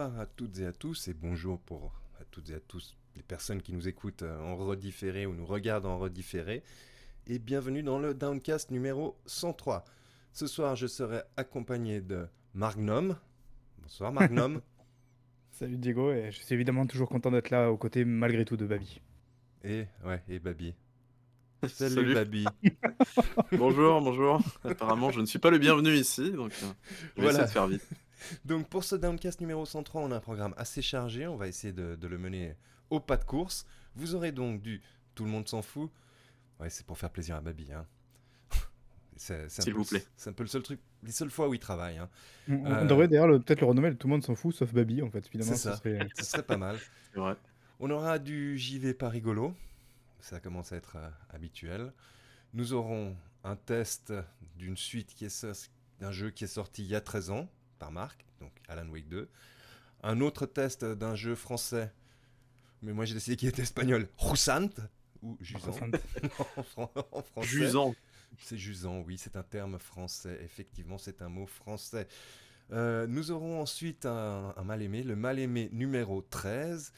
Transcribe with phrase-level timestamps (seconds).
[0.00, 3.22] bonsoir à toutes et à tous et bonjour pour à toutes et à tous les
[3.22, 6.62] personnes qui nous écoutent euh, en redifféré ou nous regardent en redifféré
[7.26, 9.84] et bienvenue dans le Downcast numéro 103.
[10.32, 13.14] Ce soir, je serai accompagné de Magnum.
[13.82, 14.62] Bonsoir Magnum.
[15.50, 18.64] Salut Diego, et je suis évidemment toujours content d'être là aux côtés malgré tout de
[18.64, 19.02] Babi.
[19.64, 20.74] et ouais, et Babi.
[21.68, 21.94] Salut.
[21.94, 22.46] Salut Babi.
[23.52, 24.40] Bonjour, bonjour.
[24.64, 27.30] Apparemment, je ne suis pas le bienvenu ici, donc euh, je vais Voilà.
[27.32, 27.86] essayer de faire vite.
[28.44, 31.72] Donc pour ce Downcast numéro 103, on a un programme assez chargé, on va essayer
[31.72, 32.54] de, de le mener
[32.90, 33.66] au pas de course.
[33.94, 34.80] Vous aurez donc du
[35.14, 35.90] Tout le monde s'en fout.
[36.60, 37.72] Ouais, c'est pour faire plaisir à Babi.
[37.72, 37.86] Hein.
[39.16, 40.06] C'est, c'est un S'il peu vous le- plaît.
[40.16, 41.98] C'est un peu le seul truc, les seules fois où il travaille.
[41.98, 42.08] Hein.
[42.48, 44.72] On, on Euh, devrait d'ailleurs le- peut-être le renommer, tout le monde s'en fout, sauf
[44.72, 45.52] Babi en fait, finalement.
[45.52, 45.76] Ce ça.
[45.76, 46.78] serait- Ce serait pas mal.
[47.14, 47.34] Vrai.
[47.80, 49.54] On aura du JV pas rigolo.
[50.20, 51.92] Ça commence à être euh, habituel.
[52.54, 54.12] Nous aurons un test
[54.56, 55.46] d'une suite qui est
[55.98, 57.48] d'un jeu qui est sorti il y a 13 ans
[57.80, 59.28] par Marc, donc Alan Wake 2.
[60.04, 61.92] Un autre test d'un jeu français,
[62.82, 64.68] mais moi j'ai décidé qu'il était espagnol, Roussant
[65.22, 65.72] ou Jusant?
[66.56, 67.48] En, fran- en français.
[67.48, 67.94] Jusant.
[68.38, 70.38] C'est jusant, oui, c'est un terme français.
[70.44, 72.06] Effectivement, c'est un mot français.
[72.72, 76.92] Euh, nous aurons ensuite un, un mal-aimé, le mal-aimé numéro 13.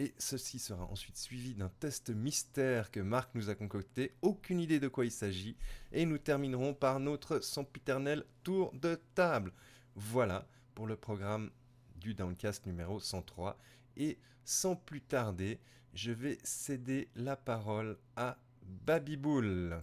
[0.00, 4.14] Et ceci sera ensuite suivi d'un test mystère que Marc nous a concocté.
[4.22, 5.56] Aucune idée de quoi il s'agit.
[5.90, 9.52] Et nous terminerons par notre sempiternel tour de table.
[10.00, 10.46] Voilà
[10.76, 11.50] pour le programme
[11.96, 13.58] du Downcast numéro 103.
[13.96, 15.58] Et sans plus tarder,
[15.92, 18.38] je vais céder la parole à
[18.86, 19.82] Babiboul.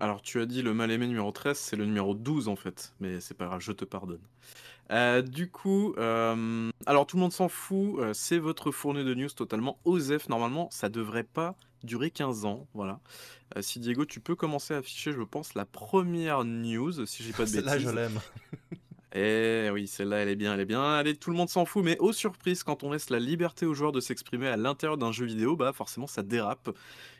[0.00, 3.20] Alors, tu as dit le mal-aimé numéro 13, c'est le numéro 12 en fait, mais
[3.20, 4.26] c'est pas grave, je te pardonne.
[4.90, 9.14] Euh, du coup, euh, alors tout le monde s'en fout, euh, c'est votre fournée de
[9.14, 10.28] news totalement OSEF.
[10.28, 12.98] Normalement, ça devrait pas durer 15 ans, voilà.
[13.60, 17.44] Si Diego, tu peux commencer à afficher, je pense, la première news, si j'ai pas
[17.44, 17.78] de bêtises.
[17.78, 18.18] je l'aime.
[19.16, 20.82] Eh oui, celle-là, elle est bien, elle est bien.
[20.82, 23.72] Allez, tout le monde s'en fout, mais aux surprises, quand on laisse la liberté aux
[23.72, 26.70] joueurs de s'exprimer à l'intérieur d'un jeu vidéo, bah forcément, ça dérape.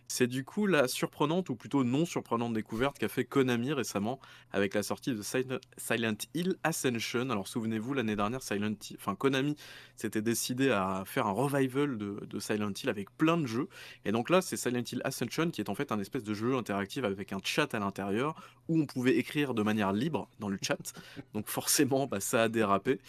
[0.06, 4.20] C'est du coup la surprenante, ou plutôt non surprenante découverte qu'a fait Konami récemment
[4.52, 7.30] avec la sortie de Sil- Silent Hill Ascension.
[7.30, 9.56] Alors souvenez-vous, l'année dernière, Silent Hill, enfin Konami
[9.96, 13.68] s'était décidé à faire un revival de, de Silent Hill avec plein de jeux.
[14.04, 16.54] Et donc là, c'est Silent Hill Ascension qui est en fait un espèce de jeu
[16.54, 18.36] interactif avec un chat à l'intérieur
[18.68, 20.78] où on pouvait écrire de manière libre dans le chat.
[21.34, 23.00] Donc forcément, bah, ça a dérapé.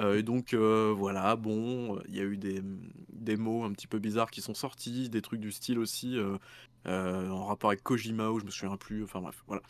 [0.00, 2.62] Euh, et donc euh, voilà, bon, il y a eu des,
[3.12, 6.36] des mots un petit peu bizarres qui sont sortis, des trucs du style aussi euh,
[6.86, 9.62] euh, en rapport avec Kojima, ou je me souviens plus, enfin bref, voilà.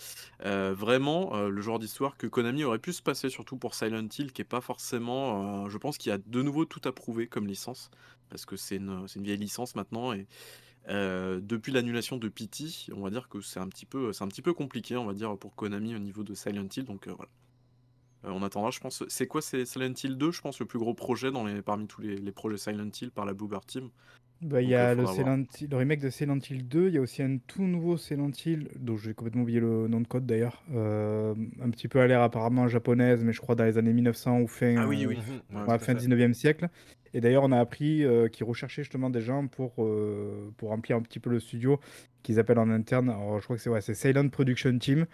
[0.45, 4.09] Euh, vraiment, euh, le genre d'histoire que Konami aurait pu se passer, surtout pour Silent
[4.19, 7.29] Hill, qui est pas forcément, je pense qu'il y a de nouveau tout à prouver
[7.29, 7.91] comme licence,
[8.31, 10.27] parce que c'est une, vieille licence maintenant, et
[10.89, 15.15] depuis l'annulation de PT, on va dire que c'est un petit peu, compliqué, on va
[15.15, 17.31] dire, pour Konami au niveau de Silent Hill, donc voilà.
[18.27, 19.05] On attendra, je pense.
[19.09, 21.31] C'est quoi, c'est Silent Hill 2, je pense, le plus gros projet
[21.63, 23.91] parmi tous les, les projets Silent Hill par la Bluebird Team?
[24.43, 25.27] Bah, il y Donc, a euh, le, faudra voir.
[25.37, 27.97] Silent Hill- le remake de Silent Hill 2, il y a aussi un tout nouveau
[27.97, 32.01] Silent Hill, dont j'ai complètement oublié le nom de code d'ailleurs, euh, un petit peu
[32.01, 35.05] à l'ère apparemment japonaise, mais je crois dans les années 1900 ou fin, Ah oui,
[35.05, 35.19] euh, oui.
[35.53, 35.95] Ouais, ouais, fin fait.
[35.95, 36.69] 19e siècle.
[37.15, 40.97] Et d'ailleurs, on a appris euh, qu'ils recherchaient justement des gens pour, euh, pour remplir
[40.97, 41.79] un petit peu le studio
[42.23, 43.09] qu'ils appellent en interne.
[43.09, 45.07] Alors, je crois que c'est ouais, Silent Production Team.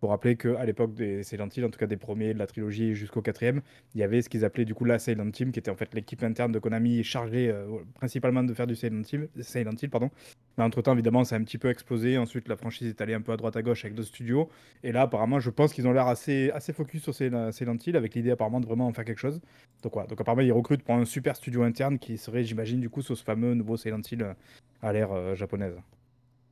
[0.00, 2.94] Pour rappeler qu'à l'époque des Silent Hill, en tout cas des premiers de la trilogie
[2.94, 3.62] jusqu'au quatrième,
[3.94, 5.92] il y avait ce qu'ils appelaient du coup la Silent Team, qui était en fait
[5.92, 10.10] l'équipe interne de Konami chargée euh, principalement de faire du Silent Hill, pardon.
[10.56, 12.16] Mais entre-temps, évidemment, ça a un petit peu explosé.
[12.16, 14.48] Ensuite, la franchise est allée un peu à droite à gauche avec d'autres studios.
[14.84, 17.96] Et là, apparemment, je pense qu'ils ont l'air assez, assez focus sur Sil- Silent Hill,
[17.96, 19.40] avec l'idée apparemment de vraiment en faire quelque chose.
[19.82, 20.08] Donc, voilà.
[20.08, 23.16] Donc apparemment, ils recrutent pour un super studio interne qui serait, j'imagine, du coup, sur
[23.16, 24.34] ce fameux nouveau Silent Hill euh,
[24.82, 25.76] à l'ère euh, japonaise.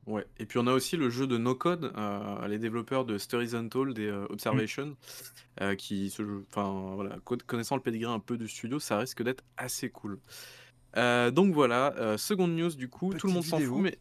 [0.07, 0.25] Ouais.
[0.37, 3.55] Et puis on a aussi le jeu de No Code, euh, les développeurs de Stories
[3.55, 4.95] Untold et euh, Observation,
[5.61, 9.21] euh, qui, jeu- enfin voilà, co- connaissant le pedigree un peu du studio, ça risque
[9.21, 10.17] d'être assez cool.
[10.95, 13.99] Euh, donc voilà, seconde news du coup, tout le monde s'en fout, mais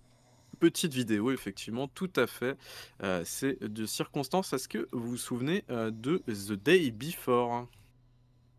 [0.60, 2.56] petite vidéo effectivement, tout à fait.
[3.24, 4.52] C'est de circonstance.
[4.52, 7.66] Est-ce que vous vous souvenez de The Day Before?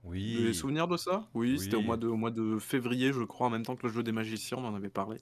[0.03, 0.53] Vous avez Oui.
[0.55, 1.27] souvenir de ça?
[1.33, 1.85] Oui, c'était au Oui.
[1.85, 4.11] mois, de, au mois de février, je crois, en même temps que le jeu des
[4.13, 5.17] magiciens, on en avait parlé.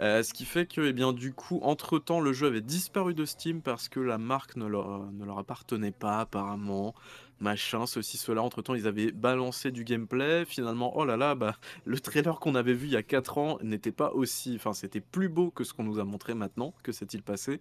[0.00, 3.24] Euh, ce qui fait que, eh bien, du coup, entre-temps, le jeu avait disparu de
[3.24, 6.94] Steam parce que la marque ne leur, ne leur appartenait pas, apparemment.
[7.40, 8.42] Machin, ceci, cela.
[8.42, 10.44] Entre-temps, ils avaient balancé du gameplay.
[10.44, 13.58] Finalement, oh là là, bah, le trailer qu'on avait vu il y a 4 ans
[13.62, 14.54] n'était pas aussi...
[14.56, 16.74] Enfin, c'était plus beau que ce qu'on nous a montré maintenant.
[16.82, 17.58] Que s'est-il passé?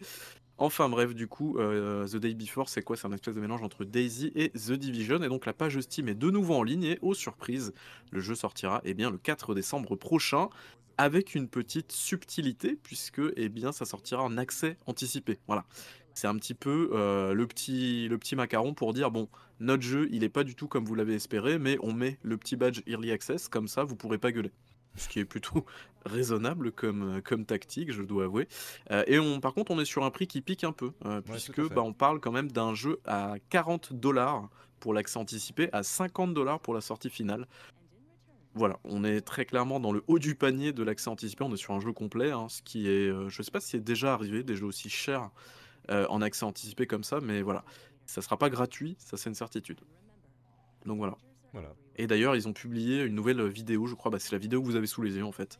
[0.57, 2.95] Enfin bref, du coup, euh, The Day Before, c'est quoi?
[2.95, 5.21] C'est un espèce de mélange entre Daisy et The Division.
[5.21, 7.73] Et donc la page Steam est de nouveau en ligne et, aux surprises,
[8.11, 10.47] le jeu sortira eh bien, le 4 décembre prochain
[10.97, 15.39] avec une petite subtilité puisque eh bien, ça sortira en accès anticipé.
[15.47, 15.65] Voilà.
[16.13, 19.27] c'est un petit peu euh, le, petit, le petit macaron pour dire bon,
[19.59, 22.37] notre jeu, il est pas du tout comme vous l'avez espéré, mais on met le
[22.37, 24.51] petit badge Early Access, comme ça, vous pourrez pas gueuler.
[24.95, 25.65] Ce qui est plutôt
[26.05, 28.47] raisonnable comme, comme tactique, je dois avouer.
[28.91, 31.21] Euh, et on, par contre, on est sur un prix qui pique un peu, euh,
[31.21, 34.49] puisque bah, on parle quand même d'un jeu à 40 dollars
[34.79, 37.47] pour l'accès anticipé, à 50 dollars pour la sortie finale.
[38.53, 41.43] Voilà, on est très clairement dans le haut du panier de l'accès anticipé.
[41.43, 43.71] On est sur un jeu complet, hein, ce qui est, euh, je sais pas si
[43.71, 45.29] c'est déjà arrivé, des jeux aussi chers
[45.91, 47.65] euh, en accès anticipé comme ça, mais voilà,
[48.05, 49.81] ça sera pas gratuit, ça c'est une certitude.
[50.85, 51.17] Donc voilà.
[51.55, 51.73] Voilà.
[51.95, 54.65] Et d'ailleurs, ils ont publié une nouvelle vidéo, je crois, bah, c'est la vidéo que
[54.65, 55.57] vous avez sous les yeux en fait,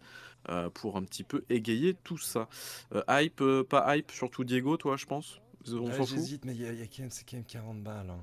[0.49, 2.49] euh, pour un petit peu égayer tout ça.
[2.93, 5.39] Euh, hype, euh, pas hype, surtout Diego, toi, je pense.
[5.71, 6.17] On s'en fout.
[6.17, 8.09] J'hésite, mais il y a, il y a quand même, c'est quand même 40 balles.
[8.09, 8.19] hein.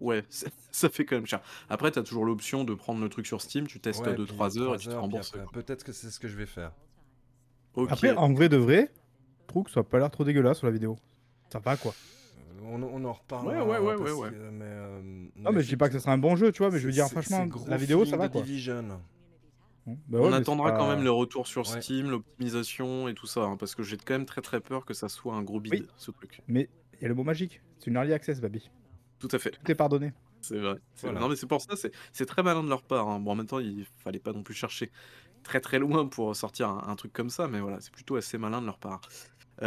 [0.00, 0.24] Ouais,
[0.70, 1.40] ça fait quand même cher.
[1.68, 4.60] Après, t'as toujours l'option de prendre le truc sur Steam, tu testes Ouais, 2-3 puis
[4.60, 5.32] heures et tu te rembourses.
[5.52, 6.72] Peut-être que c'est ce que je vais faire.
[7.88, 8.92] Après, en vrai de vrai,
[9.42, 10.96] je trouve que ça a pas l'air trop dégueulasse sur la vidéo.
[11.52, 11.92] Ça va quoi.
[12.64, 13.64] On, on en reparlera.
[13.64, 14.30] Ouais, ouais, ouais, ouais, ouais.
[14.30, 15.00] que- mais, euh,
[15.36, 16.86] Non, mais je dis pas que ce sera un bon jeu, tu vois, mais je
[16.86, 18.42] veux dire, franchement, la vidéo, ça va quoi.
[18.42, 19.00] Division.
[19.86, 21.80] Bon, bah On ouais, attendra quand même le retour sur Ouais.
[21.82, 24.94] Steam, l'optimisation et tout ça, hein, parce que j'ai quand même très très peur que
[24.94, 25.86] ça soit un gros bid, Oui.
[25.98, 26.40] ce truc.
[26.48, 27.60] Mais il y a le mot magique.
[27.78, 28.70] C'est une early access, baby.
[29.18, 29.50] Tout à fait.
[29.50, 30.14] Tout est pardonné.
[30.40, 30.76] C'est vrai.
[30.94, 31.18] c'est Voilà.
[31.18, 31.24] vrai.
[31.26, 33.08] Non, mais c'est pour ça, c'est c'est très malin de leur part.
[33.08, 33.20] hein.
[33.20, 34.90] Bon, en même temps, il fallait pas non plus chercher
[35.42, 38.38] très très loin pour sortir un, un truc comme ça, mais voilà, c'est plutôt assez
[38.38, 39.02] malin de leur part.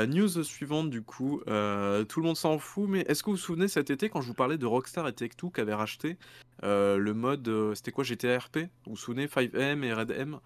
[0.06, 3.42] News suivante, du coup, euh, tout le monde s'en fout, mais est-ce que vous vous
[3.42, 6.18] souvenez cet été quand je vous parlais de Rockstar et Take-Two qui avaient racheté
[6.64, 10.40] euh, le mode, euh, c'était quoi, GTA RP Vous vous souvenez, 5M et Red M?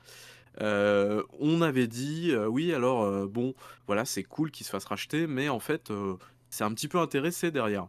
[0.59, 3.53] On avait dit, oui, alors, bon,
[3.87, 5.91] voilà, c'est cool qu'ils se fassent racheter, mais en fait,
[6.49, 7.87] c'est un petit peu intéressé derrière.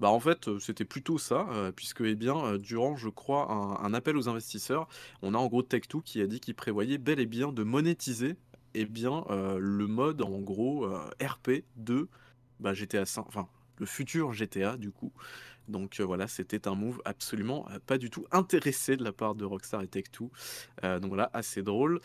[0.00, 1.46] Bah en fait, c'était plutôt ça,
[1.76, 4.88] puisque eh bien, durant, je crois, un, un appel aux investisseurs,
[5.22, 8.36] on a en gros Tech2 qui a dit qu'il prévoyait bel et bien de monétiser
[8.74, 12.08] eh bien, euh, le mode en gros euh, RP de
[12.60, 13.48] bah, GTA 5, enfin
[13.78, 15.12] le futur GTA du coup.
[15.68, 19.34] Donc euh, voilà, c'était un move absolument euh, pas du tout intéressé de la part
[19.34, 20.28] de Rockstar et Tech2.
[20.84, 22.00] Euh, donc voilà, assez drôle.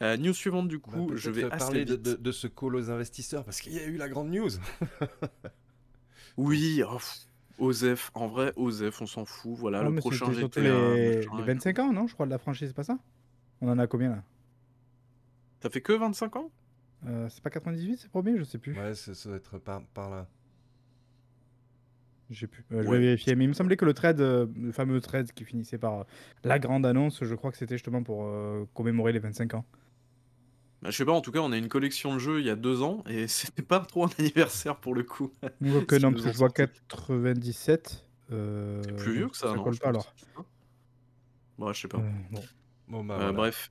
[0.00, 2.02] Euh, news suivante du Bah, coup, je vais assez parler de, vite.
[2.02, 4.50] de- de ce call aux investisseurs parce qu'il y a eu la grande news.
[6.36, 6.98] Oui, oh,
[7.58, 9.52] Osef, en vrai, Osef, on s'en fout.
[9.56, 10.60] Voilà, Ah, le prochain GTA.
[10.60, 11.16] les...
[11.16, 12.98] machin les et 25 ans, non Je crois, de la franchise, c'est pas ça?
[13.60, 14.22] On en a combien là?
[15.60, 16.50] Ça fait que 25 ans?
[17.06, 18.76] Euh, C'est pas 98, c'est premier Je sais plus.
[18.78, 20.26] Ouais, ça doit être par, par là.
[22.30, 22.64] J'ai plus.
[22.72, 22.98] Euh, je Ouais.
[22.98, 23.34] vais vérifier.
[23.36, 26.04] Mais il me semblait que le trade, euh, le fameux trade qui finissait par euh,
[26.44, 29.64] la grande annonce, je crois que c'était justement pour euh, commémorer les 25 ans.
[30.82, 32.50] Bah, Je sais pas, en tout cas, on a une collection de jeux il y
[32.50, 35.32] a deux ans et c'était pas trop un anniversaire pour le coup.
[35.60, 36.72] Donc, que non, parce que je vois sorti.
[36.88, 38.04] 97.
[38.30, 40.14] euh, C'est plus vieux que ça, Ça non colle pas alors.
[41.56, 41.98] Bon, je sais pas.
[41.98, 42.42] Euh, bon.
[42.88, 43.32] Bon, bah, Euh, voilà.
[43.32, 43.70] Bref.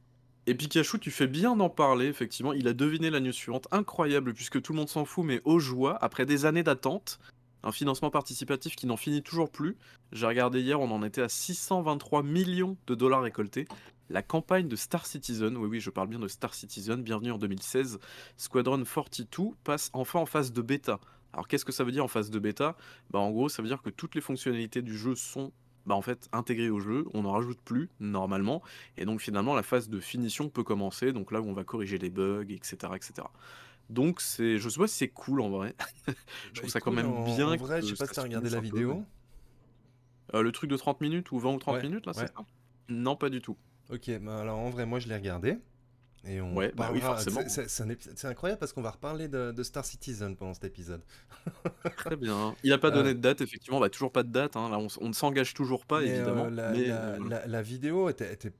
[0.50, 2.54] Et Pikachu, tu fais bien d'en parler, effectivement.
[2.54, 3.68] Il a deviné la news suivante.
[3.72, 7.20] Incroyable, puisque tout le monde s'en fout, mais au joie, après des années d'attente,
[7.64, 9.76] un financement participatif qui n'en finit toujours plus.
[10.14, 13.68] J'ai regardé hier, on en était à 623 millions de dollars récoltés.
[14.10, 17.38] La campagne de Star Citizen, oui, oui, je parle bien de Star Citizen, bienvenue en
[17.38, 18.00] 2016.
[18.38, 21.02] Squadron 42 passe enfin en phase de bêta.
[21.34, 22.78] Alors, qu'est-ce que ça veut dire en phase de bêta?
[23.12, 25.52] Bah, en gros, ça veut dire que toutes les fonctionnalités du jeu sont
[25.88, 27.06] bah, en fait intégrées au jeu.
[27.16, 28.62] On n'en rajoute plus, normalement.
[28.98, 31.98] Et donc finalement, la phase de finition peut commencer, donc là où on va corriger
[31.98, 32.96] les bugs, etc.
[32.96, 33.28] etc.
[33.90, 35.76] Donc c'est, je sais pas si c'est cool en vrai.
[36.54, 37.54] je trouve Bah, ça quand même en- bien.
[37.54, 39.04] En vrai, je sais pas si t'as regardé la peu, vidéo.
[40.34, 42.26] Euh, le truc de 30 minutes ou 20 ou 30 Ouais, minutes là, ouais.
[42.26, 42.46] c'est ça?
[42.90, 43.58] Non, pas du tout.
[43.90, 45.58] Ok, bah alors en vrai, moi je l'ai regardé.
[46.26, 47.42] Et on Ouais, bah oui, forcément.
[47.48, 51.02] c'est- incroyable parce qu'on va reparler de, de Star Citizen pendant cet épisode.
[51.98, 52.56] Très bien.
[52.64, 53.80] Il a pas Euh, donné de date, effectivement.
[53.80, 54.56] Bah toujours pas de date.
[54.56, 54.70] hein.
[54.70, 56.50] Là, on, ne s'engage toujours pas, Mais, euh, évidemment.
[56.50, 57.40] la, mais la- euh, voilà.
[57.42, 58.52] la- la vidéo était, était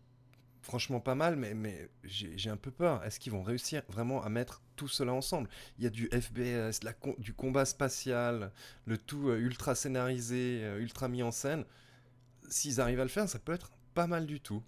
[0.62, 3.04] franchement pas mal, mais, mais j'ai un peu peur.
[3.04, 5.50] Est-ce qu'ils vont réussir vraiment à mettre tout cela ensemble?
[5.78, 6.10] Il y a du
[6.84, 8.52] la com- du combat spatial,
[8.86, 11.66] le tout euh, ultra scénarisé, euh, ultra mis en scène.
[12.50, 14.64] S'ils arrivent à le faire, ça peut être pas mal du tout.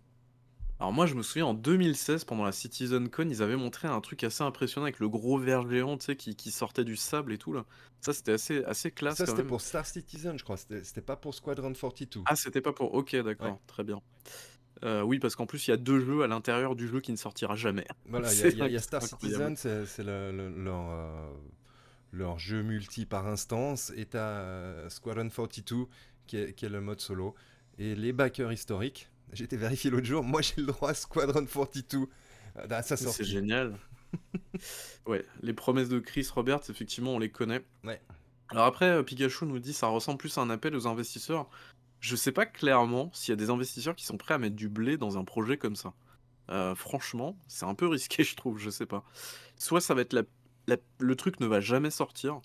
[0.79, 4.23] Alors moi je me souviens en 2016 pendant la CitizenCon ils avaient montré un truc
[4.23, 7.37] assez impressionnant avec le gros ver géant tu sais qui, qui sortait du sable et
[7.37, 7.65] tout là.
[7.99, 9.49] Ça c'était assez assez classe ça, quand c'était même.
[9.49, 10.55] pour Star Citizen, je crois.
[10.55, 12.21] C'était c'était pas pour Squadron 42.
[12.25, 12.93] Ah c'était pas pour.
[12.93, 13.57] Ok d'accord Ouais.
[13.67, 14.01] très bien.
[14.85, 17.11] Euh, oui parce qu'en plus il y a deux jeux à l'intérieur du jeu qui
[17.11, 17.85] ne sortira jamais.
[18.05, 19.55] Voilà, il y, a- il y a- il y a Star incroyable.
[19.55, 21.29] Citizen, c'est c'est le- le- leur, euh,
[22.13, 25.87] leur jeu multi par instance, et t'as euh, Squadron 42
[26.25, 27.35] qui est, qui est le mode solo.
[27.77, 31.45] Et les backers historiques, j'ai été vérifié l'autre jour, moi j'ai le droit à Squadron
[31.45, 32.07] 42 euh,
[32.69, 33.23] à sa C'est sortie.
[33.25, 33.77] génial.
[35.05, 37.63] ouais les promesses de Chris Roberts effectivement on les connaît.
[37.83, 38.01] Ouais.
[38.49, 41.49] Alors après euh, Pikachu nous dit ça ressemble plus à un appel aux investisseurs.
[41.99, 44.69] Je sais pas clairement s'il y a des investisseurs qui sont prêts à mettre du
[44.69, 45.93] blé dans un projet comme ça.
[46.49, 49.03] Euh, franchement, c'est un peu risqué, je trouve, je sais pas.
[49.57, 50.23] Soit ça va être la,
[50.67, 52.39] la- le truc ne va jamais sortir,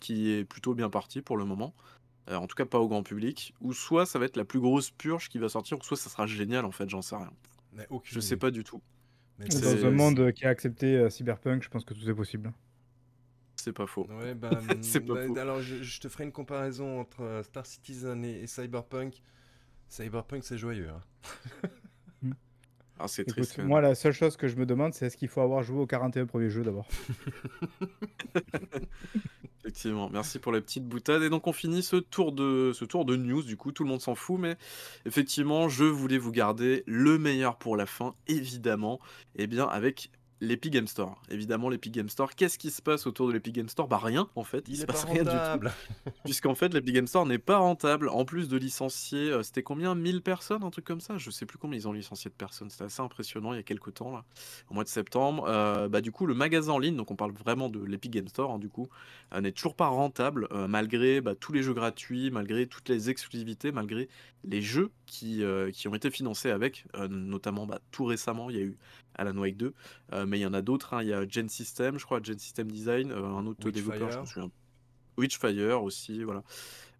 [0.00, 1.74] qui est plutôt bien parti pour le moment.
[2.28, 3.54] Euh, en tout cas, pas au grand public.
[3.60, 6.10] Ou soit ça va être la plus grosse purge qui va sortir, ou soit ça
[6.10, 7.32] sera génial en fait, j'en sais rien.
[7.72, 8.36] Mais aucune Je sais idée.
[8.36, 8.82] pas du tout.
[9.38, 12.14] Mais Dans c'est- un monde qui a accepté euh, Cyberpunk, je pense que tout est
[12.14, 12.52] possible.
[13.56, 14.06] C'est pas faux.
[14.10, 14.50] Ouais, bah,
[14.82, 15.38] C'est pas bah, faux.
[15.38, 19.22] alors je, je te ferai une comparaison entre euh, Star Citizen et, et Cyberpunk.
[19.88, 20.88] Cyberpunk, c'est joyeux.
[20.90, 21.00] hein.
[22.98, 23.58] Ah, c'est triste.
[23.58, 25.86] moi, la seule chose que je me demande, c'est est-ce qu'il faut avoir joué aux
[25.86, 26.88] 41 premiers jeux d'abord
[29.60, 31.22] Effectivement, merci pour la petite boutade.
[31.22, 33.42] Et donc on finit ce tour de ce tour de news.
[33.42, 34.56] Du coup, tout le monde s'en fout, mais
[35.06, 39.00] effectivement, je voulais vous garder le meilleur pour la fin, évidemment.
[39.34, 41.20] Et bien avec l'Epic Game Store.
[41.30, 42.34] Évidemment, l'Epic Game Store.
[42.34, 43.88] Qu'est-ce qui se passe autour de l'Epic Game Store?
[43.88, 44.64] Bah rien, en fait.
[44.68, 45.68] Il, Il se passe pas rien du tout.
[46.24, 48.08] Puisqu'en fait, l'Epic Game Store n'est pas rentable.
[48.08, 49.94] En plus de licencier, euh, c'était combien?
[49.94, 51.16] 1000 personnes, un truc comme ça?
[51.16, 52.70] Je sais plus combien ils ont licencié de personnes.
[52.70, 54.24] C'était assez impressionnant il y a quelques temps, là,
[54.70, 55.44] au mois de septembre.
[55.48, 58.28] Euh, bah, du coup, le magasin en ligne, donc on parle vraiment de l'Epic Game
[58.28, 58.88] Store, hein, du coup,
[59.34, 63.72] euh, n'est toujours pas rentable, malgré bah, tous les jeux gratuits, malgré toutes les exclusivités,
[63.72, 64.08] malgré
[64.44, 68.62] les jeux qui, qui ont été financés avec, notamment bah, tout récemment, il y a
[68.62, 68.76] eu
[69.16, 69.74] Alan Wake 2,
[70.12, 70.94] euh, mais il y en a d'autres.
[70.94, 71.02] hein.
[71.02, 74.16] Il y a Gen System, je crois, Gen System Design, euh, un autre développeur, je
[74.16, 74.26] me Witchfire.
[74.26, 74.50] souviens.
[75.18, 76.42] Witchfire aussi, voilà.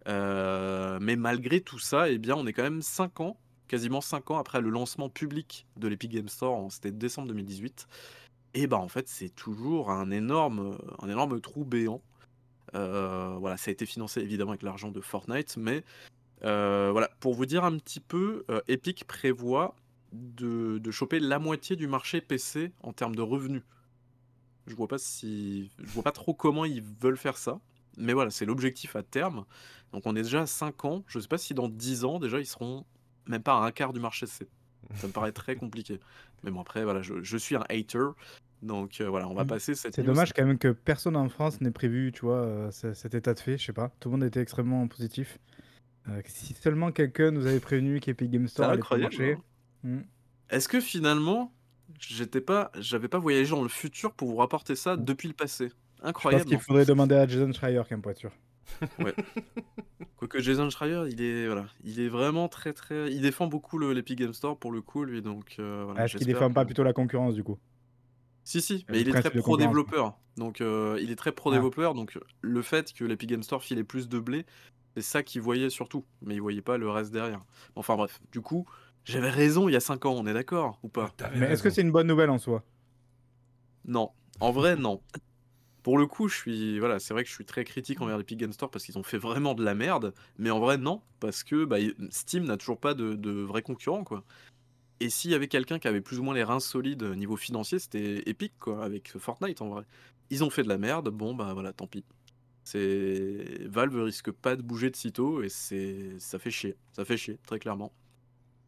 [0.09, 3.37] Euh, mais malgré tout ça, eh bien, on est quand même 5 ans,
[3.69, 7.87] quasiment 5 ans après le lancement public de l'Epic Game Store, c'était décembre 2018.
[8.55, 12.01] Et bah en fait, c'est toujours un énorme, un énorme trou béant.
[12.75, 15.85] Euh, voilà, ça a été financé évidemment avec l'argent de Fortnite, mais
[16.45, 19.75] euh, voilà, pour vous dire un petit peu, euh, Epic prévoit
[20.37, 23.63] de, de choper la moitié du marché PC en termes de revenus.
[24.67, 27.61] Je vois pas si, je vois pas trop comment ils veulent faire ça,
[27.97, 29.45] mais voilà, c'est l'objectif à terme.
[29.93, 31.05] Donc on est déjà à 5 ans.
[31.07, 32.85] Je sais pas si dans 10 ans déjà ils seront
[33.29, 34.27] même pas à un quart du marché.
[34.27, 34.49] C'est-
[34.95, 35.99] Ça me paraît très compliqué.
[36.45, 38.07] Mais bon après voilà, je, je suis un hater,
[38.63, 39.49] donc euh, voilà, on va Mm.
[39.49, 42.71] passer cette C'est dommage quand même que personne en France n'ait prévu, tu vois, euh,
[42.71, 43.59] ce- cet état de fait.
[43.59, 43.91] Je sais pas.
[44.01, 45.39] Tout le monde était extrêmement positif.
[46.09, 49.33] Euh, si seulement quelqu'un nous avait prévenu qu'Epic Game Store allait marcher.
[49.33, 49.43] hein.
[49.87, 50.01] Mm.
[50.51, 51.53] Est-ce que finalement,
[52.01, 55.69] j'étais pas, j'avais pas voyagé dans le futur pour vous rapporter ça depuis le passé?
[55.69, 56.45] Je pense Incroyable.
[56.45, 58.33] qu'il en faudrait demander à Jason Schreier pour être sûr.
[60.17, 63.93] Quoique Jason Schreier, il est voilà, il est vraiment très très, il défend beaucoup le-
[63.93, 66.05] l'Epic Game Store pour le coup lui, donc euh, voilà.
[66.05, 67.59] Est-ce qu'il j'espère défend pas plutôt la concurrence du coup?
[68.45, 71.55] Si si, mais il est très pro développeur, donc euh, il est très pro Ah.
[71.55, 74.47] développeur, donc le fait que l'Epic Game Store filait plus de blé,
[74.97, 77.45] c'est ça qu'il voyait surtout, mais il voyait pas le reste derrière.
[77.75, 78.67] Enfin bref, du coup,
[79.07, 81.13] j'avais raison il y a 5 ans, on est d'accord ou pas?
[81.17, 82.63] T'avais Mais est-ce que c'est une bonne nouvelle en soi?
[83.87, 84.11] Non,
[84.41, 85.01] en vrai, non.
[85.83, 88.39] Pour le coup, je suis, voilà, c'est vrai que je suis très critique envers l'Epic
[88.39, 91.45] Game Store parce qu'ils ont fait vraiment de la merde, mais en vrai, non, parce
[91.45, 91.77] que bah,
[92.11, 94.25] Steam n'a toujours pas de, de vrai concurrent, quoi.
[94.99, 97.79] Et s'il y avait quelqu'un qui avait plus ou moins les reins solides niveau financier,
[97.79, 99.85] c'était Epic, quoi, avec Fortnite, en vrai.
[100.31, 102.05] Ils ont fait de la merde, bon, bah voilà, tant pis.
[102.65, 107.17] C'est Valve risque pas de bouger de sitôt et c'est, ça fait chier, ça fait
[107.17, 107.93] chier, très clairement.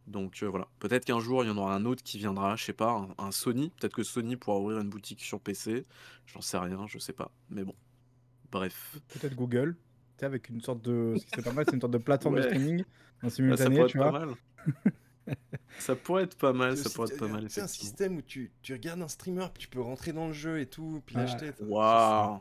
[0.08, 2.64] Donc euh, voilà, peut-être qu'un jour il y en aura un autre qui viendra, je
[2.64, 3.70] sais pas, un, un Sony.
[3.78, 5.84] Peut-être que Sony pourra ouvrir une boutique sur PC.
[6.26, 7.30] J'en sais rien, je sais pas.
[7.50, 7.74] Mais bon,
[8.50, 8.98] bref.
[9.08, 9.76] Peut-être Google.
[9.76, 11.14] Tu sais, avec une sorte de.
[11.18, 12.80] Ce qui serait pas mal, c'est une sorte de plateforme de streaming
[13.22, 14.20] en Ah, simultané, tu pas vois.
[14.26, 14.34] mal.
[15.78, 17.46] ça pourrait être pas mal, ça C'est- pourrait être pas mal.
[17.48, 20.32] C'est un système où tu, tu regardes un streamer, puis tu peux rentrer dans le
[20.32, 21.22] jeu et tout, puis Ah.
[21.22, 21.52] l'acheter.
[21.58, 22.40] ça- Waouh!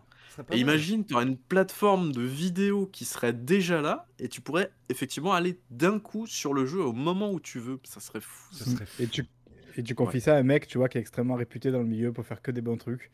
[0.51, 4.71] Et imagine, tu aurais une plateforme de vidéo qui serait déjà là et tu pourrais
[4.89, 7.79] effectivement aller d'un coup sur le jeu au moment où tu veux.
[7.83, 8.53] Ça serait fou.
[8.53, 9.01] Ce serait fou.
[9.01, 9.25] Et tu,
[9.77, 11.85] et tu confies ça à un mec, tu vois, qui est extrêmement réputé dans le
[11.87, 13.09] milieu pour faire que des bons trucs.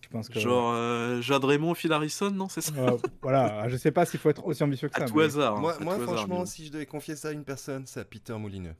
[0.00, 0.38] Je pense que.
[0.38, 4.20] Genre euh, Jade Raymond, Phil Harrison, non C'est ça Euh, voilà, je sais pas s'il
[4.20, 5.04] faut être aussi ambitieux que ça.
[5.04, 5.56] À tout mais- hasard.
[5.56, 7.84] hein, Moi, à moi tout hasard, franchement, si je devais confier ça à une personne,
[7.86, 8.74] c'est à Peter Moulineux.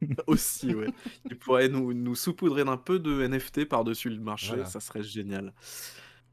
[0.26, 0.88] Aussi, ouais.
[1.30, 4.64] Il pourrait nous, nous saupoudrer d'un peu de NFT par-dessus le marché, Voilà.
[4.66, 5.52] ça serait génial.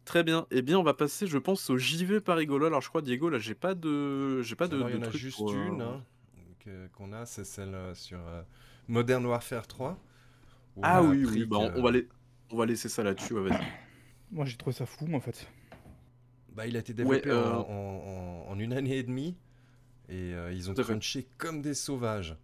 [0.06, 0.46] Très bien.
[0.52, 2.68] Eh bien, on va passer, je pense, au JV par rigolo.
[2.68, 5.08] Alors, je crois, Diego, là, j'ai pas de, j'ai pas de, il y en a
[5.08, 6.04] truc juste pour, euh, une hein,
[6.60, 8.44] que- qu'on a, c'est celle euh, sur euh,
[8.88, 9.98] Modern Warfare 3.
[10.76, 11.46] où Ah oui, oui.
[11.46, 12.08] Bah, on, que- on va les,
[12.52, 13.34] on va laisser ça là-dessus.
[13.34, 13.60] ouais, vas-y.
[14.32, 15.48] Moi, j'ai trouvé ça fou, moi, en fait.
[16.54, 19.36] Bah, il a été développé Ouais, euh, en, en- en- en une année et demie.
[20.08, 22.36] Et euh, ils ont crunché comme des sauvages.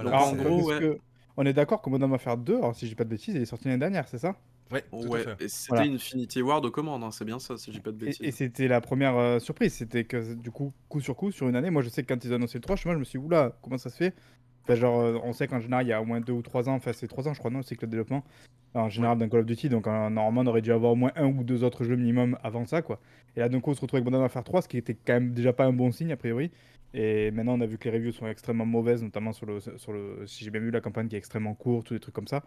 [0.00, 0.80] Donc, Alors, en gros, est-ce ouais.
[0.80, 0.98] que-
[1.36, 3.44] on est d'accord que Modern Warfare 2, alors si j'ai pas de bêtises, il est
[3.46, 4.36] sorti l'année dernière, c'est ça?
[4.70, 5.38] Ouais, tout à Ouais, fait.
[5.38, 5.88] et c'était Voilà.
[5.88, 8.26] Infinity Ward aux commandes, hein, c'est bien ça, si j'ai pas de bêtises.
[8.26, 11.56] et c'était la première euh, surprise, c'était que du coup, coup sur coup, sur une
[11.56, 13.18] année, moi je sais que quand ils ont annoncé le 3, moi je me suis
[13.18, 14.14] dit, oula, comment ça se fait?
[14.64, 16.68] Enfin, genre, euh, on sait qu'en général, il y a au moins 2 ou 3
[16.68, 18.24] ans, enfin c'est 3 ans je crois, non, le cycle de développement,
[18.74, 21.12] en général d'un Call of Duty, donc euh, normalement on aurait dû avoir au moins
[21.16, 22.98] un ou deux autres jeux minimum avant ça, quoi.
[23.36, 25.14] Et là d'un coup on se retrouve avec Modern Warfare 3, ce qui était quand
[25.14, 26.50] même déjà pas un bon signe a priori.
[26.94, 29.92] Et maintenant on a vu que les reviews sont extrêmement mauvaises, notamment sur le, sur
[29.92, 32.28] le si j'ai bien vu la campagne qui est extrêmement courte, ou des trucs comme
[32.28, 32.42] ça.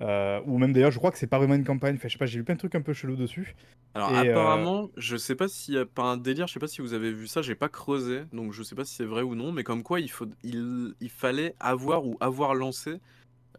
[0.00, 1.96] Euh, ou même d'ailleurs, je crois que c'est pas vraiment une campagne.
[1.96, 3.54] Enfin, je sais pas, j'ai lu plein de trucs un peu chelous dessus.
[3.94, 6.60] Alors Et, euh, apparemment, je sais pas s'il y a pas un délire, je sais
[6.60, 9.04] pas si vous avez vu ça, j'ai pas creusé, donc je sais pas si c'est
[9.04, 13.00] vrai ou non, mais comme quoi il faut, il, il fallait avoir ou avoir lancé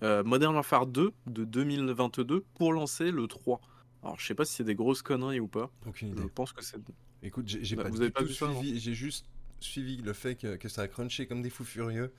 [0.04, 3.62] euh, Modern Warfare 2 de 2022 pour lancer le 3.
[4.04, 5.72] Alors je sais pas si c'est des grosses conneries ou pas.
[5.86, 6.28] Aucune Je idée.
[6.28, 6.78] pense que c'est.
[7.24, 9.26] Écoute, j'ai Bah, pas vous du avez pas tout vu suivi, j'ai juste
[9.60, 12.14] suivi le fait que, que ça a crunché comme des fous furieux.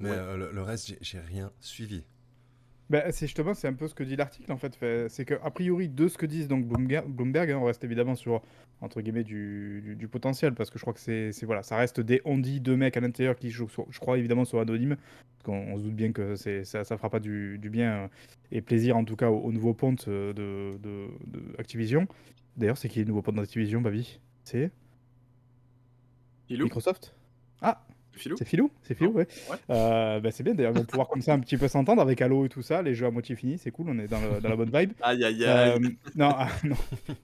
[0.00, 0.16] Mais Ouais.
[0.16, 2.04] euh, le, le reste, j'ai rien suivi.
[2.88, 4.76] Bah, c'est justement, c'est un peu ce que dit l'article en fait.
[4.76, 7.82] Fait- C'est que a priori de ce que disent donc Bloomberg, Bloomberg hein, on reste
[7.82, 8.42] évidemment sur
[8.80, 11.98] entre guillemets du, du- du potentiel parce que je crois que c'est voilà, ça reste
[12.00, 15.42] des on dit deux mecs à l'intérieur qui je, je crois évidemment sont anonymes parce
[15.44, 18.08] qu'on on se doute bien que ça ça fera pas du, du bien euh,
[18.52, 22.06] et plaisir en tout cas au, au nouveau ponte euh, de, de, de Activision.
[22.56, 24.20] D'ailleurs, c'est qui le nouveau ponte d'Activision, Babi?
[24.44, 24.70] C'est
[26.64, 27.14] Microsoft?
[27.60, 27.84] Ah,
[28.18, 29.26] Philou c'est Philou C'est Philou, ouais.
[29.50, 29.56] Ouais.
[29.70, 32.20] Euh, bah, c'est bien d'ailleurs, ils vont pouvoir comme ça un petit peu s'entendre avec
[32.22, 34.40] Halo et tout ça, les jeux à moitié finis, c'est cool, on est dans, le-
[34.40, 34.92] dans la bonne vibe.
[35.02, 35.70] Aïe aïe aïe.
[35.76, 35.78] Euh,
[36.14, 36.76] non, ah, non,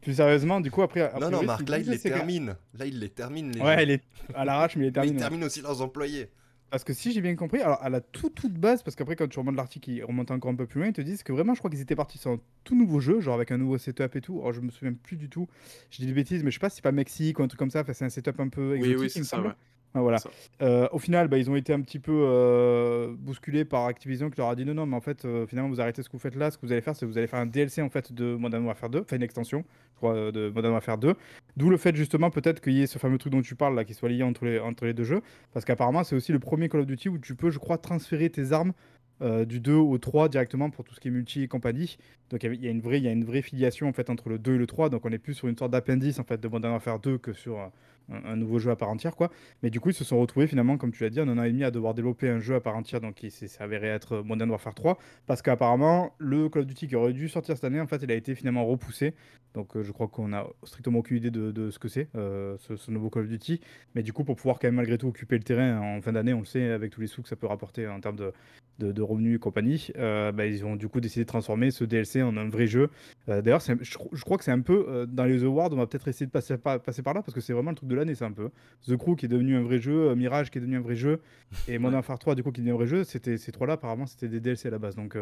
[0.02, 1.10] plus sérieusement, du coup, après.
[1.20, 2.56] non, non, Marc, là, il les que- termine.
[2.78, 3.82] Là, il les termine, les Ouais, gens.
[3.82, 4.02] il est
[4.34, 5.12] à l'arrache, mais il est Mais terminé.
[5.12, 5.20] ils ouais.
[5.20, 6.28] terminent aussi leurs employés.
[6.70, 9.28] Parce que si j'ai bien compris, alors à la toute toute base, parce qu'après quand
[9.28, 11.52] tu remontes l'article, il remonte encore un peu plus loin, ils te disent que vraiment,
[11.52, 14.16] je crois qu'ils étaient partis sur un tout nouveau jeu, genre avec un nouveau setup
[14.16, 14.38] et tout.
[14.40, 15.46] Alors je me souviens plus du tout,
[15.90, 17.58] je dis des bêtises, mais je sais pas si c'est pas Mexique ou un truc
[17.58, 19.50] comme ça, enfin, c'est un setup un peu Oui, exotique, oui, il c'est ça, ouais.
[19.94, 20.18] Voilà.
[20.62, 24.38] Euh, au final, bah, ils ont été un petit peu euh, bousculés par Activision qui
[24.38, 26.18] leur a dit non, non, mais en fait, euh, finalement, vous arrêtez ce que vous
[26.18, 26.50] faites là.
[26.50, 28.34] Ce que vous allez faire, c'est que vous allez faire un DLC en fait de
[28.34, 31.14] Modern Warfare 2, enfin une extension, je crois, de Modern Warfare 2.
[31.56, 33.84] D'où le fait justement peut-être qu'il y ait ce fameux truc dont tu parles là,
[33.84, 35.20] qui soit lié entre les, entre les deux jeux,
[35.52, 38.30] parce qu'apparemment, c'est aussi le premier Call of Duty où tu peux, je crois, transférer
[38.30, 38.72] tes armes.
[39.20, 41.96] euh, du 2 au 3 directement pour tout ce qui est multi et compagnie.
[42.30, 44.28] Donc il y a- une vraie, il y a une vraie filiation en fait entre
[44.28, 44.88] le 2 et le 3.
[44.90, 47.32] Donc on est plus sur une sorte d'appendice en fait de Modern Warfare 2 que
[47.32, 47.66] sur euh,
[48.10, 49.30] un, nouveau jeu à part entière quoi.
[49.62, 51.50] Mais du coup, ils se sont retrouvés finalement, comme tu l'as dit, un an et
[51.50, 54.50] demi à devoir développer un jeu à part entière, donc qui s'est avéré être Modern
[54.50, 57.86] Warfare 3, parce qu'apparemment, le Call of Duty qui aurait dû sortir cette année, en
[57.86, 59.14] fait, il a été finalement repoussé.
[59.54, 62.56] Donc euh, je crois qu'on a strictement aucune idée de, de ce que c'est, euh,
[62.58, 63.60] ce, ce nouveau Call of Duty.
[63.94, 66.32] Mais du coup, pour pouvoir quand même malgré tout occuper le terrain en fin d'année,
[66.32, 68.32] on le sait, avec tous les sous que ça peut rapporter en termes de,
[68.78, 71.84] de, de revenus et compagnie, euh, bah, ils ont du coup décidé de transformer ce
[71.84, 72.88] DLC en un vrai jeu.
[73.28, 73.74] Euh, D'ailleurs, je,
[74.12, 76.30] je crois que c'est un peu, euh, dans les awards, on va peut-être essayer de
[76.30, 78.32] passer par, passer par là, parce que c'est vraiment le truc de l'année, c'est un
[78.32, 78.50] peu.
[78.88, 80.96] The Crew qui est devenu un vrai jeu, euh, Mirage qui est devenu un vrai
[80.96, 81.20] jeu,
[81.68, 83.74] et Modern Warfare 3 du coup qui est devenu un vrai jeu, c'était ces trois-là
[83.74, 84.96] apparemment c'était des DLC à la base.
[84.96, 85.16] Donc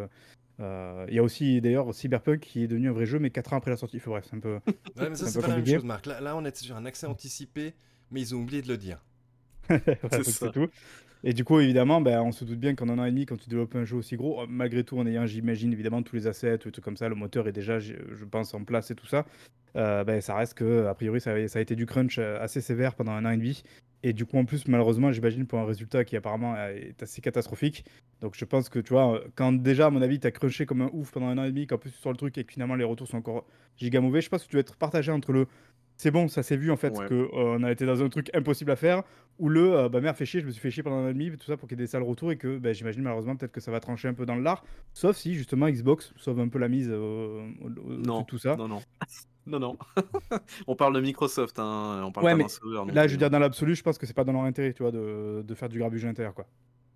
[0.58, 3.56] il y a aussi d'ailleurs Cyberpunk qui est devenu un vrai jeu, mais 4 ans
[3.56, 3.96] après la sortie.
[3.96, 4.58] Enfin, bref, c'est un peu.
[4.98, 5.78] Ouais, mais ça, C'est pas la même compliqué.
[5.78, 6.06] chose, Marc.
[6.06, 7.74] Là, là, on est sur un accès anticipé,
[8.10, 9.02] mais ils ont oublié de le dire.
[10.22, 10.68] C'est tout.
[11.22, 13.37] Et du coup, évidemment, ben, on se doute bien qu'en un an et demi, quand
[13.37, 16.26] tu développes un jeu aussi gros, euh, malgré tout, en ayant, j'imagine, évidemment, tous les
[16.26, 17.94] assets, trucs comme ça, le moteur est déjà, je
[18.30, 19.26] pense, en place et tout ça,
[19.76, 22.94] euh, ben, ça reste que, a priori, ça, a- été du crunch euh, assez sévère
[22.94, 23.62] pendant un an et demi.
[24.02, 27.85] Et du coup, en plus, malheureusement, j'imagine, pour un résultat qui apparemment est assez catastrophique.
[28.22, 30.80] Donc, je pense que, tu vois, quand déjà, à mon avis, tu as crunché comme
[30.80, 32.52] un ouf pendant un an et demi, qu'en plus, tu sors le truc et que
[32.52, 35.33] finalement, les retours sont encore giga mauvais, je pense que tu dois être partagé entre
[35.33, 35.46] le
[36.00, 37.06] c'est bon, ça s'est vu en fait Ouais.
[37.06, 39.02] que euh, on a été dans un truc impossible à faire
[39.38, 41.08] ou le euh, bah merde fait chier, je me suis fait chier pendant un an
[41.08, 43.02] et demi, tout ça pour qu'il y ait des sales retours et que bah, j'imagine
[43.02, 46.14] malheureusement peut-être que ça va trancher un peu dans le lard, sauf si justement Xbox
[46.16, 47.46] sauve un peu la mise euh,
[47.86, 48.56] Non, de tout ça.
[48.56, 48.80] non, non.
[49.46, 49.78] Non, non.
[50.66, 52.02] on parle de Microsoft, hein.
[52.04, 52.84] on parle Ouais, pas d'un sauveur.
[52.86, 53.18] Là, je veux hein.
[53.18, 55.54] dire dans l'absolu, je pense que c'est pas dans leur intérêt, tu vois, de, de
[55.54, 56.46] faire du grabuge à l'intérieur quoi,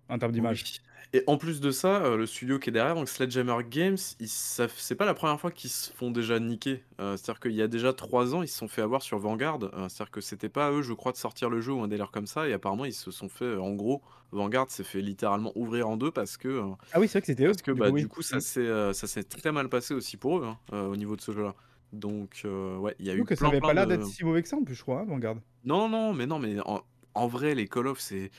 [0.09, 0.63] en termes d'image.
[0.65, 0.79] Oui.
[1.13, 4.95] Et en plus de ça, euh, le studio qui est derrière, donc Sledgehammer Games, c'est
[4.95, 6.83] pas la première fois qu'ils se font déjà niquer.
[6.99, 9.59] Euh, c'est-à-dire qu'il y a déjà trois ans, ils se sont fait avoir sur Vanguard.
[9.63, 11.87] Euh, c'est-à-dire que c'était pas à eux, je crois, de sortir le jeu ou un
[11.87, 12.49] délire comme ça.
[12.49, 16.11] Et apparemment, ils se sont fait, en gros, Vanguard s'est fait littéralement ouvrir en deux
[16.11, 17.51] parce que, Ah oui, c'est vrai que c'était eux.
[17.51, 18.01] parce que du bah, coup, oui.
[18.01, 20.95] du coup, ça s'est euh, ça s'est très mal passé aussi pour eux hein, au
[20.97, 21.55] niveau de ce jeu-là.
[21.93, 24.41] Donc, ouais, il y a eu que ça avait pas l'air de- d'être si mauvais
[24.41, 25.37] que ça en plus, je crois, hein, Vanguard.
[25.63, 26.81] Non, non, mais non, mais en,
[27.13, 28.31] en vrai, les Call of, c'est.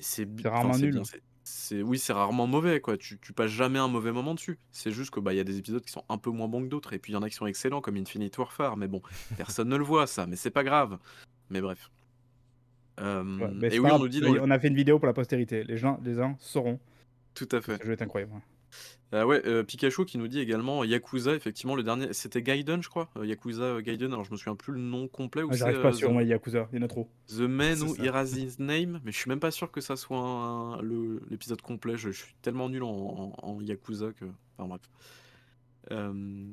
[0.00, 0.92] C'est rarement nul.
[0.92, 2.96] bien, c'est- oui, c'est rarement mauvais, quoi.
[2.96, 4.58] Tu, tu passes jamais un mauvais moment dessus.
[4.70, 6.62] C'est juste que bah, il y a des épisodes qui sont un peu moins bons
[6.62, 6.92] que d'autres.
[6.92, 8.76] Et puis il y en a qui sont excellents, comme Infinite Warfare.
[8.76, 9.02] Mais bon,
[9.36, 10.26] personne ne le voit, ça.
[10.26, 10.98] Mais c'est pas grave.
[11.48, 11.90] Mais bref.
[13.00, 15.06] Euh, Ouais, mais et oui, pas on nous dit on a fait une vidéo pour
[15.06, 15.64] la postérité.
[15.64, 16.78] Les gens, les gens sauront.
[17.34, 17.78] Tout à fait.
[17.80, 18.32] Ce jeu est incroyable.
[19.12, 22.12] Ah ouais, euh, Pikachu qui nous dit également Yakuza, effectivement, le dernier.
[22.12, 23.10] C'était Gaiden, je crois.
[23.16, 24.12] euh, Yakuza euh, Gaiden.
[24.12, 25.42] Alors je me souviens plus le nom complet.
[25.42, 27.08] Ou Ah, c'est J'arrive pas euh, sur The- moi Yakuza, il y en a trop.
[27.26, 28.04] The Man C'est Who ça.
[28.04, 31.60] Erased His Name, mais je suis même pas sûr que ça soit un- le- l'épisode
[31.60, 31.96] complet.
[31.96, 34.26] Je, je suis tellement nul en, en- en Yakuza que.
[34.58, 34.82] Enfin bref.
[35.92, 36.12] Euh,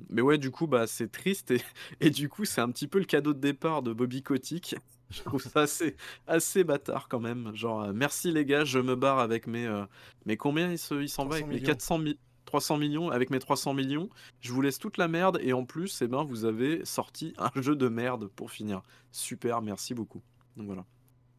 [0.10, 1.62] mais ouais, du coup, bah, c'est triste et,
[2.02, 4.76] et du coup, c'est un petit peu le cadeau de départ de Bobby Kotick.
[5.10, 5.96] Je trouve ça assez,
[6.28, 7.52] assez bâtard quand même.
[7.56, 9.66] Genre, euh, merci les gars, je me barre avec mes.
[9.66, 9.86] euh,
[10.26, 11.66] mais combien il se- il s'en va 300 avec mes millions.
[11.68, 14.10] 400 mi- 300 millions Avec mes 300 millions,
[14.42, 17.62] je vous laisse toute la merde et en plus, eh ben, vous avez sorti un
[17.62, 18.82] jeu de merde pour finir.
[19.12, 20.22] Super, merci beaucoup.
[20.56, 20.84] Donc voilà.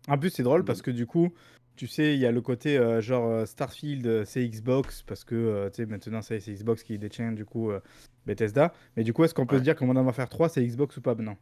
[0.07, 1.31] En plus, c'est drôle parce que du coup,
[1.77, 5.25] tu sais, il y a le côté euh, genre euh, Starfield, euh, c'est Xbox, parce
[5.25, 7.81] que euh, tu sais, maintenant c'est Xbox qui détient du coup euh,
[8.27, 8.73] Bethesda.
[8.97, 9.61] Mais du coup, est-ce qu'on peut Ouais.
[9.61, 11.15] se dire que Modern Warfare 3 c'est Xbox ou pas?
[11.15, 11.37] Non.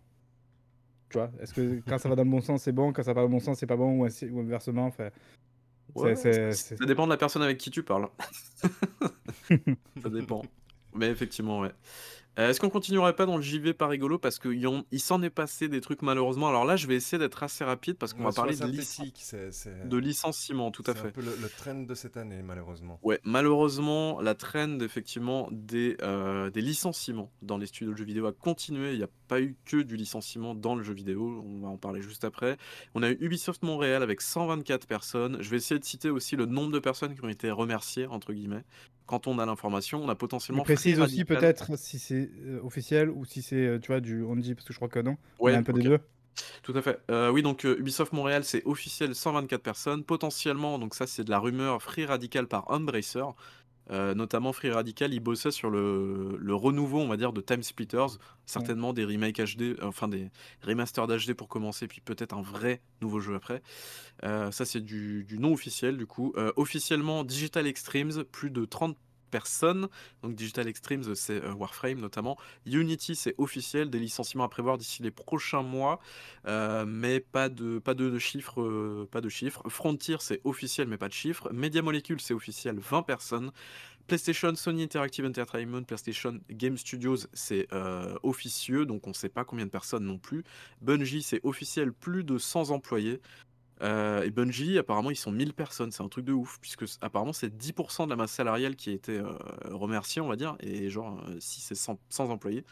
[1.11, 3.13] Tu vois Est-ce que quand ça va dans le bon sens, c'est bon, quand ça
[3.13, 5.09] va dans le bon sens, c'est pas bon, ou, ou inversement enfin,
[5.97, 8.09] Ouais, ça dépend de la personne avec qui tu parles.
[10.03, 10.43] ça dépend.
[10.95, 11.73] Mais effectivement, ouais.
[12.39, 15.69] Euh, Est-ce qu'on continuerait pas dans le JV pas rigolo parce qu'il s'en est passé
[15.69, 16.49] des trucs malheureusement.
[16.49, 18.83] Alors là, je vais essayer d'être assez rapide parce qu'on Ouais, va parler de, lic-
[19.17, 21.09] c'est c'est- de licenciement, tout à c'est fait.
[21.09, 22.99] un peu le, le trend de cette année, malheureusement.
[23.03, 28.27] Ouais, malheureusement, la trend effectivement des, euh, des licenciements dans les studios de jeux vidéo
[28.27, 28.93] a continué.
[28.93, 31.43] Il n'y a pas eu que du licenciement dans le jeu vidéo.
[31.45, 32.59] On va en parler juste après.
[32.95, 35.39] On a eu Ubisoft Montréal avec 124 personnes.
[35.41, 38.33] Je vais essayer de citer aussi le nombre de personnes qui ont été remerciées, entre
[38.35, 38.65] guillemets.
[39.07, 40.63] Quand on a l'information, on a Mais potentiellement.
[40.65, 44.23] précise Free aussi peut-être si c'est euh, officiel ou si c'est, euh, tu vois, du
[44.23, 45.17] on dit, parce que je crois que non.
[45.39, 45.79] On Ouais, a un peu ok.
[45.79, 45.99] des deux.
[46.63, 47.01] Tout à fait.
[47.11, 50.05] Euh, oui, donc euh, Ubisoft Montréal, c'est officiel 124 personnes.
[50.05, 53.23] Potentiellement, donc ça c'est de la rumeur, Free Radical par Embracer.
[53.91, 58.19] Euh, notamment Free Radical, il bossait sur le, renouveau, on va dire, de Time Splitters.
[58.45, 60.31] Certainement des remakes HD, euh, enfin des
[60.63, 63.63] remasters d'HD pour commencer, puis peut-être un vrai nouveau jeu après.
[64.25, 66.35] Euh, ça c'est du, non officiel du coup.
[66.57, 68.97] Officiellement, Digital Extremes, plus de 30
[70.23, 72.37] Donc Digital Extremes, c'est euh, Warframe notamment.
[72.67, 76.01] Unity, c'est officiel, des licenciements à prévoir d'ici les prochains mois.
[76.47, 79.63] Euh, mais pas de, pas de, chiffres, euh, pas de chiffres.
[79.69, 81.51] Frontier, c'est officiel, mais pas de chiffres.
[81.53, 83.51] Media Molecule, c'est officiel, 20 personnes.
[84.07, 87.67] PlayStation, Sony Interactive Entertainment, PlayStation Game Studios, c'est
[88.23, 90.45] officieux, donc on ne sait pas combien de personnes non plus.
[90.81, 93.21] Bungie, c'est officiel, plus de 100 employés.
[93.83, 96.97] Euh, et Bungie, apparemment, ils sont 1000 personnes, c'est un truc de ouf, puisque c-
[97.03, 99.33] apparemment c'est 10% de la masse salariale qui a été euh,
[99.71, 102.65] remerciée, on va dire, et genre, euh, si c'est 100, 100 employés,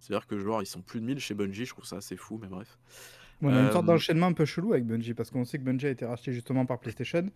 [0.00, 2.38] c'est-à-dire que genre, ils sont plus de 1000 chez Bungie, je trouve ça assez fou,
[2.42, 2.76] mais bref.
[3.40, 5.86] On a une sorte d'enchaînement un peu chelou avec Bungie parce qu'on sait que Bungie
[5.86, 7.30] a été racheté justement par PlayStation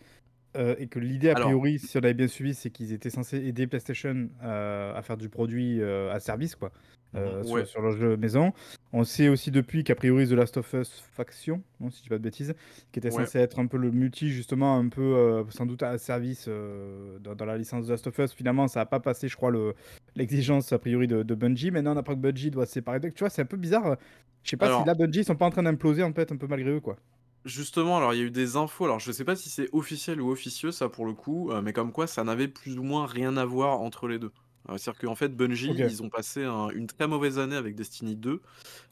[0.56, 3.08] euh, et que l'idée a Alors- priori, si on avait bien suivi, c'est qu'ils étaient
[3.08, 6.72] censés aider PlayStation euh, à faire du produit euh, à service quoi,
[7.14, 7.64] euh, sur- Ouais.
[7.64, 8.52] sur, leur jeu maison.
[8.92, 12.08] On sait aussi depuis qu'a priori The Last of Us Faction, non, si je dis
[12.08, 12.54] pas de bêtises,
[12.92, 13.24] qui était Ouais.
[13.24, 17.18] censé être un peu le multi justement, un peu euh, sans doute à service euh,
[17.20, 18.32] dans, dans la licence The Last of Us.
[18.32, 19.74] Finalement, ça n'a pas passé, je crois, le-
[20.16, 21.70] l'exigence a priori de, de Bungie.
[21.70, 23.00] Maintenant, on apprend que Bungie doit se séparer.
[23.00, 23.96] Donc, tu vois, c'est un peu bizarre.
[24.42, 26.32] Je sais pas Alors- si là Bungie ils sont pas en train d'imploser en fait
[26.32, 26.96] un peu malgré eux quoi.
[27.44, 30.20] Justement, alors il y a eu des infos, alors je sais pas si c'est officiel
[30.20, 33.04] ou officieux ça pour le coup, euh, mais comme quoi ça n'avait plus ou moins
[33.06, 34.30] rien à voir entre les deux.
[34.68, 35.78] Euh, C'est-à-dire qu'en fait Bungie, Ok.
[35.78, 38.40] ils ont passé un- une très mauvaise année avec Destiny 2.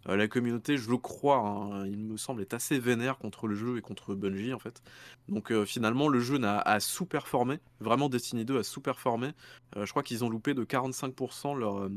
[0.09, 3.55] Euh, la communauté, je le crois, hein, il me semble, est assez vénère contre le
[3.55, 4.83] jeu et contre Bungie en fait.
[5.29, 9.31] Donc euh, finalement le jeu n'a- a sous-performé, vraiment Destiny 2 a sous-performé.
[9.77, 11.89] Euh, je crois qu'ils ont loupé de 45% leur, euh,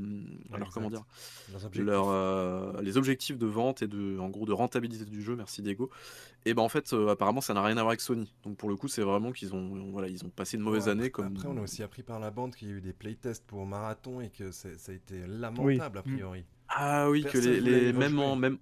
[0.55, 1.03] leur comment exact.
[1.03, 1.05] dire,
[1.53, 1.86] Leurs objectifs.
[1.86, 5.62] leur, euh, les objectifs de vente et de, en gros, de rentabilité du jeu, merci
[5.63, 5.89] Diego.
[6.45, 8.31] Et ben en fait, euh, apparemment, ça n'a rien à voir avec Sony.
[8.43, 10.91] Donc pour le coup, c'est vraiment qu'ils ont, voilà, ils ont passé une mauvaise Ouais,
[10.91, 11.05] année.
[11.17, 13.62] Après, on a aussi appris par la bande qu'il y a eu des playtests pour
[13.65, 16.13] Marathon et que c'est- ça a été lamentable a Mm.
[16.13, 16.45] priori.
[16.69, 18.58] Ah oui, que les, même, en- même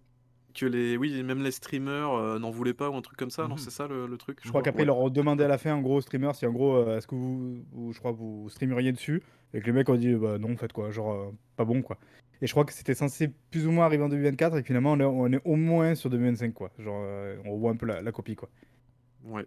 [0.53, 3.43] que les, oui, même les streamers euh, n'en voulaient pas ou un truc comme ça.
[3.43, 3.57] Non, Mhm.
[3.59, 4.39] c'est ça le, le truc.
[4.43, 4.83] Je crois qu'après, Ouais.
[4.83, 6.97] ils leur ont demandé à la fin, en gros, aux streamers, si en gros, euh,
[6.97, 9.21] est-ce que vous, vous- je crois, vous streameriez dessus?
[9.53, 11.97] Et que les mecs ont dit, bah non, faites quoi, genre, euh, pas bon quoi.
[12.41, 14.99] Et je crois que c'était censé plus ou moins arriver en 2024 et finalement, on
[14.99, 16.71] est, on est au moins sur 2025 quoi.
[16.79, 18.49] Genre, euh, on voit un peu la, la copie quoi.
[19.25, 19.45] Ouais.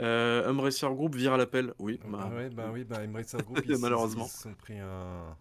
[0.00, 1.72] Euh, Embracer Group vire à l'appel.
[1.78, 2.00] Oui.
[2.04, 4.26] Ah bah, ouais, bah oui, bah Embracer Group, ils, ils- Malheureusement.
[4.26, 5.36] ils sont pris un.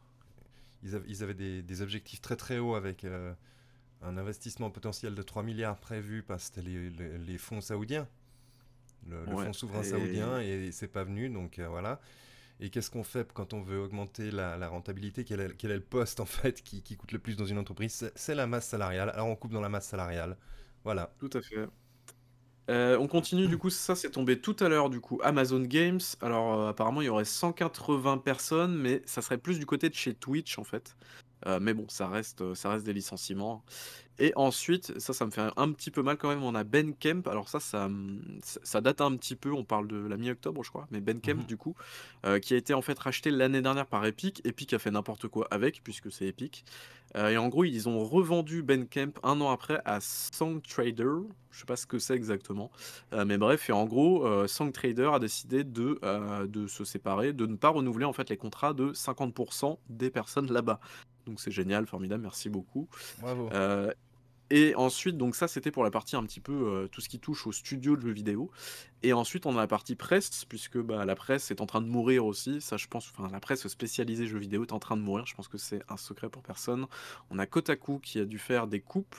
[0.84, 3.34] Ils avaient, ils avaient des, des objectifs très très hauts avec euh,
[4.02, 8.08] un investissement potentiel de 3 milliards prévu par c'était les, les- les fonds saoudiens,
[9.08, 12.00] le, le Ouais, fonds souverain et- saoudien, et c'est pas venu, donc euh, voilà.
[12.60, 15.26] Et qu'est-ce qu'on fait quand on veut augmenter la, la rentabilité?
[15.26, 17.58] Quel est, quel est le poste en fait qui, qui coûte le plus dans une
[17.60, 18.12] entreprise?
[18.16, 19.10] C'est la masse salariale.
[19.12, 20.38] Alors on coupe dans la masse salariale.
[20.86, 21.14] Voilà.
[21.18, 21.68] Tout à fait.
[22.70, 26.00] Euh, on continue, du coup, ça c'est tombé tout à l'heure, du coup, Amazon Games.
[26.22, 29.96] Alors, euh, apparemment, il y aurait 180 personnes, mais ça serait plus du côté de
[29.96, 30.96] chez Twitch, en fait.
[31.46, 33.64] Euh, mais bon, ça reste, euh, ça reste des licenciements.
[34.20, 36.44] Et ensuite, ça, ça me fait un petit peu mal quand même.
[36.44, 37.28] On a Ben Kemp.
[37.28, 39.52] Alors ça, ça, hum, ça, date un petit peu.
[39.52, 40.88] On parle de la mi-octobre, je crois.
[40.92, 41.46] Mais Ben Kemp, Mhm.
[41.46, 41.76] du coup,
[42.26, 44.42] euh, qui a été en fait racheté l'année dernière par Epic.
[44.46, 46.64] Epic a fait n'importe quoi avec, puisque c'est Epic.
[47.16, 51.10] Euh, et en gros, ils ont revendu Ben Kemp un an après à Song Trader.
[51.50, 52.72] Je sais pas ce que c'est exactement.
[53.14, 56.00] Euh, mais bref, et en gros, Song Trader a décidé de,
[56.46, 60.52] de se séparer, de ne pas renouveler en fait les contrats de 50% des personnes
[60.52, 60.80] là-bas.
[61.26, 62.88] Donc c'est génial, formidable, merci beaucoup.
[63.22, 63.50] Bravo.
[63.54, 63.92] Euh,
[64.50, 67.18] Et ensuite, donc ça, c'était pour la partie un petit peu euh, tout ce qui
[67.20, 68.52] touche au studio de jeux vidéo.
[69.02, 71.88] Et ensuite, on a la partie presse, puisque bah, la presse est en train de
[71.88, 72.62] mourir aussi.
[72.62, 75.26] Ça, je pense, enfin, la presse spécialisée jeux vidéo est en train de mourir.
[75.26, 76.86] Je pense que c'est un secret pour personne.
[77.32, 79.16] On a Kotaku qui a dû faire des coupes.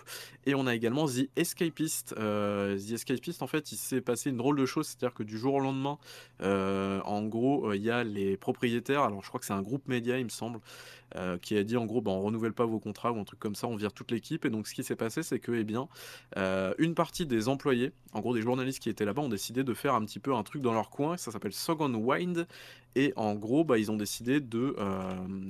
[0.46, 2.14] Et on a également The Escapist.
[2.16, 4.86] Euh, The Escapist, en fait, il s'est passé une drôle de chose.
[4.86, 5.98] C'est-à-dire que du jour au lendemain,
[6.42, 9.02] euh, en gros, il y a les propriétaires.
[9.02, 10.60] Alors, je crois que c'est un groupe média, il me semble.
[11.16, 13.38] Euh, qui a dit en gros, bah, on renouvelle pas vos contrats ou un truc
[13.38, 14.44] comme ça, on vire toute l'équipe.
[14.44, 15.88] Et donc, ce qui s'est passé, c'est que, eh bien,
[16.36, 19.74] euh, une partie des employés, en gros des journalistes qui étaient là-bas, ont décidé de
[19.74, 21.16] faire un petit peu un truc dans leur coin.
[21.16, 22.46] Ça s'appelle Second Wind.
[22.96, 24.76] Et en gros, bah, ils ont décidé de,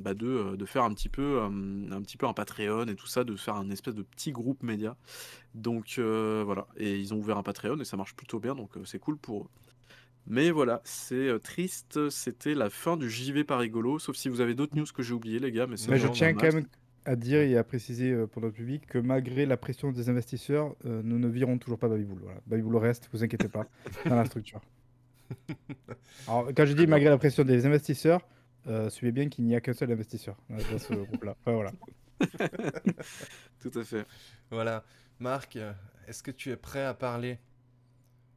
[0.03, 3.25] bah, de, de, faire un petit, peu, un petit peu un Patreon et tout ça,
[3.25, 4.97] de faire un espèce de petit groupe média.
[5.55, 6.67] Donc voilà.
[6.77, 9.43] Et ils ont ouvert un Patreon et ça marche plutôt bien, donc c'est cool pour
[9.43, 9.74] eux.
[10.27, 14.41] Mais voilà, c'est euh, triste, c'était la fin du JV par rigolo, sauf si vous
[14.41, 15.67] avez d'autres news que j'ai oubliées, les gars.
[15.67, 16.65] Mais, mais je tiens quand même
[17.05, 20.75] à dire et à préciser euh, pour notre public que malgré la pression des investisseurs,
[20.87, 22.21] euh, nous ne virons toujours pas Babyboul.
[22.23, 22.41] Voilà.
[22.47, 23.67] Babyboul reste, vous inquiétez pas,
[24.07, 24.61] dans la structure.
[26.27, 28.27] Alors, quand je dis malgré la pression des investisseurs,
[28.67, 31.37] euh, suivez bien qu'il n'y a qu'un seul investisseur dans ce groupe-là.
[31.41, 31.73] Enfin, voilà.
[33.61, 34.07] Tout à fait.
[34.51, 34.85] Voilà.
[35.19, 35.59] Marc,
[36.07, 37.39] est-ce que tu es prêt à parler?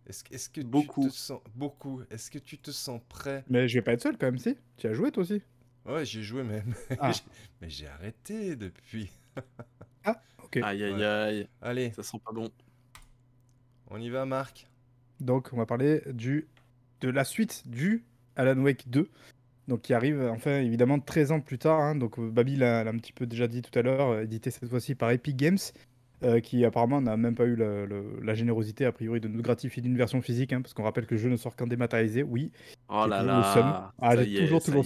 [0.07, 1.03] Est-ce que beaucoup.
[1.05, 3.43] tu te sens beaucoup Est-ce que tu te sens prêt?
[3.49, 4.55] Mais je vais pas être seul quand même, si.
[4.77, 5.41] Tu as joué toi aussi
[5.85, 6.73] Ouais, j'ai joué même.
[6.99, 7.11] Ah.
[7.61, 9.09] Mais j'ai arrêté depuis.
[10.05, 10.57] ah, ok.
[10.57, 11.47] Aïe aïe aïe.
[11.61, 11.91] Allez.
[11.91, 12.49] Ça sent pas bon.
[13.89, 14.67] On y va, Marc.
[15.19, 16.47] Donc, on va parler du
[17.01, 18.03] de la suite du
[18.35, 19.09] Alan Wake 2.
[19.67, 21.79] Donc, qui arrive, enfin, évidemment, 13 ans plus tard.
[21.79, 21.95] Hein.
[21.95, 24.95] donc, Babi l'a un petit peu déjà dit tout à l'heure, euh, édité cette fois-ci
[24.95, 25.57] par Epic Games.
[26.23, 29.95] Euh, qui apparemment n'a même pas eu la, générosité a priori de nous gratifier d'une
[29.95, 32.51] version physique, hein, parce qu'on rappelle que le jeu ne sort qu'en dématérialisé, oui.
[32.89, 34.83] Oh là là Ah, j'ai toujours, toujours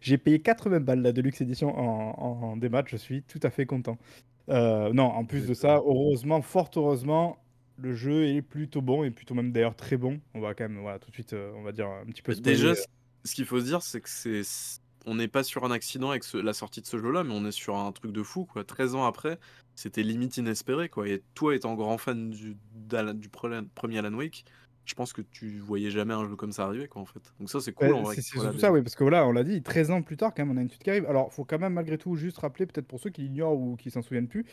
[0.00, 3.66] J'ai payé 80 balles la Deluxe Edition en, en, démat, je suis tout à fait
[3.66, 3.98] content.
[4.48, 7.38] Euh, non, en plus de ça, heureusement, fort heureusement,
[7.76, 10.20] le jeu est plutôt bon, et plutôt même d'ailleurs très bon.
[10.34, 12.32] On va quand même, voilà, tout de suite, euh, on va dire un petit peu...
[12.36, 12.72] Déjà,
[13.24, 14.42] ce qu'il faut se dire, c'est que c'est
[15.06, 17.52] on n'est pas sur un accident avec la sortie de ce jeu-là, mais on est
[17.52, 18.64] sur un truc de fou, quoi.
[18.64, 19.38] 13 ans après,
[19.74, 21.08] c'était limite inespéré, quoi.
[21.08, 22.56] Et toi, étant grand fan du,
[23.14, 24.44] du premier Alan Wake,
[24.84, 27.20] je pense que tu voyais jamais un jeu comme ça arriver, quoi, en fait.
[27.40, 28.16] Donc ça, c'est cool, en vrai.
[28.16, 30.44] C'est surtout ça, oui, parce que voilà, on l'a dit, 13 ans plus tard, quand
[30.44, 31.06] même, on a une suite qui arrive.
[31.06, 33.90] Alors, faut quand même, malgré tout, juste rappeler, peut-être pour ceux qui l'ignorent ou qui
[33.90, 34.44] s'en souviennent plus,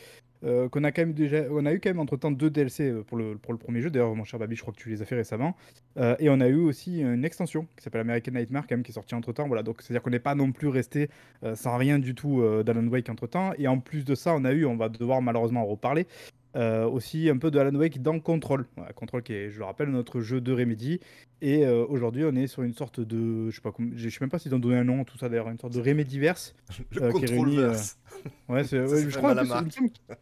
[0.43, 2.89] euh, qu'on a quand même déjà, on a eu quand même entre temps deux DLC
[2.89, 3.89] euh, pour le, pour le premier jeu.
[3.89, 5.56] D'ailleurs, mon cher Babi, je crois que tu les as fait récemment.
[5.97, 8.91] Euh, et on a eu aussi une extension qui s'appelle American Nightmare, quand même, qui
[8.91, 9.47] est sortie entre temps.
[9.47, 11.10] Voilà, donc c'est-à-dire qu'on n'est pas non plus resté
[11.56, 13.51] sans rien du tout d'Alan Wake entre temps.
[13.58, 16.08] Et en plus de ça, on a eu, on va devoir malheureusement en reparler,
[16.56, 18.66] euh, aussi un peu de Alan Wake dans Control.
[18.96, 21.00] Control qui est, je le rappelle, notre jeu de Remedy.
[21.42, 23.50] Et euh, aujourd'hui, on est sur une sorte de.
[23.50, 25.50] Je sais pas, je sais même pas s'ils ont donné un nom, tout ça d'ailleurs,
[25.50, 26.56] une sorte de Remedyverse.
[26.92, 27.58] Le euh, réunit,
[28.50, 29.36] Ouais, c'est, je crois.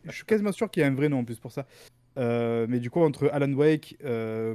[0.06, 1.68] je suis quasiment sûr qu'il y a un vrai nom en plus pour ça.
[2.16, 3.98] mais du coup, entre Alan Wake,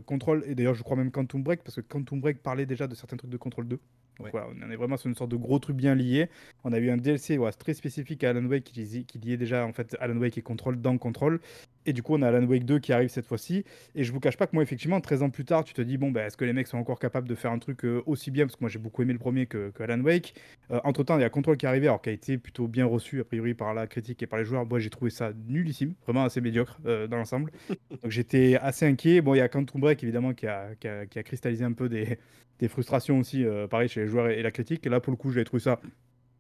[0.06, 2.94] Control, et d'ailleurs, je crois même Quantum Break, parce que Quantum Break parlait déjà de
[2.94, 3.78] certains trucs de Control 2.
[4.18, 6.28] Donc voilà, on est vraiment sur une sorte de gros truc bien lié.
[6.64, 9.72] On a eu un DLC très spécifique à Alan Wake qui, qui liait déjà en
[9.72, 11.40] fait Alan Wake et Control dans Control.
[11.86, 13.64] Et du coup, on a Alan Wake 2 qui arrive cette fois-ci.
[13.94, 15.96] Et je vous cache pas que moi, effectivement, 13 ans plus tard, tu te dis,
[15.96, 18.32] bon, bah, est-ce que les mecs sont encore capables de faire un truc euh, aussi
[18.32, 18.44] bien?
[18.44, 20.34] Parce que moi, j'ai beaucoup aimé le premier que, Alan Wake.
[20.72, 22.66] Euh, entre temps, il y a Control qui est arrivé, alors qui a été plutôt
[22.66, 24.66] bien reçu, a priori, par la critique et par les joueurs.
[24.66, 27.52] Moi, j'ai trouvé ça nullissime, vraiment assez médiocre euh, dans l'ensemble.
[28.02, 29.20] Donc, j'étais assez inquiet.
[29.20, 31.72] Bon, il y a Quantum Break, évidemment, qui a, qui a, qui a cristallisé un
[31.72, 32.18] peu des,
[32.58, 34.86] des frustrations aussi, pareil, chez les joueurs et, la critique.
[34.86, 35.80] Et là, pour le coup, j'ai trouvé ça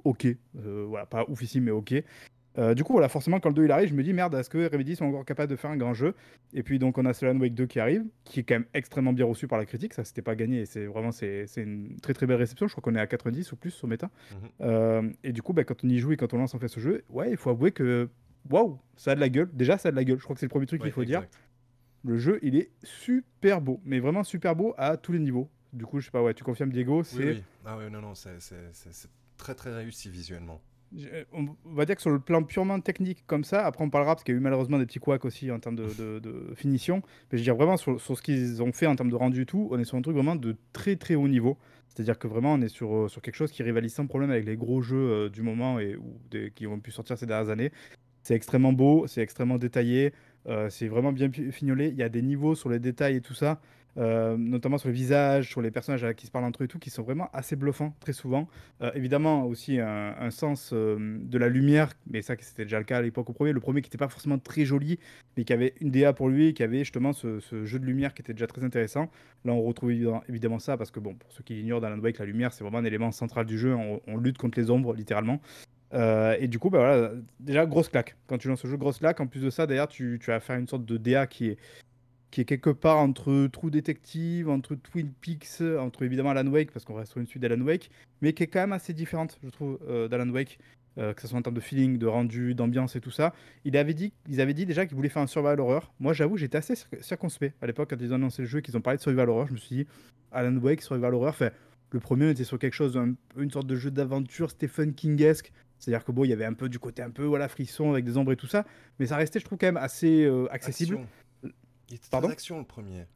[0.04, 0.26] ok.
[0.54, 1.94] voilà, pas oufissime, mais ok.
[2.58, 4.48] Euh, du coup, voilà, forcément, quand le 2 il arrive, je me dis merde, est-ce
[4.48, 6.14] que Remedy sont encore capables de faire un grand jeu?
[6.54, 9.12] Et puis, donc, on a Alan Wake 2 qui arrive, qui est quand même extrêmement
[9.12, 9.94] bien reçu par la critique.
[9.94, 12.66] Ça, c'était pas gagné et c'est vraiment c'est, une très très belle réception.
[12.66, 14.06] Je crois qu'on est à 90 ou plus sur méta.
[14.06, 14.48] Mhm.
[14.62, 16.68] Euh, et du coup, bah, quand on y joue et quand on lance en fait
[16.68, 18.08] ce jeu, ouais, il faut avouer que
[18.48, 19.50] waouh, ça a de la gueule.
[19.52, 20.18] Déjà, ça a de la gueule.
[20.18, 21.24] Je crois que c'est le premier truc qu'il faut dire.
[22.04, 25.50] Le jeu, il est super beau, mais vraiment super beau à tous les niveaux.
[25.72, 27.16] Du coup, je sais pas, ouais, tu confirmes Diego c'est...
[27.16, 27.42] Oui, oui.
[27.64, 28.38] Ah ouais, non, non, c'est
[29.36, 30.60] très très réussi visuellement.
[31.32, 34.24] On va dire que sur le plan purement technique comme ça, après on parlera parce
[34.24, 37.42] qu'il y a eu malheureusement des petits couacs aussi en termes de, finition, mais je
[37.42, 39.78] veux dire vraiment sur, ce qu'ils ont fait en termes de rendu et tout, on
[39.78, 41.58] est sur un truc vraiment de très très haut niveau.
[41.88, 44.44] C'est-à-dire que vraiment on est sur, euh, sur quelque chose qui rivalise sans problème avec
[44.44, 46.20] les gros jeux euh, du moment et ou
[46.54, 47.72] qui ont pu sortir ces dernières années.
[48.22, 50.12] C'est extrêmement beau, c'est extrêmement détaillé,
[50.46, 51.88] euh, c'est vraiment bien fignolé.
[51.88, 53.60] Il y a des niveaux sur les détails et tout ça.
[53.98, 56.78] Euh, notamment sur le visage, sur les personnages qui se parlent entre eux et tout,
[56.78, 58.46] qui sont vraiment assez bluffants très souvent.
[58.82, 62.98] Euh, évidemment aussi un, sens euh, de la lumière, mais ça c'était déjà le cas
[62.98, 63.52] à l'époque au premier.
[63.52, 64.98] Le premier qui n'était pas forcément très joli,
[65.36, 68.20] mais qui avait une DA pour lui, qui avait justement ce, jeu de lumière qui
[68.20, 69.10] était déjà très intéressant.
[69.44, 69.92] Là on retrouve
[70.28, 72.78] évidemment ça parce que bon, pour ceux qui l'ignorent, dans Wake, la lumière c'est vraiment
[72.78, 73.74] un élément central du jeu.
[73.74, 75.40] On, lutte contre les ombres littéralement.
[75.94, 78.16] et du coup, bah voilà, déjà, grosse claque.
[78.26, 79.20] Quand tu lances ce jeu, grosse claque.
[79.20, 81.58] En plus de ça, d'ailleurs, tu, tu vas faire une sorte de DA qui est,
[82.36, 86.84] qui est quelque part entre True Detective, entre Twin Peaks, entre évidemment Alan Wake, parce
[86.84, 87.88] qu'on reste sur une suite d'Alan Wake,
[88.20, 89.78] mais qui est quand même assez différente, je trouve,
[90.10, 90.58] d'Alan Wake.
[90.98, 93.34] Euh, que ce soit en termes de feeling, de rendu, d'ambiance et tout ça.
[93.64, 95.92] Il avait dit, ils avaient dit déjà qu'ils voulaient faire un survival horror.
[96.00, 98.80] Moi, j'avoue, j'étais assez circonspect à l'époque quand ils ont annoncé le jeu, qu'ils ont
[98.80, 99.46] parlé de survival horror.
[99.46, 99.86] Je me suis dit,
[100.32, 101.54] Alan Wake, survival horror, fait,
[101.90, 102.98] le premier était sur quelque chose,
[103.38, 105.52] une sorte de jeu d'aventure Stephen King-esque.
[105.78, 108.04] C'est-à-dire que bon, il y avait un peu du côté un peu voilà frisson avec
[108.04, 108.64] des ombres et tout ça,
[108.98, 110.98] mais ça restait, je trouve, quand même assez euh, accessible.
[111.90, 113.06] Il était Pardon action le premier.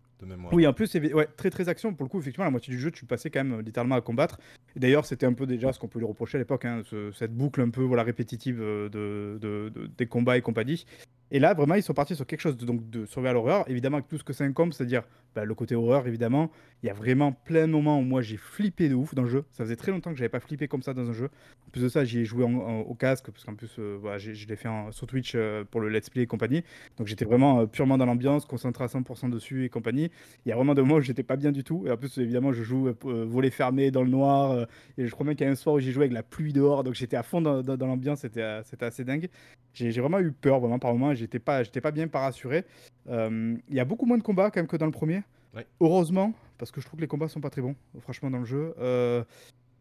[0.52, 1.94] Oui, en plus, c'est ouais, très très action.
[1.94, 4.00] Pour le coup, effectivement, la moitié du jeu, tu passais quand même euh, littéralement à
[4.00, 4.38] combattre.
[4.76, 6.82] D'ailleurs, c'était un peu déjà ce qu'on peut lui reprocher à l'époque, hein,
[7.14, 10.84] cette boucle un peu voilà, répétitive euh, de, de, des combats et compagnie.
[11.30, 13.98] Et là, vraiment, ils sont partis sur quelque chose de, donc, de survival horreur, évidemment,
[13.98, 15.02] avec tout ce que ça incombe, c'est-à-dire
[15.34, 16.50] bah, le côté horreur, évidemment.
[16.82, 19.28] Il y a vraiment plein de moments où moi j'ai flippé de ouf dans le
[19.28, 19.44] jeu.
[19.52, 21.28] Ça faisait très longtemps que j'avais pas flippé comme ça dans un jeu.
[21.66, 24.46] En plus de ça, j'y ai joué au casque, parce qu'en plus, euh, voilà, je
[24.46, 26.64] l'ai fait sur Twitch euh, pour le Let's Play et compagnie.
[26.96, 30.10] Donc j'étais vraiment euh, purement dans l'ambiance, concentré à 100% dessus et compagnie.
[30.46, 31.84] Il y a vraiment des moments où j'étais pas bien du tout.
[31.86, 34.66] Et en plus, évidemment, je joue volet fermé dans le noir.
[34.98, 36.52] et je crois même qu'il y a un soir où j'ai joué avec la pluie
[36.52, 36.82] dehors.
[36.82, 38.20] Donc j'étais à fond dans, l'ambiance.
[38.20, 38.42] C'était
[38.80, 39.28] assez dingue.
[39.72, 41.14] J'ai vraiment eu peur, vraiment, par moments.
[41.14, 42.64] J'étais pas, pas bien pas rassuré.
[43.08, 45.22] Il y a beaucoup moins de combats quand même que dans le premier.
[45.80, 48.44] Heureusement, parce que je trouve que les combats sont pas très bons, franchement, dans le
[48.44, 48.74] jeu.
[48.78, 49.24] Euh,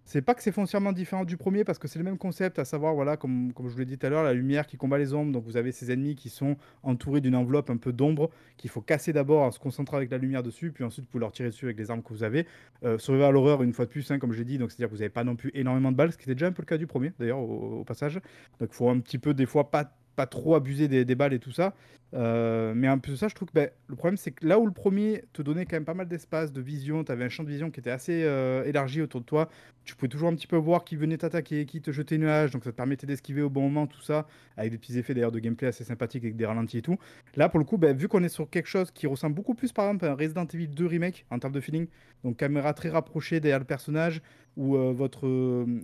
[0.09, 2.65] c'est pas que c'est foncièrement différent du premier, parce que c'est le même concept, à
[2.65, 5.13] savoir, voilà, comme, je vous l'ai dit tout à l'heure, la lumière qui combat les
[5.13, 5.31] ombres.
[5.31, 8.81] Donc vous avez ces ennemis qui sont entourés d'une enveloppe un peu d'ombre, qu'il faut
[8.81, 11.49] casser d'abord en se concentrant avec la lumière dessus, puis ensuite vous pouvez leur tirer
[11.49, 12.47] dessus avec les armes que vous avez.
[12.83, 14.93] Euh, à l'horreur, une fois de plus, hein, comme je l'ai dit, donc c'est-à-dire que
[14.93, 16.67] vous n'avez pas non plus énormément de balles, ce qui était déjà un peu le
[16.67, 18.15] cas du premier, d'ailleurs, au, passage.
[18.59, 21.39] Donc il faut un petit peu, des fois, pas pas trop abuser des, balles et
[21.39, 21.73] tout ça.
[22.15, 24.59] Euh, mais en plus de ça, je trouve que ben, le problème, c'est que là
[24.59, 27.29] où le premier te donnait quand même pas mal d'espace, de vision, tu avais un
[27.29, 29.49] champ de vision qui était assez euh, élargi autour de toi.
[29.85, 32.63] Tu pouvais toujours un petit peu voir qui venait t'attaquer, qui te jetait nuage, donc
[32.63, 35.39] ça te permettait d'esquiver au bon moment, tout ça, avec des petits effets d'ailleurs de
[35.39, 36.97] gameplay assez sympathiques avec des ralentis et tout.
[37.35, 39.71] Là, pour le coup, ben, vu qu'on est sur quelque chose qui ressemble beaucoup plus
[39.71, 41.87] par exemple à un Resident Evil 2 remake en termes de feeling,
[42.23, 44.21] donc caméra très rapprochée derrière le personnage,
[44.57, 45.27] où euh, votre,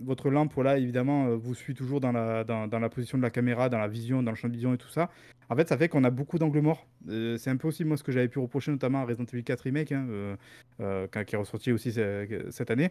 [0.04, 3.78] votre lampe, évidemment, vous suit toujours dans la, dans la position de la caméra, dans
[3.78, 5.08] la vision, dans le champ de vision et tout ça.
[5.48, 6.86] En fait, ça fait qu'on a beaucoup d'angles morts.
[7.08, 9.44] Euh, c'est un peu aussi moi ce que j'avais pu reprocher notamment à Resident Evil
[9.44, 10.36] 4 Remake, hein, euh,
[10.80, 12.90] euh, qui est ressorti aussi cette année.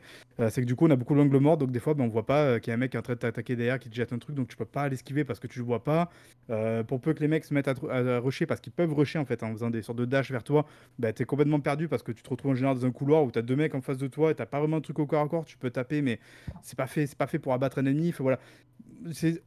[0.49, 2.25] c'est que du coup, on a beaucoup d'angles morts, donc des fois, ben, on voit
[2.25, 3.95] pas qu'il y a un mec qui est en train de t'attaquer derrière, qui te
[3.95, 6.09] jette un truc, donc tu peux pas l'esquiver parce que tu le vois pas.
[6.87, 9.25] pour peu que les mecs se mettent à, à rusher, parce qu'ils peuvent rusher en
[9.25, 10.65] fait en faisant des sortes de dash vers toi,
[10.99, 13.23] ben, tu es complètement perdu parce que tu te retrouves en général dans un couloir
[13.23, 14.99] où tu as deux mecs en face de toi et t'as pas vraiment un truc
[14.99, 16.19] au corps à corps, tu peux taper, mais
[16.61, 18.13] c'est pas fait, c'est pas fait pour abattre un ennemi.
[18.17, 18.39] voilà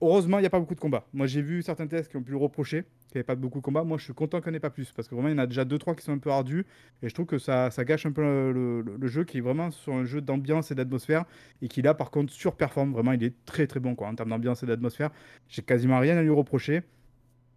[0.00, 1.06] heureusement, il n'y a pas beaucoup de combats.
[1.12, 3.58] Moi, j'ai vu certains tests qui ont pu le reprocher, qu'il n'y avait pas beaucoup
[3.58, 3.84] de combats.
[3.84, 5.34] Moi, je suis content qu'il n'y en ait pas plus, parce que vraiment, il y
[5.34, 6.66] en a déjà 2-3 qui sont un peu ardus,
[7.02, 9.94] et je trouve que ça, ça gâche un peu le, jeu, qui est vraiment sur
[9.94, 11.24] un jeu d'ambiance et d'atmosphère,
[11.62, 12.92] et qui là, par contre, surperforme.
[12.92, 15.10] Vraiment, il est très très bon quoi, en termes d'ambiance et d'atmosphère.
[15.48, 16.82] J'ai quasiment rien à lui reprocher.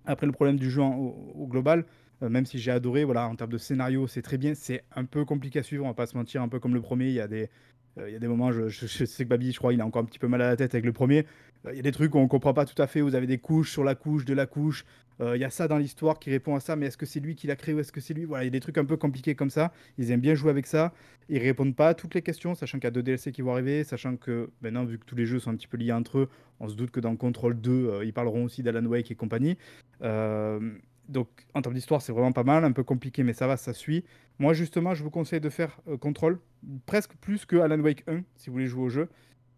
[0.06, 1.86] Après, le problème du jeu au, global,
[2.24, 4.56] euh, même si j'ai adoré, voilà, en termes de scénario, c'est très bien.
[4.56, 6.82] C'est un peu compliqué à suivre, on va pas se mentir, un peu comme le
[6.82, 7.08] premier.
[7.08, 7.50] Il y a des,
[7.98, 10.02] euh, il y a des moments, je, sais que Babi, je crois, il a encore
[10.02, 11.26] un petit peu mal à la tête avec le premier.
[11.66, 13.02] Euh, il y a des trucs où on comprend pas tout à fait.
[13.02, 14.86] Vous avez des couches sur la couche de la couche.
[15.20, 17.20] Euh, il y a ça dans l'histoire qui répond à ça, mais est-ce que c'est
[17.20, 18.26] lui qui l'a créé ou est-ce que c'est lui?
[18.26, 19.72] Voilà, il y a des trucs un peu compliqués comme ça.
[19.98, 20.94] Ils aiment bien jouer avec ça.
[21.30, 23.52] Ils répondent pas à toutes les questions, sachant qu'il y a deux DLC qui vont
[23.52, 26.20] arriver, sachant que maintenant, vu que tous les jeux sont un petit peu liés entre
[26.20, 29.58] eux, on se doute que dans Control 2, ils parleront aussi d'Alan Wake et compagnie.
[30.02, 33.74] donc, en termes d'histoire, c'est vraiment pas mal, un peu compliqué, mais ça va, ça
[33.74, 34.04] suit.
[34.40, 36.40] Moi, justement, je vous conseille de faire Control,
[36.86, 39.10] presque plus que Alan Wake 1, si vous voulez jouer au jeu.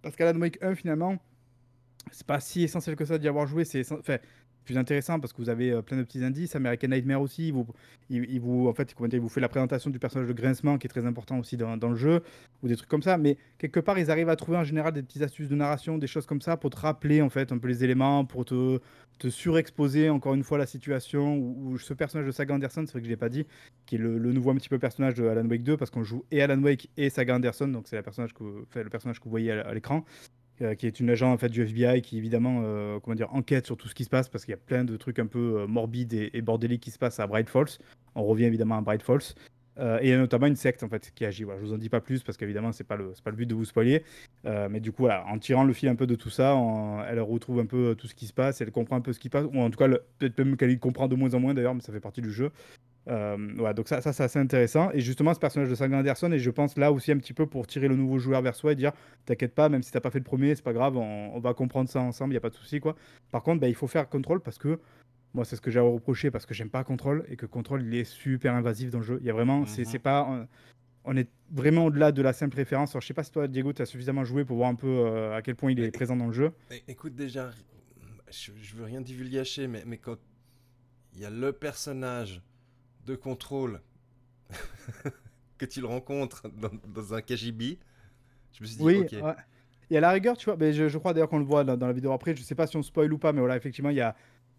[0.01, 1.19] Parce qu'Alan Wake 1, finalement,
[2.11, 3.65] c'est pas si essentiel que ça d'y avoir joué.
[3.65, 3.83] C'est
[4.63, 6.55] plus intéressant parce que vous avez euh, plein de petits indices.
[6.55, 7.67] American Nightmare aussi, il vous,
[8.09, 10.89] il, vous, en fait, il vous fait la présentation du personnage de Grincement qui est
[10.89, 12.21] très important aussi dans, le jeu,
[12.61, 13.17] ou des trucs comme ça.
[13.17, 16.07] Mais quelque part, ils arrivent à trouver en général des petites astuces de narration, des
[16.07, 18.79] choses comme ça pour te rappeler en fait un peu les éléments, pour te,
[19.19, 21.37] te surexposer encore une fois la situation.
[21.37, 23.45] Où, ce personnage de Saga Anderson, c'est vrai que je l'ai pas dit,
[23.85, 26.23] qui est le, nouveau un petit peu personnage de Alan Wake 2 parce qu'on joue
[26.31, 30.05] et Alan Wake et Saga Anderson, donc c'est le personnage que vous voyez à l'écran.
[30.61, 33.65] Euh, qui est une agent en fait, du FBI qui évidemment euh, comment dire, enquête
[33.65, 35.61] sur tout ce qui se passe parce qu'il y a plein de trucs un peu
[35.61, 37.79] euh, morbides et, bordéliques qui se passent à Bright Falls.
[38.13, 39.33] On revient évidemment à Bright Falls.
[39.79, 41.43] et il y a notamment une secte en fait qui agit.
[41.43, 43.47] Voilà, je vous en dis pas plus parce qu'évidemment c'est pas le pas le but
[43.47, 44.03] de vous spoiler.
[44.43, 46.55] mais du coup en tirant le fil un peu de tout ça,
[47.09, 49.29] elle retrouve un peu tout ce qui se passe, elle comprend un peu ce qui
[49.29, 49.87] se passe ou en tout cas
[50.19, 52.51] peut-être même qu'elle comprend de moins en moins d'ailleurs, mais ça fait partie du jeu.
[53.09, 54.91] Euh, donc ça, ça c'est assez intéressant.
[54.91, 57.45] Et justement, ce personnage de Sagan Anderson, et je pense là aussi un petit peu
[57.45, 58.93] pour tirer le nouveau joueur vers soi et dire
[59.25, 61.89] T'inquiète pas, même si t'as pas fait le premier, c'est pas grave, on, va comprendre
[61.89, 62.79] ça ensemble, il y a pas de souci.
[62.79, 62.95] quoi.
[63.31, 64.79] Par contre, bah, il faut faire contrôle parce que
[65.33, 67.95] moi, c'est ce que j'ai reproché parce que j'aime pas contrôle et que contrôle il
[67.95, 69.17] est super invasif dans le jeu.
[69.21, 69.99] Il y a vraiment, c'est mhm.
[69.99, 70.47] pas
[71.05, 72.91] on est vraiment au-delà de la simple référence.
[72.91, 74.87] Alors, je sais pas si toi, Diego, tu as suffisamment joué pour voir un peu
[74.87, 76.51] euh, à quel point il est présent dans le jeu.
[76.87, 77.51] Écoute, déjà,
[78.31, 80.17] je, je veux rien divulgacher, mais, mais quand
[81.13, 82.41] il y a le personnage
[83.05, 83.81] de contrôle
[85.57, 87.77] que tu le rencontres dans, dans un KGB,
[88.53, 89.11] je me suis dit, Oui, ok.
[89.11, 89.33] ouais.
[89.89, 91.77] Et à la rigueur, tu vois, mais je, je crois d'ailleurs qu'on le voit dans,
[91.77, 93.89] dans la vidéo après, je sais pas si on spoil ou pas, mais voilà, effectivement,
[93.89, 94.15] il y a,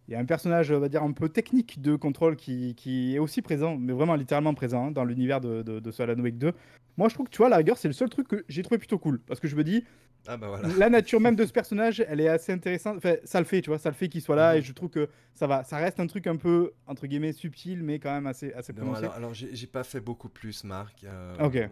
[0.07, 3.15] il y a un personnage, on va dire, un peu technique de contrôle qui, qui
[3.17, 6.39] est aussi présent, mais vraiment littéralement présent hein, dans l'univers de, de, de Alan Wake
[6.39, 6.53] 2.
[6.97, 8.63] Moi, je trouve que, tu vois, à la rigueur, c'est le seul truc que j'ai
[8.63, 9.85] trouvé plutôt cool, parce que je me dis,
[10.27, 10.69] Ah bah voilà.
[10.79, 12.97] la nature même de ce personnage, elle est assez intéressante.
[12.97, 14.59] Enfin, ça le fait, tu vois, ça le fait qu'il soit là, Mhm.
[14.59, 15.65] et je trouve que ça va.
[15.65, 18.83] Ça reste un truc un peu, entre guillemets, subtil, mais quand même assez, assez Non,
[18.93, 19.07] prononcé.
[19.15, 21.05] alors, j'ai pas fait beaucoup plus, Marc.
[21.05, 21.69] euh, Ok.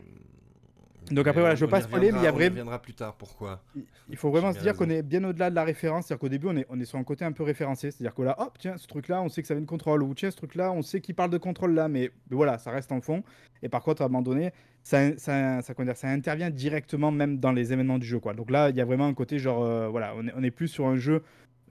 [1.14, 2.36] Donc après, voilà, je veux on pas y spoiler, mais il y a reviendra- on
[2.36, 3.14] vrai- reviendra plus tard.
[3.16, 3.62] Pourquoi
[4.10, 6.06] Il- faut vraiment se dire qu'on est bien au-delà de la référence.
[6.06, 7.90] C'est-à-dire qu'au début, on est, on est sur un côté un peu référencé.
[7.90, 10.02] C'est-à-dire que là, hop, tiens, ce truc-là, on sait que ça vient de contrôle.
[10.02, 11.88] Ou tiens, ce truc-là, on sait qu'il parle de contrôle là.
[11.88, 13.22] Mais, mais voilà, ça reste en fond.
[13.62, 14.52] Et par contre, à un moment donné,
[14.82, 18.18] ça, ça, ça, intervient directement même dans les événements du jeu.
[18.20, 18.34] Quoi.
[18.34, 20.50] Donc là, il y a vraiment un côté genre, euh, voilà, on est, on est
[20.50, 21.22] plus sur un jeu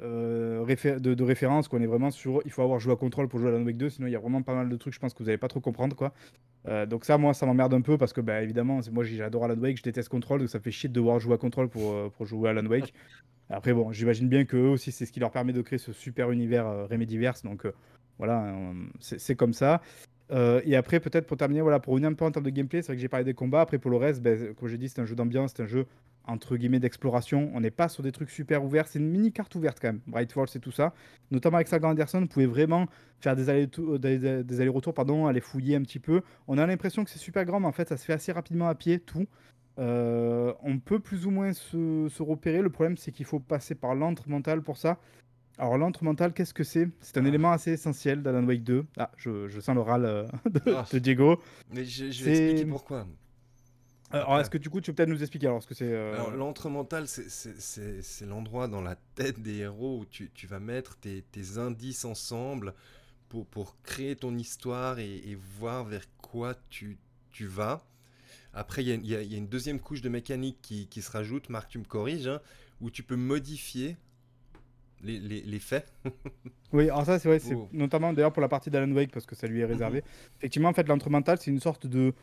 [0.01, 2.41] euh, réfé- de, de référence qu'on est vraiment sur.
[2.45, 3.89] Il faut avoir joué à contrôle pour jouer à Wake 2.
[3.91, 5.47] Sinon, il y a vraiment pas mal de trucs, je pense, que vous n'allez pas
[5.47, 5.95] trop comprendre.
[5.95, 6.11] quoi.
[6.67, 9.57] Euh, donc ça, moi, ça m'emmerde un peu parce que, bah, évidemment, moi, j'adore Alan
[9.57, 12.09] Wake, je déteste Control, donc ça fait chier de devoir jouer à Control pour, euh,
[12.15, 12.93] pour jouer à Alan Wake.
[13.49, 15.91] Après, bon, j'imagine bien que eux aussi, c'est ce qui leur permet de créer ce
[15.91, 17.73] super univers euh, Remedyverse, donc euh,
[18.17, 18.53] voilà,
[18.99, 19.81] c'est comme ça.
[20.63, 22.87] Et après, peut-être pour terminer, voilà, pour revenir un peu en termes de gameplay, c'est
[22.87, 23.61] vrai que j'ai parlé des combats.
[23.61, 25.87] Après, pour le reste, ben, comme j'ai dit, c'est un jeu d'ambiance, c'est un jeu
[26.25, 27.51] entre guillemets d'exploration.
[27.53, 28.87] On n'est pas sur des trucs super ouverts.
[28.87, 30.01] C'est une mini carte ouverte quand même.
[30.07, 30.93] Brightfall, c'est tout ça.
[31.31, 32.87] Notamment avec Saga Anderson, vous pouvez vraiment
[33.19, 36.21] faire des allers-retours, des, des allers-retours, pardon, aller fouiller un petit peu.
[36.47, 38.67] On a l'impression que c'est super grand, mais en fait, ça se fait assez rapidement
[38.67, 39.27] à pied, tout.
[39.79, 42.61] Euh, on peut plus ou moins se, se repérer.
[42.61, 44.99] Le problème, c'est qu'il faut passer par l'antre mental pour ça.
[45.57, 46.87] Alors, l'antre mental, qu'est-ce que c'est?
[47.01, 47.27] C'est un Ah.
[47.27, 48.85] élément assez essentiel d'Alan Wake 2.
[48.97, 50.85] Ah, je, je sens le râle euh, de, Ah.
[50.91, 51.39] de Diego.
[51.73, 53.05] Mais je, je vais expliquer pourquoi.
[54.13, 55.91] Euh, Alors, est-ce que du coup, tu peux peut-être nous expliquer alors ce que c'est
[55.91, 60.05] euh, Alors, l'entre mental, c'est- c'est c'est- c'est l'endroit dans la tête des héros où
[60.05, 62.73] tu, tu vas mettre tes, tes indices ensemble
[63.29, 66.97] pour, pour créer ton histoire et, et voir vers quoi tu,
[67.31, 67.85] tu vas.
[68.53, 71.47] Après, il y, y y a une deuxième couche de mécanique qui, qui se rajoute,
[71.49, 72.41] Marc, tu me corriges, hein,
[72.81, 73.95] où tu peux modifier
[75.03, 75.91] les, les- les faits.
[76.73, 77.67] Oui, alors ça, c'est vrai, c'est Oh.
[77.73, 80.03] notamment d'ailleurs pour la partie d'Alan Wake parce que ça lui est réservé.
[80.37, 82.13] Effectivement, en fait, l'entre mental, c'est une sorte de,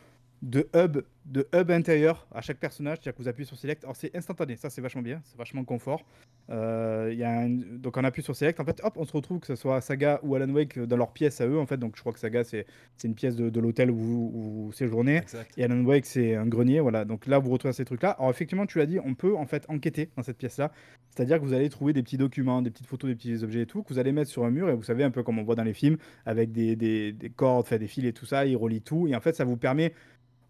[0.41, 3.83] de hub de hub intérieur à chaque personnage, c'est-à-dire que vous appuyez sur Select.
[3.83, 6.03] Alors, c'est instantané, ça, c'est vachement bien, c'est vachement confort.
[6.49, 9.39] Euh, y a un- Donc, on appuie sur Select, en fait, hop, on se retrouve
[9.39, 11.77] que ce soit Saga ou Alan Wake dans leur pièce à eux, en fait.
[11.77, 12.65] Donc, je crois que Saga, c'est
[12.97, 15.17] c'est une pièce de, de l'hôtel où, vous- où vous séjournez.
[15.17, 15.51] Exact.
[15.57, 17.05] Et Alan Wake, c'est un grenier, voilà.
[17.05, 18.11] Donc là, vous retrouvez ces trucs-là.
[18.11, 20.71] Alors effectivement, tu l'as dit, on peut en fait enquêter dans cette pièce-là.
[21.11, 23.65] C'est-à-dire que vous allez trouver des petits documents, des petites photos, des petits objets et
[23.67, 25.43] tout, que vous allez mettre sur un mur, et vous savez, un peu comme on
[25.43, 28.45] voit dans les films, avec des, des, des cordes, enfin, des fils et tout ça,
[28.47, 29.07] ils relient tout.
[29.07, 29.93] Et en fait, ça vous permet...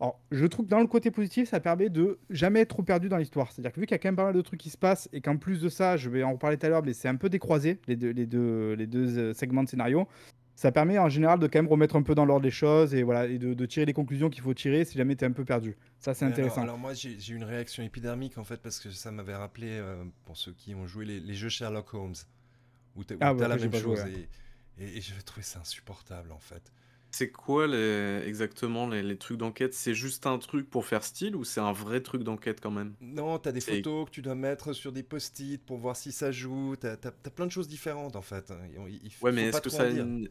[0.01, 3.09] Alors, je trouve que dans le côté positif, ça permet de jamais être trop perdu
[3.09, 3.51] dans l'histoire.
[3.51, 5.09] C'est-à-dire que vu qu'il y a quand même pas mal de trucs qui se passent,
[5.11, 7.17] et qu'en plus de ça, je vais en reparler tout à l'heure, mais c'est un
[7.17, 10.07] peu décroisé, les deux, les deux, les deux euh, segments de scénario,
[10.55, 13.01] ça permet en général de quand même remettre un peu dans l'ordre les choses et
[13.03, 15.31] voilà et de, de tirer les conclusions qu'il faut tirer si jamais tu es un
[15.31, 15.77] peu perdu.
[15.99, 16.63] Ça c'est intéressant.
[16.63, 19.67] Alors, alors moi j'ai eu une réaction épidermique en fait parce que ça m'avait rappelé
[19.69, 22.15] euh, pour ceux qui ont joué les, les jeux Sherlock Holmes
[22.97, 24.27] où tu as, Ah, la même joué, chose ouais.
[24.79, 26.73] et, et, et j'avais trouvé ça insupportable en fait.
[27.11, 28.23] C'est quoi les...
[28.25, 29.73] exactement les, les trucs d'enquête?
[29.73, 32.95] C'est juste un truc pour faire style ou c'est un vrai truc d'enquête quand même?
[33.01, 36.11] Non, t'as des C'est- photos que tu dois mettre sur des post-it pour voir si
[36.13, 36.75] ça joue.
[36.77, 38.53] T'as as, plein de choses différentes en fait.
[38.73, 40.07] Il, il- il Ouais, faut mais pas est-ce que trop ça a dire.
[40.07, 40.29] une-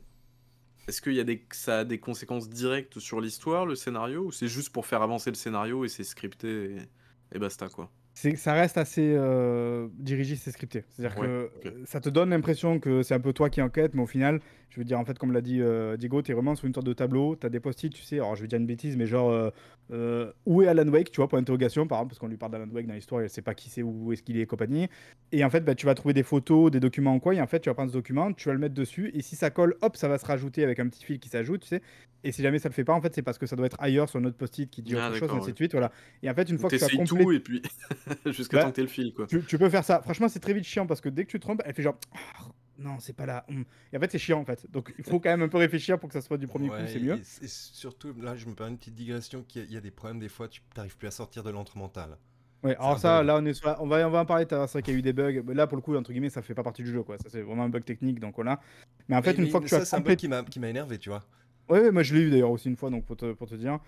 [0.89, 1.47] Est-ce qu'il y a des...
[1.53, 5.31] ça a des conséquences directes sur l'histoire, le scénario, ou c'est juste pour faire avancer
[5.31, 7.37] le scénario et c'est scripté et...
[7.37, 7.93] et basta quoi?
[8.14, 10.85] C'est ça reste assez euh, dirigiste et scripté.
[10.91, 11.66] C'est-à-dire Ouais, que ok.
[11.66, 14.41] euh, ça te donne l'impression que c'est un peu toi qui enquête, mais au final,
[14.71, 16.75] je veux dire, en fait, comme l'a dit euh, Diego, tu es vraiment sur une
[16.75, 18.97] sorte de tableau, tu as des post-it, tu sais, alors je vais dire une bêtise,
[18.97, 19.51] mais genre, euh,
[19.93, 22.53] euh, où est Alan Wake, tu vois, pour interrogation, par exemple, parce qu'on lui parle
[22.53, 24.89] d'Alan Wake dans l'histoire, elle sait pas qui c'est, où est-ce qu'il est et compagnie.
[25.33, 27.47] Et en fait, bah, tu vas trouver des photos, des documents en quoi, et en
[27.47, 29.75] fait, tu vas prendre ce document, tu vas le mettre dessus, et si ça colle,
[29.81, 31.83] hop, ça va se rajouter avec un petit fil qui s'ajoute, tu sais.
[32.25, 33.81] Et si jamais ça le fait pas, en fait, c'est parce que ça doit être
[33.81, 35.93] ailleurs sur notre post-it qui dit Ah, autre chose, ainsi de suite, voilà.
[36.23, 37.62] Et en fait, une fois que tu as complété tout et puis
[38.27, 39.27] jusqu'à Bah, t'aies le fil quoi.
[39.29, 40.03] tu, tu peux faire ça.
[40.03, 41.97] Franchement, c'est très vite chiant parce que dès que tu te trompes, elle fait genre
[42.79, 43.45] non, c'est pas là.
[43.93, 44.70] Et en fait, c'est chiant en fait.
[44.70, 46.79] Donc il faut quand même un peu réfléchir pour que ça soit du premier Ouais,
[46.81, 47.16] coup, c'est mieux.
[47.16, 49.43] Et, et surtout, là, je me permets une petite digression.
[49.43, 50.49] qu'il y a- Il y, a des problèmes des fois.
[50.49, 52.16] Tu n'arrives plus à sortir de l'entre mental.
[52.62, 54.47] Ouais, alors ça, là, on est sur la- on va, on va en parler.
[54.49, 55.43] C'est vrai qu'il y a eu des bugs.
[55.47, 57.16] Mais Là, pour le coup, entre guillemets, ça fait pas partie du jeu, quoi.
[57.18, 58.61] Ça, c'est vraiment un bug technique, donc voilà.
[59.09, 60.43] Mais en fait, Mais- une fois que tu ça, as c'est un bug qui m'a
[60.45, 61.24] qui m'a énervé, tu vois.
[61.68, 63.55] ouais, ouais, moi je l'ai eu d'ailleurs aussi une fois, donc pour te, pour te
[63.55, 63.79] dire.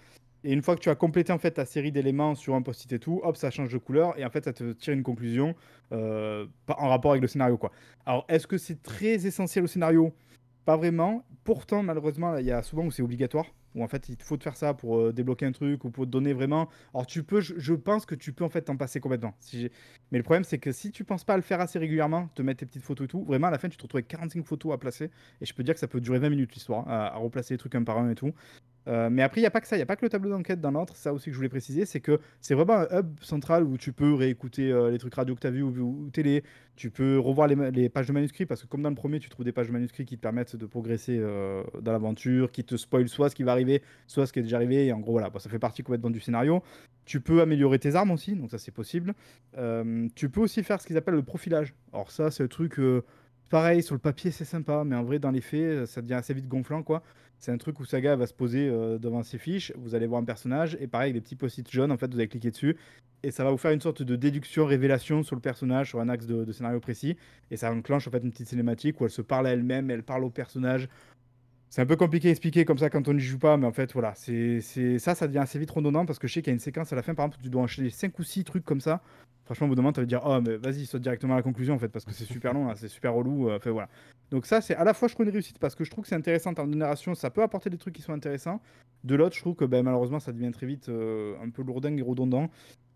[0.45, 2.93] Et une fois que tu as complété en fait ta série d'éléments sur un post-it
[2.93, 5.55] et tout, hop, ça change de couleur et en fait ça te tire une conclusion
[5.93, 7.73] euh, en rapport avec le scénario quoi.
[8.07, 10.15] Alors est-ce que c'est très essentiel au scénario?
[10.65, 11.25] Pas vraiment.
[11.45, 13.47] Pourtant malheureusement il y a souvent où c'est obligatoire.
[13.75, 16.07] où en fait il faut te faire ça pour euh, débloquer un truc ou pour
[16.07, 16.71] te donner vraiment.
[16.95, 19.35] Alors tu peux, je, pense que tu peux en fait t'en passer complètement.
[20.13, 22.43] Mais le problème c'est que si tu penses pas à le faire assez régulièrement, te
[22.43, 24.45] mettre tes petites photos et tout, vraiment à la fin tu te retrouves avec 45
[24.45, 27.11] photos à placer et je peux dire que ça peut durer 20 minutes l'histoire, hein,
[27.13, 28.33] à, replacer les trucs un par un et tout.
[28.89, 30.09] Euh, mais après, il n'y a pas que ça, il n'y a pas que le
[30.09, 30.97] tableau d'enquête dans l'autre.
[30.97, 33.93] Ça aussi que je voulais préciser, c'est que c'est vraiment un hub central où tu
[33.93, 36.43] peux réécouter euh, les trucs radio que tu as vus ou, télé.
[36.77, 39.45] Tu peux revoir les, pages de manuscrits parce que, comme dans le premier, tu trouves
[39.45, 43.09] des pages de manuscrits qui te permettent de progresser euh, dans l'aventure, qui te spoilent
[43.09, 44.87] soit ce qui va arriver, soit ce qui est déjà arrivé.
[44.87, 46.63] Et en gros, voilà, ça fait partie complètement du scénario.
[47.05, 49.15] Tu peux améliorer tes armes aussi, donc ça c'est possible.
[50.15, 51.75] Tu peux aussi faire ce qu'ils appellent le profilage.
[51.93, 52.81] Alors, ça, c'est le truc.
[53.51, 56.35] Pareil, sur le papier, c'est sympa, mais en vrai, dans les faits, ça devient assez
[56.35, 57.03] vite gonflant, quoi.
[57.41, 60.21] C'est un truc où Saga va se poser euh, devant ses fiches, vous allez voir
[60.21, 62.77] un personnage, et pareil, des petits post-it jaunes, en fait, vous allez cliquer dessus,
[63.23, 66.11] et ça va vous faire une sorte de déduction, révélation sur le personnage, sur un
[66.11, 67.17] axe de, scénario précis,
[67.51, 70.03] et ça enclenche en fait une petite cinématique où elle se parle à elle-même, elle
[70.03, 70.87] parle au personnage.
[71.71, 73.73] C'est un peu compliqué à expliquer comme ça quand on n'y joue pas, mais en
[73.73, 74.61] fait, voilà, c'est
[74.99, 76.93] ça, ça devient assez vite redondant, parce que je sais qu'il y a une séquence
[76.93, 79.01] à la fin, par exemple, tu dois enchaîner 5 ou 6 trucs comme ça,
[79.51, 81.43] Franchement, au bout d'un moment, tu vas dire, oh, mais vas-y, saute directement à la
[81.43, 83.51] conclusion, en fait, parce que c'est super long, c'est super relou.
[83.51, 83.89] Euh, fait, voilà.
[84.31, 86.09] Donc, ça, c'est à la fois, je trouve une réussite parce que je trouve que
[86.09, 88.61] c'est intéressant en termes de narration, ça peut apporter des trucs qui sont intéressants.
[89.03, 91.99] De l'autre, je trouve que ben, malheureusement, ça devient très vite euh, un peu lourdingue
[91.99, 92.49] et redondant.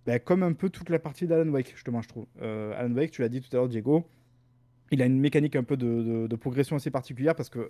[0.06, 2.26] Ben, comme un peu toute la partie d'Alan Wake, justement, je trouve.
[2.40, 4.06] Euh, Alan Wake, tu l'as dit tout à l'heure, Diego,
[4.92, 7.68] il a une mécanique un peu de progression assez particulière parce que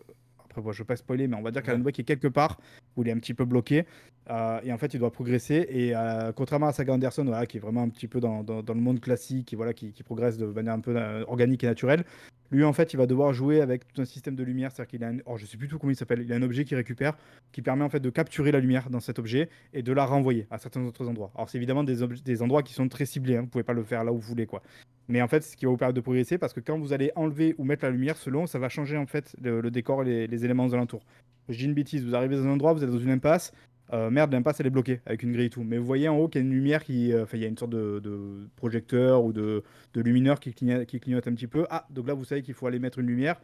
[0.57, 2.59] je ne veux pas spoiler, mais on va dire qu'Alan Wake est quelque part
[2.97, 3.85] où il est un petit peu bloqué.
[4.31, 5.67] Euh, et en fait, il doit progresser.
[5.69, 8.75] Et euh, contrairement à Saga Anderson, voilà, qui est vraiment un petit peu dans, dans,
[8.75, 11.67] le monde classique et voilà, qui, qui, progresse de manière un peu euh, organique et
[11.67, 12.05] naturelle,
[12.51, 14.71] lui, en fait, il va devoir jouer avec tout un système de lumière.
[14.71, 15.19] C'est-à-dire qu'il a un...
[15.27, 16.21] oh, je sais plus tout comment il s'appelle.
[16.23, 17.17] Il a un objet qui récupère,
[17.53, 20.47] qui permet en fait de capturer la lumière dans cet objet et de la renvoyer
[20.51, 21.33] à certains autres endroits.
[21.35, 23.37] Alors, c'est évidemment des, des endroits qui sont très ciblés.
[23.37, 23.43] Hein.
[23.43, 24.63] Vous pouvez pas le faire là où vous voulez, quoi.
[25.09, 27.13] Mais en fait, ce qui va vous permettre de progresser, parce que quand vous allez
[27.15, 30.27] enlever ou mettre la lumière, selon, ça va changer en fait le, décor et les,
[30.27, 31.03] les éléments alentours.
[31.49, 33.53] Je dis une vous arrivez dans un endroit, vous êtes dans une impasse,
[33.93, 35.63] euh, merde, l'impasse elle est bloquée avec une grille et tout.
[35.63, 37.13] Mais vous voyez en haut qu'il y a une lumière qui.
[37.13, 39.63] Euh, enfin, il y a une sorte de, projecteur ou de,
[39.95, 41.67] lumineur qui clignote, un petit peu.
[41.71, 43.41] Ah, donc là vous savez qu'il faut aller mettre une lumière.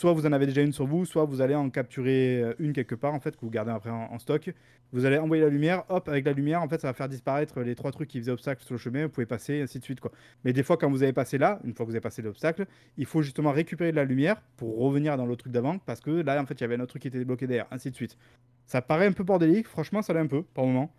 [0.00, 2.72] Soit vous en avez déjà une sur vous, soit vous allez en capturer euh, une
[2.72, 4.50] quelque part en fait, que vous gardez après en, stock.
[4.94, 7.60] Vous allez envoyer la lumière, hop, avec la lumière, en fait, ça va faire disparaître
[7.60, 10.00] les trois trucs qui faisaient obstacle sur le chemin, vous pouvez passer, ainsi de suite.
[10.00, 10.10] Quoi.
[10.42, 12.64] Mais des fois, quand vous avez passé là, une fois que vous avez passé l'obstacle,
[12.96, 16.10] il faut justement récupérer de la lumière pour revenir dans le truc d'avant, parce que
[16.10, 17.94] là, en fait, il y avait un autre truc qui était bloqué derrière, ainsi de
[17.94, 18.16] suite.
[18.64, 20.90] Ça paraît un peu bordélique, franchement, ça l'est un peu, par moment.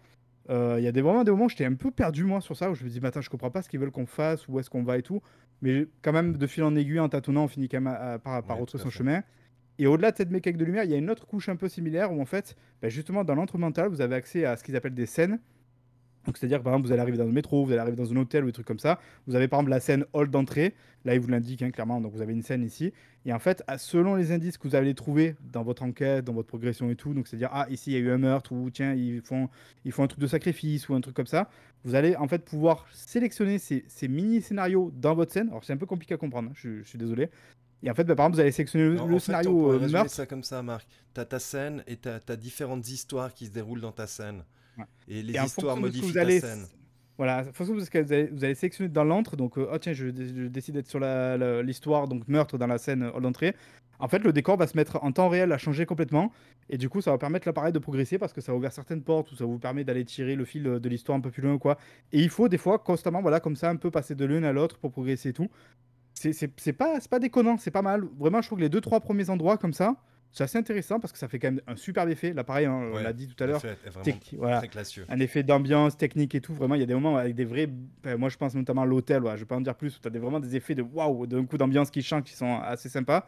[0.50, 2.56] Euh, il y a des, vraiment des moments où j'étais un peu perdu, moi, sur
[2.56, 4.60] ça, où je me dis, attends, je comprends pas ce qu'ils veulent qu'on fasse, où
[4.60, 5.22] est-ce qu'on va et tout.
[5.62, 8.58] Mais quand même, de fil en aiguille, en tâtonnant, on finit quand même par, par
[8.58, 9.22] retrouver son chemin.
[9.78, 11.68] Et au-delà de cette mécanique de lumière, il y a une autre couche un peu
[11.68, 14.94] similaire où, en fait, bah, justement, dans l'entre-mental, vous avez accès à ce qu'ils appellent
[14.94, 15.40] des scènes
[16.26, 18.18] donc c'est-à-dire par exemple vous allez arriver dans le métro, vous allez arriver dans un
[18.18, 19.00] hôtel ou des trucs comme ça.
[19.28, 20.76] Vous avez par exemple la scène hall d'entrée.
[21.04, 22.00] Là il vous l'indique hein, clairement.
[22.00, 22.94] Donc vous avez une scène ici.
[23.26, 26.48] Et en fait selon les indices que vous allez trouver dans votre enquête, dans votre
[26.48, 28.94] progression et tout, donc c'est-à-dire ah ici il y a eu un meurtre ou tiens
[28.94, 29.50] ils font
[29.86, 31.50] ils font un truc de sacrifice ou un truc comme ça.
[31.84, 35.50] Vous allez en fait pouvoir sélectionner ces, mini scénarios dans votre scène.
[35.50, 36.50] Alors c'est un peu compliqué à comprendre.
[36.50, 37.30] Hein, je, suis désolé.
[37.84, 40.12] Et en fait, bah, par exemple, vous allez sélectionner le, scénario on euh, meurtre.
[40.12, 40.88] ça comme ça, Marc.
[41.16, 44.44] Tu as ta scène et tu as, différentes histoires qui se déroulent dans ta scène.
[45.08, 46.68] Et les histoires modifient ta scène.
[47.18, 50.74] Voilà, de vous allez, vous allez sélectionner dans l'entre, donc euh, oh tiens, je, décide
[50.74, 53.56] d'être sur l'histoire, donc meurtre dans la scène euh, d'entrée.
[54.00, 56.32] En fait, le décor va se mettre en temps réel à changer complètement,
[56.68, 59.04] et du coup, ça va permettre l'appareil de progresser parce que ça va ouvrir certaines
[59.04, 61.54] portes ou ça vous permet d'aller tirer le fil de l'histoire un peu plus loin
[61.54, 61.78] ou quoi.
[62.12, 64.52] Et il faut des fois constamment, voilà, comme ça, un peu passer de l'une à
[64.52, 65.50] l'autre pour progresser et tout.
[66.16, 68.04] C'est pas, pas déconnant, c'est pas mal.
[68.18, 69.96] Vraiment, je trouve que les deux trois premiers endroits comme ça,
[70.32, 72.34] c'est assez intéressant parce que ça fait quand même un super effet.
[72.34, 73.62] Là, pareil, hein, on l'a dit tout à l'heure.
[74.38, 74.62] Voilà,
[75.10, 76.54] un effet d'ambiance, technique et tout.
[76.54, 77.68] Vraiment, il y a des moments avec des vrais.
[78.04, 79.24] Ben, moi, je pense notamment à l'hôtel.
[79.26, 80.00] je je vais pas en dire plus.
[80.00, 82.90] Tu as vraiment des effets de waouh, d'un coup d'ambiance qui change qui sont assez
[82.90, 83.28] sympas.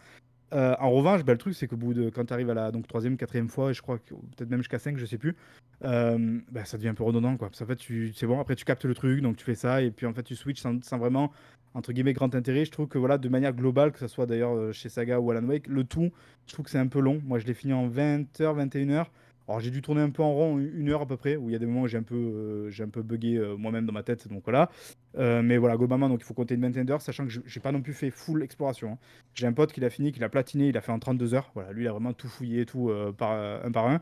[0.53, 2.71] Euh, en revanche, ben, le truc, c'est que bout de, quand tu arrives à la
[2.71, 5.35] donc, troisième, quatrième fois, et je crois peut-être même jusqu'à 5, je sais plus,
[5.83, 7.35] euh, ben, ça devient un peu redondant.
[7.37, 7.49] Quoi.
[7.49, 7.79] en fait,
[8.15, 10.23] c'est bon, après tu captes le truc, donc tu fais ça, et puis en fait,
[10.23, 11.31] tu switches sans, sans vraiment
[11.73, 12.65] entre guillemets grand intérêt.
[12.65, 15.31] Je trouve que voilà, de manière globale, que ce soit d'ailleurs euh, chez Saga ou
[15.31, 16.11] Alan Wake, le tout,
[16.47, 17.21] je trouve que c'est un peu long.
[17.25, 19.07] Moi, je l'ai fini en 20h, 21h.
[19.47, 21.53] Alors j'ai dû tourner un peu en rond, une heure à peu près, où il
[21.53, 24.03] y a des moments où j'ai un peu, euh, peu bugué euh, moi-même dans ma
[24.03, 24.69] tête, donc voilà.
[25.17, 27.81] mais voilà, globalement, donc il faut compter une vingtaine d'heures, sachant que j'ai pas non
[27.81, 28.93] plus fait full exploration.
[28.93, 28.97] Hein.
[29.33, 31.51] J'ai un pote qui l'a fini, qui l'a platiné, il a fait en 32 heures.
[31.55, 34.01] Voilà, lui il a vraiment tout fouillé, tout par un par un.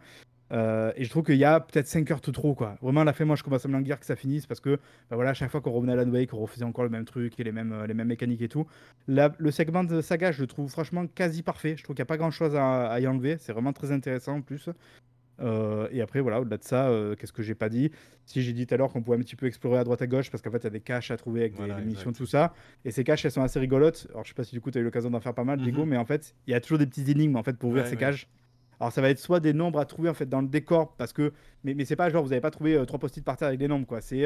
[0.52, 2.76] Euh, et je trouve qu'il y a peut-être 5 heures de trop, quoi.
[2.82, 4.76] Vraiment, la fin, moi, je commence à me languir que ça finisse parce que,
[5.10, 7.06] bah voilà, à chaque fois qu'on revenait à la Wake, qu'on refaisait encore le même
[7.06, 8.68] truc et les mêmes, euh, les mêmes mécaniques et tout.
[9.08, 11.76] le segment de saga, je le trouve franchement quasi parfait.
[11.78, 13.38] Je trouve qu'il n'y a pas grand-chose à, y enlever.
[13.40, 14.70] C'est vraiment très intéressant en plus.
[15.42, 17.92] Euh, et après, voilà, au-delà de ça, qu'est-ce que j'ai pas dit?
[18.26, 20.08] Si j'ai dit tout à l'heure qu'on pouvait un petit peu explorer à droite à
[20.08, 22.26] gauche, parce qu'en fait, il y a des caches à trouver avec des, missions, tout
[22.26, 22.54] ça.
[22.86, 24.08] Et ces caches, elles sont assez rigolotes.
[24.12, 25.60] Alors, je sais pas si du coup, tu as eu l'occasion d'en faire pas mal,
[25.60, 25.90] Diego, mhm.
[25.90, 27.98] mais en fait, il y a toujours des petites énigmes en fait, pour ouvrir ces
[27.98, 28.28] caches.
[28.82, 31.14] Alors ça va être soit des nombres à trouver en fait dans le décor, parce
[31.14, 31.34] que
[31.64, 33.60] mais, mais c'est pas genre vous n'avez pas trouvé euh, trois post-it par terre avec
[33.60, 34.02] des nombres quoi.
[34.02, 34.26] C'est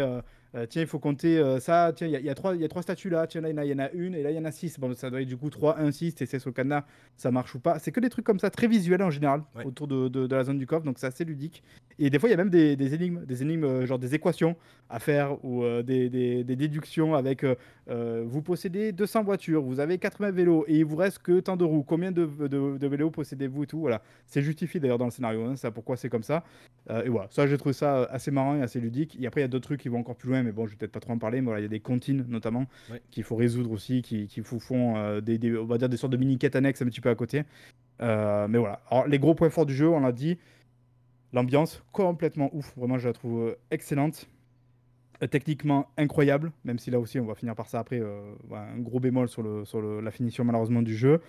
[0.55, 2.67] euh, euh, tiens il faut compter ça, tiens il y, a trois il y a
[2.67, 4.45] trois statues là, tiens là il y, en a une et là il y en
[4.45, 4.79] a six.
[4.79, 6.85] Bon ça doit être du coup 3, 1, 6, c'est sur le cadenas,
[7.17, 7.79] ça marche ou pas.
[7.79, 10.57] C'est que des trucs comme ça très visuels en général autour de, de, la zone
[10.57, 11.63] du coffre, donc c'est assez ludique.
[11.99, 14.55] Et des fois il y a même des, des énigmes, des énigmes genre des équations
[14.89, 17.45] à faire ou des, des, des, déductions avec
[17.87, 21.63] vous possédez 200 voitures, vous avez 80 vélos et il vous reste que tant de
[21.63, 21.83] roues.
[21.83, 23.79] Combien de, de vélos possédez-vous et tout?
[23.79, 26.43] Voilà, c'est justifié d'ailleurs dans le scénario, hein, ça pourquoi c'est comme ça.
[26.89, 29.17] et voilà, ça j'ai trouvé ça assez marrant et assez ludique.
[29.19, 30.71] Et après, il y a d'autres trucs qui vont encore plus loin, mais bon, je
[30.71, 31.41] vais peut-être pas trop en parler.
[31.41, 32.67] Mais voilà, il y a des comptines notamment
[33.11, 36.17] qu'il faut résoudre aussi, qui, qui font euh, des, on va dire des sortes de
[36.17, 37.43] mini-quêtes annexes un petit peu à côté.
[38.01, 38.81] Euh, mais voilà.
[38.89, 40.37] Alors, les gros points forts du jeu, on l'a dit.
[41.33, 42.73] L'ambiance, complètement ouf.
[42.77, 44.27] Vraiment, je la trouve euh, excellente.
[45.31, 48.01] techniquement incroyable, même si là aussi, on va finir par ça après.
[48.01, 51.21] un gros bémol sur, le, sur le, la finition, malheureusement, du jeu.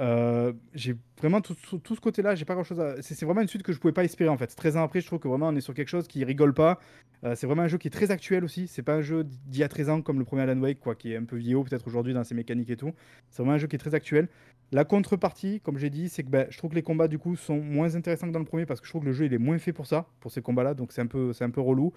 [0.00, 3.00] Euh, j'ai vraiment tout, ce côté-là, j'ai pas grand-chose à.
[3.00, 4.48] C'est vraiment une suite que je pouvais pas espérer en fait.
[4.48, 6.80] 13 ans après, je trouve que vraiment on est sur quelque chose qui rigole pas.
[7.24, 8.66] Euh, c'est vraiment un jeu qui est très actuel aussi.
[8.66, 10.94] C'est pas un jeu d'il y a 13 ans comme le premier Alan Wake, quoi,
[10.94, 12.92] qui est un peu vieillot peut-être aujourd'hui dans ses mécaniques et tout.
[13.30, 14.28] C'est vraiment un jeu qui est très actuel.
[14.72, 17.36] La contrepartie, comme j'ai dit, c'est que ben, je trouve que les combats du coup
[17.36, 19.34] sont moins intéressants que dans le premier parce que je trouve que le jeu il
[19.34, 21.60] est moins fait pour ça, pour ces combats-là, donc c'est un peu, c'est un peu
[21.60, 21.92] relou.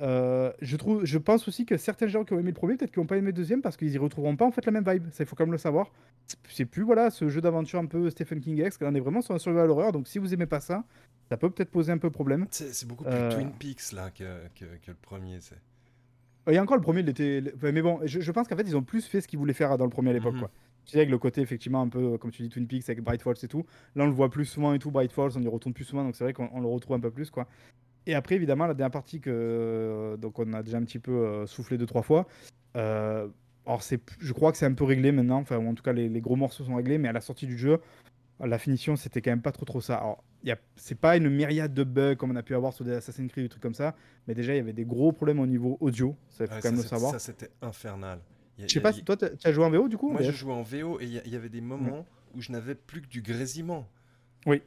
[0.00, 2.92] Euh, je, trouve, je pense aussi que certains gens qui ont aimé le premier, peut-être
[2.92, 4.84] qu'ils n'ont pas aimé le deuxième parce qu'ils y retrouveront pas en fait la même
[4.88, 5.08] vibe.
[5.12, 5.90] Ça, il faut quand même le savoir.
[6.48, 9.34] C'est plus voilà ce jeu d'aventure un peu Stephen King X, on est vraiment sur
[9.34, 9.92] un survival horror.
[9.92, 10.84] Donc si vous aimez pas ça,
[11.28, 12.46] ça peut peut-être poser un peu problème.
[12.50, 14.24] C'est beaucoup plus euh, Twin Peaks là que,
[14.54, 15.38] que, le premier.
[16.46, 17.42] Il y a encore le premier, il était.
[17.62, 19.84] Mais bon, je, pense qu'en fait ils ont plus fait ce qu'ils voulaient faire dans
[19.84, 20.34] le premier à l'époque.
[20.34, 20.40] Mhm.
[20.40, 20.50] quoi.
[20.86, 23.22] Tu sais, avec le côté effectivement un peu, comme tu dis, Twin Peaks avec Bright
[23.22, 23.66] Falls et tout.
[23.94, 26.04] Là, on le voit plus souvent et tout, Bright Falls, on y retourne plus souvent,
[26.04, 27.46] donc c'est vrai qu'on le retrouve un peu plus, quoi.
[28.10, 31.46] Et après, évidemment, la dernière partie que donc on a déjà un petit peu euh,
[31.46, 32.26] soufflé deux trois fois.
[32.76, 33.28] Euh,
[33.64, 35.38] alors c'est, je crois que c'est un peu réglé maintenant.
[35.38, 37.78] Enfin, en tout cas, les, gros morceaux sont réglés, mais à la sortie du jeu,
[38.40, 39.94] la finition, c'était quand même pas trop trop ça.
[39.98, 42.84] Alors, y a, c'est pas une myriade de bugs comme on a pu avoir sur
[42.84, 43.94] des Assassin's Creed, des trucs comme ça,
[44.26, 46.16] mais déjà il y avait des gros problèmes au niveau audio.
[46.30, 47.12] Ça faut quand même le savoir.
[47.12, 48.18] Ça c'était infernal.
[48.58, 50.62] Je sais pas, toi tu as joué en VO du coup Moi, je jouais en
[50.62, 52.04] VO et il y, avait des moments
[52.34, 53.88] où je n'avais plus que du grésillement.
[54.46, 54.62] Oui,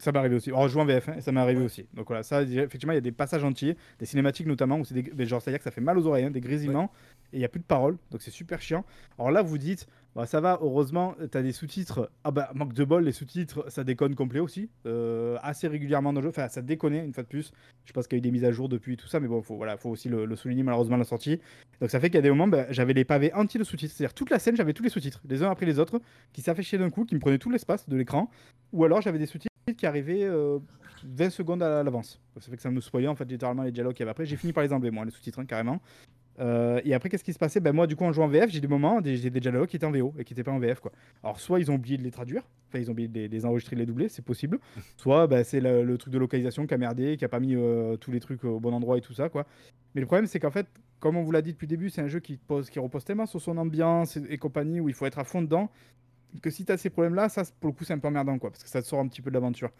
[0.00, 0.52] ça m'est arrivé aussi.
[0.52, 1.86] En jouant VF, hein, ça m'est arrivé aussi.
[1.94, 4.94] Donc voilà, ça, effectivement, il y a des passages entiers, des cinématiques notamment, où c'est
[4.94, 5.26] des.
[5.26, 6.90] Genre, c'est-à-dire que ça fait mal aux oreilles, hein, des grésillements,
[7.32, 8.84] et il n'y a plus de paroles, donc c'est super chiant.
[9.18, 9.86] Alors là, vous dites,
[10.16, 12.10] bah, ça va, heureusement, tu as des sous-titres.
[12.24, 14.68] Ah bah, manque de bol, les sous-titres, ça déconne complet aussi.
[14.86, 16.30] Euh, assez régulièrement dans le jeu.
[16.30, 17.52] Enfin, ça déconne une fois de plus.
[17.84, 19.40] Je pense qu'il y a eu des mises à jour depuis tout ça, mais bon,
[19.42, 21.40] faut, voilà, faut aussi le, souligner malheureusement à la sortie.
[21.80, 23.94] Donc ça fait qu'il y a des moments, bah, j'avais les pavés entiers de sous-titres.
[23.94, 26.00] C'est-à-dire toute la scène, j'avais tous les sous-titres, les uns après les autres,
[26.32, 28.30] qui s'affichaient d'un coup, qui me prenaient tout l'espace de l'écran.
[28.72, 32.20] Ou alors j'avais des sous-titres qui arrivaient 20 euh, secondes à l'avance.
[32.38, 34.26] Ça fait que ça me spoilait en fait littéralement les dialogues qu'il y avait après.
[34.26, 35.80] J'ai fini par les enlever, moi, les sous-titres, hein, carrément.
[36.38, 37.60] Euh, et après, qu'est-ce qui se passait?
[37.60, 39.76] Ben, Moi, du coup, en jouant en VF, j'ai des moments, j'ai des dialogues qui
[39.76, 40.80] étaient en VO et qui n'étaient pas en VF.
[40.80, 40.92] Quoi.
[41.22, 43.76] Alors, soit ils ont oublié de les traduire, enfin, ils ont oublié de les, enregistrer,
[43.76, 44.58] de les doubler, c'est possible.
[44.96, 47.96] Soit ben, c'est le, truc de localisation qui a merdé, qui a pas mis euh,
[47.96, 49.28] tous les trucs au bon endroit et tout ça.
[49.28, 49.46] quoi.
[49.94, 50.66] Mais le problème, c'est qu'en fait,
[50.98, 53.04] comme on vous l'a dit depuis le début, c'est un jeu qui, pose, qui repose
[53.04, 55.70] tellement sur son ambiance et, compagnie, où il faut être à fond dedans,
[56.42, 58.50] que si tu as ces problèmes-là, ça, pour le coup, c'est un peu emmerdant, quoi,
[58.50, 59.70] parce que ça te sort un petit peu de l'aventure.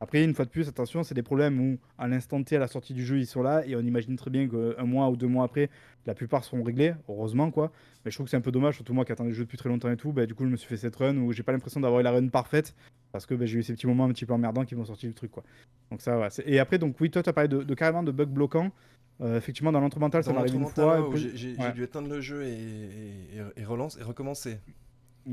[0.00, 2.68] Après, une fois de plus, attention, c'est des problèmes où, à l'instant T, à la
[2.68, 5.26] sortie du jeu, ils sont là, et on imagine très bien qu'un mois ou deux
[5.26, 5.70] mois après,
[6.06, 7.72] la plupart seront réglés, heureusement, quoi.
[8.04, 9.58] Mais je trouve que c'est un peu dommage, surtout moi qui attendais le jeu depuis
[9.58, 11.42] très longtemps et tout, bah, du coup, je me suis fait cette run où j'ai
[11.42, 12.74] pas l'impression d'avoir eu la run parfaite,
[13.10, 15.08] parce que bah, j'ai eu ces petits moments un petit peu emmerdants qui vont sortir
[15.08, 15.42] le truc, quoi.
[15.90, 16.28] Donc ça, ouais.
[16.44, 18.70] Et après, donc oui, toi, tu as parlé de, carrément de bugs bloquants.
[19.20, 21.10] Euh, effectivement, dans l'entremental, ça m'arrive une fois.
[21.34, 24.60] J'ai dû éteindre le jeu et, et, relance, et recommencer.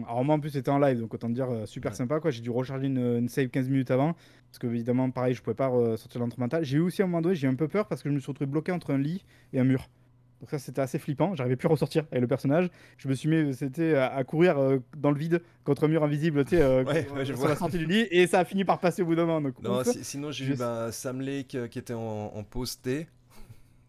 [0.04, 2.32] Alors moi en plus c'était en live donc autant dire euh, super sympa quoi.
[2.32, 4.14] J'ai dû recharger une, save 15 minutes avant
[4.48, 6.64] parce que évidemment pareil je pouvais pas sortir l'entremental.
[6.64, 8.14] J'ai eu aussi à un moment donné j'ai eu un peu peur parce que je
[8.14, 9.24] me suis retrouvé bloqué entre un lit
[9.54, 9.88] et un mur.
[10.41, 11.34] Donc ça c'était assez flippant.
[11.36, 12.70] J'arrivais plus à ressortir avec le personnage.
[12.98, 16.43] Je me suis mis c'était à, courir euh, dans le vide contre un mur invisible
[16.43, 19.06] tu sais euh, sur la sortie du lit et ça a fini par passer au
[19.06, 19.50] bout d'un moment.
[19.64, 23.08] non, sinon j'ai eu bah, Sam Lake qui était en, en posté.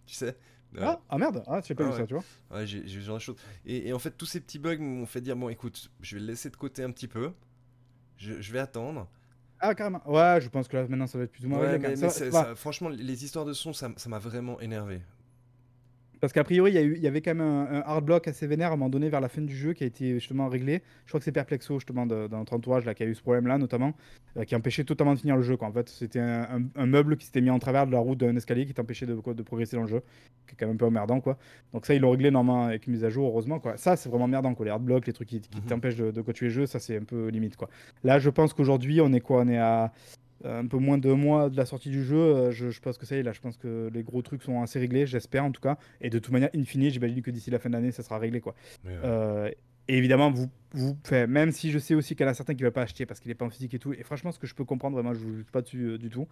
[0.06, 0.36] Tu sais
[0.80, 2.24] ah, ah, merde, ah, tu sais pas ah, ça, tu vois.
[2.50, 3.36] Ouais, j'ai ce genre de choses.
[3.64, 6.26] Et, en fait, tous ces petits bugs m'ont fait dire bon, écoute, je vais le
[6.26, 7.32] laisser de côté un petit peu.
[8.16, 9.08] Je, je vais attendre.
[9.58, 10.02] Ah, carrément.
[10.08, 12.54] Ouais, je pense que là, maintenant, ça va être plus ou moins ouais, mais, mais
[12.54, 15.00] franchement, les histoires de son, ça m'a vraiment énervé.
[16.20, 18.76] Parce qu'a priori, il y, avait quand même un, hard block assez vénère à un
[18.76, 20.82] moment donné vers la fin du jeu qui a été justement réglé.
[21.04, 23.58] Je crois que c'est Perplexo justement dans notre entourage là, qui a eu ce problème-là
[23.58, 23.92] notamment,
[24.36, 25.56] euh, qui empêchait totalement de finir le jeu.
[25.56, 25.68] Quoi.
[25.68, 28.66] En fait, c'était un, meuble qui s'était mis en travers de la route d'un escalier
[28.66, 30.02] qui t'empêchait de, de progresser dans le jeu,
[30.46, 31.20] qui est quand même un peu emmerdant.
[31.20, 31.36] Quoi.
[31.72, 33.58] Donc ça, ils l'ont réglé normalement avec une mise à jour, heureusement.
[33.58, 33.76] Quoi.
[33.76, 34.54] Ça, c'est vraiment emmerdant.
[34.54, 34.64] Quoi.
[34.64, 35.62] Les hard blocks, les trucs qui, mhm.
[35.68, 37.56] t'empêchent de, de continuer le jeu, ça c'est un peu limite.
[37.56, 37.68] Quoi.
[38.04, 39.42] Là, je pense qu'aujourd'hui, on est quoi?
[39.42, 39.92] On est à
[40.44, 43.16] un peu moins de mois de la sortie du jeu, euh, je, pense que ça
[43.16, 45.60] y est, là, je pense que les gros trucs sont assez réglés, j'espère en tout
[45.60, 45.78] cas.
[46.00, 48.18] Et de toute manière, in fine, j'imagine que d'ici la fin de l'année, ça sera
[48.18, 48.40] réglé.
[48.40, 48.54] quoi.
[48.86, 49.50] Euh,
[49.88, 50.96] Et évidemment, vous, vous,
[51.28, 53.06] même si je sais aussi qu'il y en a certains qui ne veulent pas acheter
[53.06, 54.94] parce qu'il n'est pas en physique et tout, et franchement, ce que je peux comprendre,
[54.94, 56.26] vraiment, je ne vous juge pas dessus euh, du tout.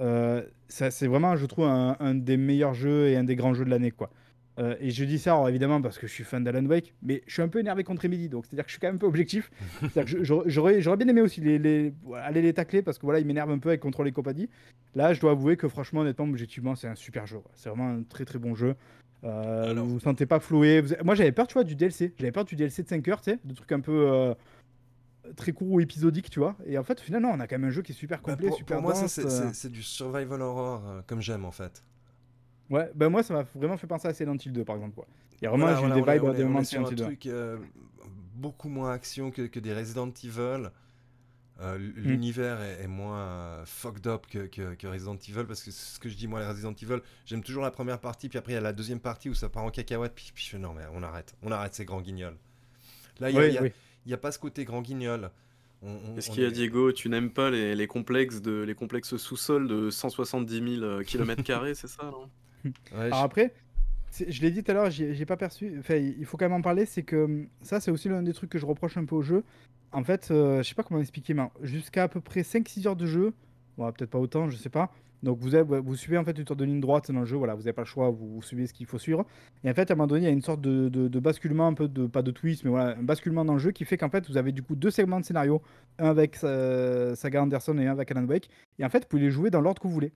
[0.00, 3.64] Euh, c'est vraiment, je trouve, un, un des meilleurs jeux et un des grands jeux
[3.64, 4.10] de l'année, quoi.
[4.60, 7.22] Euh, et je dis ça alors, évidemment parce que je suis fan d'Alan Wake, mais
[7.26, 8.98] je suis un peu énervé contre Emily, donc c'est-à-dire que je suis quand même un
[8.98, 9.50] peu objectif.
[10.22, 11.92] J'aurais, bien aimé aussi les, les-
[12.22, 14.48] aller les tacler parce que voilà, il m'énerve un peu avec Control et compagnie.
[14.94, 17.38] Là, je dois avouer que franchement, honnêtement, objectivement, c'est un super jeu.
[17.54, 18.76] C'est vraiment un très très bon jeu.
[19.24, 20.80] Euh, Alors- Vous vous sentez pas floué.
[20.82, 22.12] Vous- Moi, j'avais peur, tu vois, du DLC.
[22.18, 24.34] J'avais peur du DLC de 5 heures, tu sais, de trucs un peu euh,
[25.34, 26.54] très courts ou épisodiques, tu vois.
[26.66, 28.48] Et en fait, finalement, on a quand même un jeu qui est super Bah, complet,
[28.48, 29.28] pour, super pour moi, dense, euh.
[29.28, 31.82] c'est- c'est du survival horror euh, comme j'aime en fait.
[32.70, 34.94] Ouais, ben moi, ça m'a vraiment fait penser à Silent Hill 2, par exemple.
[34.94, 35.06] Quoi.
[35.40, 37.04] Il y a vraiment Voilà, des vibes à des moments de Silent un Hill 2.
[37.04, 37.58] truc euh,
[38.34, 40.70] beaucoup moins action que, que des Resident Evil.
[41.60, 41.92] Euh, Hmm.
[41.96, 46.00] L'univers est, est moins euh, fucked up que, que- que Resident Evil parce que ce
[46.00, 48.54] que je dis moi les Resident Evil j'aime toujours la première partie puis après il
[48.56, 50.72] y a la deuxième partie où ça part en cacahuète puis, puis je fais non
[50.74, 52.34] mais on arrête on arrête ces grands guignols
[53.20, 54.12] là il y a- Oui, il y a, oui.
[54.12, 55.30] a pas ce côté grand guignol
[55.80, 56.90] on qu'il y a, est- Diego?
[56.90, 61.44] Tu n'aimes pas les, les complexes de les complexes sous-sol de 170 000 km,
[61.76, 62.28] c'est ça, non?
[62.92, 63.54] Ouais, Alors je- après,
[64.28, 65.74] je l'ai dit tout à l'heure, j'ai pas perçu.
[65.78, 66.86] Enfin, il faut quand même en parler.
[66.86, 69.22] C'est que hum, ça, c'est aussi l'un des trucs que je reproche un peu au
[69.22, 69.42] jeu.
[69.92, 72.96] En fait, euh, je sais pas comment expliquer, mais jusqu'à à peu près 5-6 heures
[72.96, 73.32] de jeu,
[73.78, 74.90] bon, peut-être pas autant, je sais pas.
[75.22, 77.36] Donc vous, avez- vous suivez en fait une sorte de ligne droite dans le jeu,
[77.36, 79.24] voilà, vous n'avez pas le choix, vous, vous suivez ce qu'il faut suivre.
[79.62, 81.18] Et en fait, à un moment donné, il y a une sorte de, de- de
[81.20, 83.86] basculement, un peu de, pas de twist, mais voilà, un basculement dans le jeu qui
[83.86, 85.62] fait qu'en fait, vous avez du coup deux segments de scénario,
[85.98, 88.50] un avec euh, Saga Anderson et un avec Alan Wake.
[88.78, 90.12] Et en fait, vous pouvez les jouer dans l'ordre que vous voulez.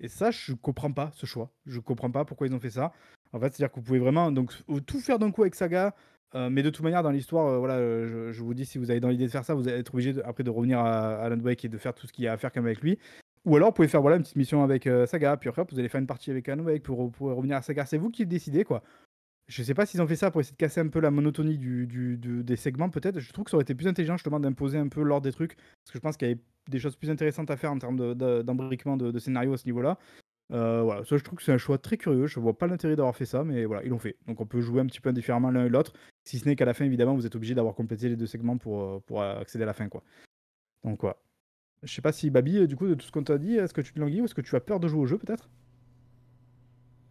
[0.00, 1.50] Et ça, je comprends pas ce choix.
[1.66, 2.92] Je comprends pas pourquoi ils ont fait ça.
[3.32, 4.52] En fait, c'est-à-dire que vous pouvez vraiment donc
[4.86, 5.94] tout faire d'un coup avec Saga,
[6.34, 8.90] euh, mais de toute manière dans l'histoire, euh, voilà, euh, je, vous dis si vous
[8.90, 11.24] avez dans l'idée de faire ça, vous allez être obligé après de revenir à, à
[11.24, 12.98] Alan Wake et de faire tout ce qu'il y a à faire comme avec lui.
[13.44, 15.88] Ou alors vous pouvez faire voilà une petite mission avec Saga, puis après vous allez
[15.88, 17.84] faire une partie avec Alan Wake pour, pour revenir à Saga.
[17.86, 18.82] C'est vous qui décidez quoi.
[19.52, 21.58] Je sais pas s'ils ont fait ça pour essayer de casser un peu la monotonie
[21.58, 21.86] du,
[22.16, 23.20] des segments peut-être.
[23.20, 25.56] Je trouve que ça aurait été plus intelligent justement d'imposer un peu l'ordre des trucs
[25.56, 26.40] parce que je pense qu'il y avait
[26.70, 29.58] des choses plus intéressantes à faire en termes de- de- d'embriquement de, de scénario à
[29.58, 29.98] ce niveau-là.
[30.52, 32.26] Euh, voilà, ça je trouve que c'est un choix très curieux.
[32.26, 34.16] Je vois pas l'intérêt d'avoir fait ça, mais voilà, ils l'ont fait.
[34.26, 35.92] Donc on peut jouer un petit peu indifféremment l'un et l'autre,
[36.24, 38.56] si ce n'est qu'à la fin, évidemment, vous êtes obligé d'avoir complété les deux segments
[38.56, 40.02] pour, euh, pour accéder à la fin, quoi.
[40.82, 41.22] Donc quoi.
[41.82, 43.74] Je sais pas si Babi, euh, du coup, de tout ce qu'on t'a dit, est-ce
[43.74, 45.50] que tu te languis ou est-ce que tu as peur de jouer au jeu peut-être?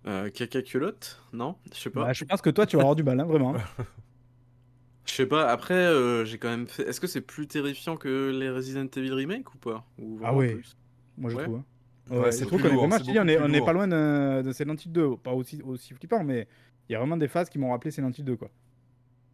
[0.07, 2.05] Euh, Caca culotte Non Je sais pas.
[2.05, 3.53] Bah, Je pense que toi, tu vas avoir du mal, hein, vraiment.
[5.05, 5.49] Je sais pas.
[5.51, 6.83] Après, euh, j'ai quand même fait.
[6.87, 9.85] Est-ce que c'est plus terrifiant que les Resident Evil remake ou pas?
[9.97, 10.53] Ou Ah ouais.
[10.55, 10.75] plus?
[11.17, 11.43] Moi, je Ouais.
[11.43, 11.57] trouve.
[11.57, 11.65] hein.
[12.09, 13.87] Ouais, Ouais, c'est plus qu'on est vraiment, je dis, on est, on est pas loin
[13.87, 15.17] de Silent Hill 2.
[15.17, 16.47] Pas aussi, aussi flippant, mais
[16.89, 18.49] il y a vraiment des phases qui m'ont rappelé Silent Hill 2, quoi.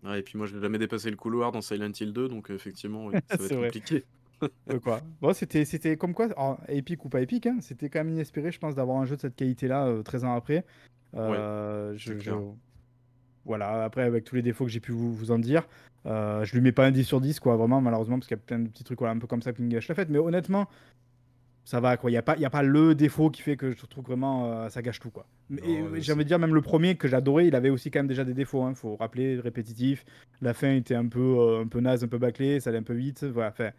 [0.04, 2.50] Ouais, et puis moi, je n'ai jamais dépassé le couloir dans Silent Hill 2, donc
[2.50, 3.68] effectivement, oui, ça va être vrai.
[3.68, 4.06] compliqué.
[4.44, 5.02] Euh, quoi.
[5.22, 8.52] Bon, c'était, c'était comme quoi, alors, épique ou pas épique, hein, c'était quand même inespéré,
[8.52, 10.64] je pense, d'avoir un jeu de cette qualité-là euh, 13 ans après.
[11.16, 12.32] Euh, je, je-.
[13.46, 15.68] Voilà, après, avec tous les défauts que j'ai pu vous, vous en dire,
[16.06, 18.40] euh, je lui mets pas un 10 sur 10, quoi, vraiment, malheureusement, parce qu'il y
[18.40, 20.10] a plein de petits trucs voilà, un peu comme ça qui me gâchent la fête.
[20.10, 20.68] Mais honnêtement,
[21.64, 22.10] ça va, quoi.
[22.10, 24.52] Il n'y a, pas- y a pas le défaut qui fait que je trouve vraiment
[24.52, 25.26] euh, ça gâche tout, quoi.
[25.50, 25.62] Mais
[25.92, 28.08] mais j'ai envie de dire, même le premier que j'adorais, il avait aussi quand même
[28.08, 28.68] déjà des défauts.
[28.70, 30.04] Il faut rappeler, répétitif.
[30.42, 32.94] La fin était un peu, un peu naze, un peu bâclée, ça allait un peu
[32.94, 33.24] vite.
[33.24, 33.72] Voilà, enfin,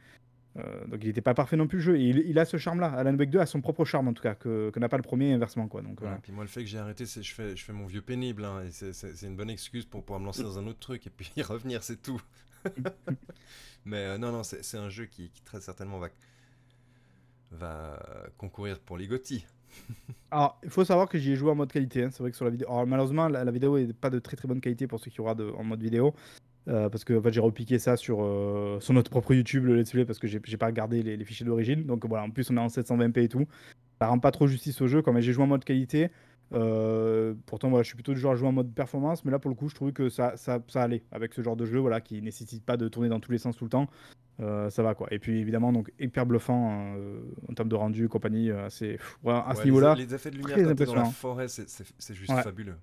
[0.57, 1.97] euh, donc il n'était pas parfait non plus le jeu.
[1.99, 2.87] Et il, il a ce charme-là.
[2.93, 5.03] Alan Wake 2 a son propre charme en tout cas, que, que n'a pas le
[5.03, 5.69] premier inversement.
[5.69, 5.83] Quoi.
[5.83, 7.87] Donc, Voilà, puis moi, le fait que j'ai arrêté, c'est je fais, je fais mon
[7.87, 8.45] vieux pénible.
[8.45, 11.11] hein, et c'est- une bonne excuse pour pouvoir me lancer dans un autre truc et
[11.11, 12.21] puis y revenir, c'est tout.
[13.85, 16.09] Mais euh, non, non, c'est un jeu qui, qui très certainement va,
[17.53, 17.99] va
[18.37, 19.47] concourir pour les GOTY.
[20.31, 22.03] Alors, il faut savoir que j'y ai joué en mode qualité.
[22.05, 22.09] hein.
[22.11, 22.69] C'est vrai que sur la vidéo.
[22.69, 25.21] Alors, malheureusement, la, la vidéo est pas de très très bonne qualité pour ceux qui
[25.21, 26.15] aura de, en mode vidéo.
[26.69, 29.77] Euh, parce que en fait, j'ai repiqué ça sur, euh, sur notre propre YouTube, le
[29.77, 31.85] Let's Play, parce que j'ai pas regardé les, les fichiers d'origine.
[31.85, 33.47] Donc voilà, en plus, on est en 720p et tout.
[34.01, 35.03] Ça rend pas trop justice au jeu.
[35.03, 36.11] Quand même, j'ai joué en mode qualité.
[36.53, 39.25] Euh, pourtant, voilà, je suis plutôt du genre à jouer en mode performance.
[39.25, 41.57] Mais là, pour le coup, je trouvais que ça, ça, ça allait avec ce genre
[41.57, 43.89] de jeu voilà, qui nécessite pas de tourner dans tous les sens tout le temps.
[44.39, 45.09] Ça va quoi.
[45.11, 46.95] Et puis évidemment, donc hyper bluffant
[47.49, 48.51] en termes de rendu et compagnie.
[48.51, 49.97] pff, voilà, à Ouais, ce niveau-là.
[49.97, 52.43] Les, effets de lumière dans la forêt, c'est- juste Ouais.
[52.43, 52.77] fabuleux.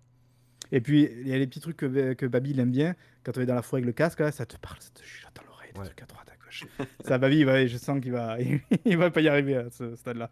[0.71, 2.95] Et puis, il y a les petits trucs que, que Babi il aime bien.
[3.23, 5.01] Quand on est dans la forêt avec le casque, là, ça te parle, ça te
[5.03, 5.85] chuchote dans l'oreille, des Ouais.
[5.85, 6.65] trucs à droite, à gauche.
[7.03, 8.37] ça, Babi, ouais, je sens qu'il va,
[8.85, 10.29] il va pas y arriver à ce stade-là.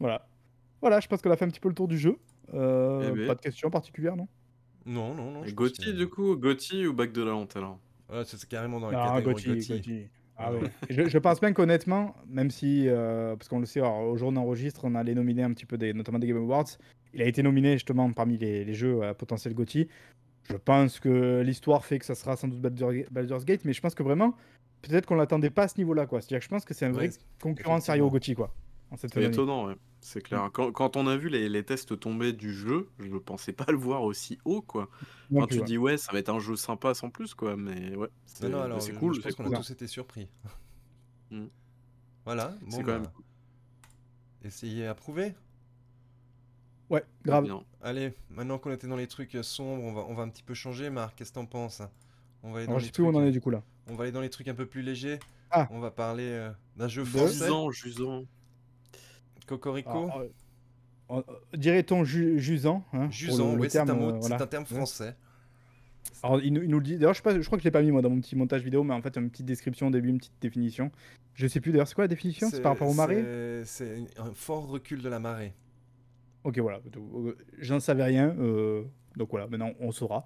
[0.00, 0.26] Voilà.
[0.80, 2.16] Voilà, je pense qu'on a fait un petit peu le tour du jeu.
[2.54, 3.26] Euh, Eh.
[3.26, 4.28] Pas de questions particulières, non?
[4.86, 5.42] Non, non, non.
[5.52, 7.78] Gotti, que- du coup Gotti ou Back de la honte alors?
[8.10, 9.72] Ouais, c'est carrément dans la Ah, catégorie Gauthier, GOTY.
[9.76, 10.10] Gauthier.
[10.40, 10.60] Ah Ah ouais.
[10.88, 14.28] je, je pense bien qu'honnêtement, même si, euh, parce qu'on le sait, alors, au jour
[14.28, 16.68] où on enregistre, on a les nominés un petit peu, des, notamment des Game Awards.
[17.14, 19.88] Il a été nominé justement parmi les, les jeux à potentiel Gauthier.
[20.50, 23.80] Je pense que l'histoire fait que ça sera sans doute Baldur- Baldur's Gate, mais je
[23.80, 24.34] pense que vraiment,
[24.82, 26.06] peut-être qu'on l'attendait pas à ce niveau-là.
[26.06, 26.20] quoi.
[26.20, 28.10] C'est-à-dire que je pense que c'est un vrai Ouais, concurrent sérieux au.
[28.10, 28.54] Gauthier, quoi.
[28.96, 29.74] C'est étonnant, ouais.
[30.00, 30.48] c'est clair.
[30.54, 33.66] Quand, quand on a vu les, les tests tomber du jeu, je ne pensais pas
[33.68, 34.88] le voir aussi haut, quoi.
[35.30, 35.66] Non Quand plus, tu ouais.
[35.66, 37.54] dis ouais, ça va être un jeu sympa sans plus, quoi.
[37.54, 39.54] Mais ouais, c'est non, alors c'est je, cool, je pense qu'on cool.
[39.56, 40.30] a tous été surpris.
[41.30, 41.44] Mm.
[42.24, 43.12] Voilà, bon C'est quand même bah,
[44.44, 45.34] essayez approuver.
[46.90, 47.44] Ouais, grave.
[47.44, 47.62] bien.
[47.82, 50.42] Allez, maintenant qu'on était dans les trucs euh, sombres, on va, on va un petit
[50.42, 51.82] peu changer, Marc, qu'est-ce que t'en penses?
[52.42, 53.40] On va aller dans Alors, je les sais plus où on trucs, en est du
[53.40, 53.62] coup là.
[53.88, 55.18] on va aller dans les trucs un peu plus légers.
[55.50, 55.66] Ah.
[55.70, 58.24] On va parler euh, d'un jeu De- français, Jusant, jusant.
[59.46, 59.90] Cocorico.
[59.90, 60.28] Alors, euh,
[61.08, 61.24] on-
[61.56, 64.40] Dirait-on ju- jusant hein, Jusant, oui, c'est un mot, euh, voilà.
[64.42, 65.16] un terme français.
[66.22, 66.96] Alors, il, nous il nous le dit.
[66.96, 68.82] D'ailleurs, je, je crois que je l'ai pas mis moi dans mon petit montage vidéo,
[68.84, 70.90] mais en fait, une petite description au début, une petite définition.
[71.34, 72.48] Je sais plus d'ailleurs, c'est quoi la définition?
[72.50, 73.22] C'est par rapport au marée
[73.64, 75.54] c'est- C'est un fort recul de la marée.
[76.44, 76.80] Ok, voilà.
[76.96, 78.34] Euh, J'en savais rien.
[78.38, 78.82] euh,
[79.16, 80.24] donc voilà, maintenant on saura.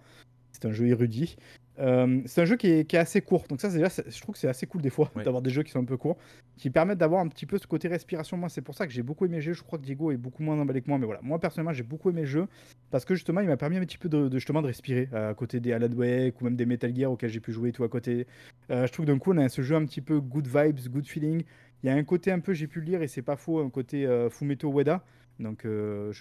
[0.53, 1.37] C'est un jeu érudit.
[1.79, 3.47] Euh, c'est un jeu qui est, qui est assez court.
[3.49, 5.25] Donc ça, déjà, je trouve que c'est assez cool des fois Ouais.
[5.25, 6.19] d'avoir des jeux qui sont un peu courts,
[6.59, 8.37] qui permettent d'avoir un petit peu ce côté respiration.
[8.37, 9.55] Moi, c'est pour ça que j'ai beaucoup aimé le jeu.
[9.55, 11.21] Je crois que Diego est beaucoup moins emballé que moi, mais voilà.
[11.23, 12.47] Moi, personnellement, j'ai beaucoup aimé le jeu
[12.91, 15.33] parce que justement, il m'a permis un petit peu de, de- justement de respirer à
[15.33, 17.89] côté des Alan Wake ou même des Metal Gear auxquels j'ai pu jouer tout à
[17.89, 18.27] côté.
[18.71, 20.79] Euh, je trouve que d'un coup, on a ce jeu un petit peu good vibes,
[20.91, 21.43] good feeling.
[21.83, 23.61] Il y a un côté un peu, j'ai pu le lire et c'est pas faux,
[23.61, 25.03] un côté euh, Fumeto Ueda.
[25.43, 26.13] Donc euh,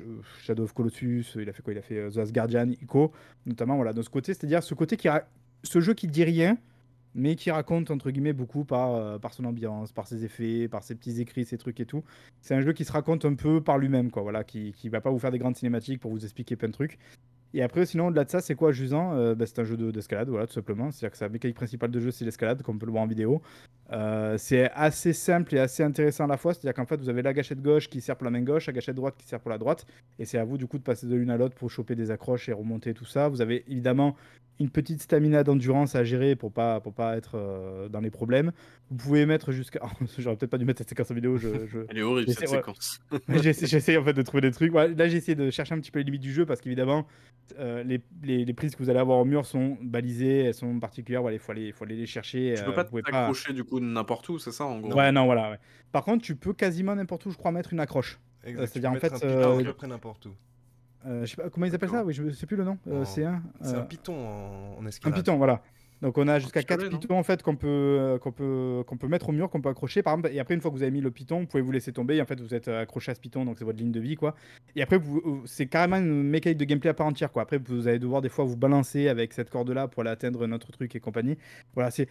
[0.41, 1.74] Shadow of Colossus, il a fait quoi?
[1.74, 3.11] Il a fait euh, The Last Guardian, Ico,
[3.45, 5.28] notamment voilà, de ce côté, c'est-à-dire ce côté qui ra-
[5.63, 6.57] ce jeu qui dit rien,
[7.13, 10.84] mais qui raconte entre guillemets beaucoup par, euh, par son ambiance, par ses effets, par
[10.84, 12.03] ses petits écrits, ses trucs et tout.
[12.41, 15.01] C'est un jeu qui se raconte un peu par lui-même, quoi, voilà, qui, qui va
[15.01, 16.97] pas vous faire des grandes cinématiques pour vous expliquer plein de trucs.
[17.53, 19.91] Et après, sinon, au-delà de ça, c'est quoi Jusant Euh, bah, C'est un jeu de-
[19.91, 20.89] d'escalade, voilà, tout simplement.
[20.91, 23.07] C'est-à-dire que sa mécanique principale de jeu, c'est l'escalade, comme on peut le voir en
[23.07, 23.41] vidéo.
[23.91, 26.53] Euh, c'est assez simple et assez intéressant à la fois.
[26.53, 28.73] C'est-à-dire qu'en fait, vous avez la gâchette gauche qui sert pour la main gauche, la
[28.73, 29.85] gâchette droite qui sert pour la droite.
[30.17, 32.09] Et c'est à vous, du coup, de passer de l'une à l'autre pour choper des
[32.09, 33.27] accroches et remonter tout ça.
[33.27, 34.15] Vous avez évidemment
[34.59, 38.51] une petite stamina d'endurance à gérer pour pas, pour pas être euh, dans les problèmes.
[38.91, 39.79] Vous pouvez mettre jusqu'à.
[40.19, 41.35] J'aurais peut-être pas dû mettre cette séquence en vidéo.
[41.37, 42.57] Je, je- Elle est horrible J'essaie- cette ouais.
[42.57, 42.99] séquence.
[43.43, 44.73] J'essaie j'essaie, en fait de trouver des trucs.
[44.73, 47.07] Ouais, là, j'ai essayé de chercher un petit peu les limites du jeu parce qu'évidemment,
[47.59, 50.79] euh, les, les, les prises que vous allez avoir au mur sont balisées, elles sont
[50.79, 51.21] particulières.
[51.21, 52.53] Voilà, il faut aller, il faut aller les chercher.
[52.55, 54.93] Tu euh, peux pas vous pouvez t'accrocher du coup n'importe où, c'est ça en gros?
[54.93, 55.51] Ouais, non, voilà.
[55.51, 55.59] ouais.
[55.91, 58.19] Par contre, tu peux quasiment n'importe où, je crois, mettre une accroche.
[58.43, 60.31] Exact, tu c'est-à-dire, peux en mettre fait, un piton euh, à peu près n'importe où.
[61.05, 62.03] Euh, je sais pas comment ils appellent ça?
[62.03, 62.77] Oui, je sais plus le nom.
[62.87, 63.41] Euh, c'est un.
[63.61, 65.17] C'est euh, un piton en, en un escalade.
[65.17, 65.61] piton, voilà.
[66.01, 68.83] Donc on a jusqu'à pistolet, 4 non pitons en fait qu'on peut, euh, qu'on peut,
[68.87, 70.33] qu'on peut mettre au mur, qu'on peut accrocher par exemple.
[70.33, 72.15] Et après une fois que vous avez mis le piton, vous pouvez vous laisser tomber.
[72.15, 73.99] Et en fait vous êtes euh, accroché à ce piton, donc c'est votre ligne de
[73.99, 74.35] vie quoi.
[74.75, 77.43] Et après euh, c'est carrément une mécanique de gameplay à part entière quoi.
[77.43, 80.47] Après vous allez devoir des fois vous balancer avec cette corde là pour aller atteindre
[80.47, 81.37] notre truc et compagnie.
[81.75, 82.07] Voilà c'est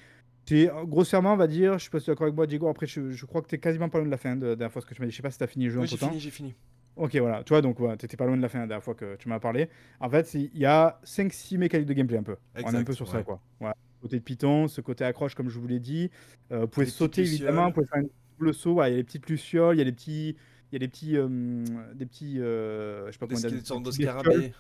[0.47, 1.79] c'est euh, grossièrement on va dire.
[1.79, 2.69] Je sais pas si tu es d'accord avec moi Diego.
[2.69, 4.57] Après je, je crois que tu es quasiment pas loin de la fin de, la
[4.57, 5.13] dernière fois ce que tu m'as dit.
[5.13, 6.55] Je sais pas si tu as fini le jeu Oui, j'ai fini, j'ai fini.
[6.97, 7.43] Ok, voilà.
[7.45, 9.29] Tu vois, donc, ouais, t'étais pas loin de la fin la dernière fois que tu
[9.29, 9.69] m'as parlé.
[10.01, 12.37] En fait, il y a 5-6 mécaniques de gameplay un peu.
[12.63, 13.41] On est un peu sur ça, quoi.
[13.59, 13.75] Voilà.
[14.03, 16.11] Côté de Python, ce côté accroche, comme je vous l'ai dit.
[16.53, 17.67] Euh, vous pouvez Les sauter, évidemment.
[17.67, 18.07] Vous pouvez faire un
[18.39, 18.83] double saut.
[18.85, 20.37] Il y a les petites lucioles, il y a les petits...
[20.73, 21.17] Il y a des petits...
[21.17, 21.65] euh,
[21.95, 22.41] des petits...
[22.41, 24.53] euh, je sais pas Des, comment des des sortes de scarabées.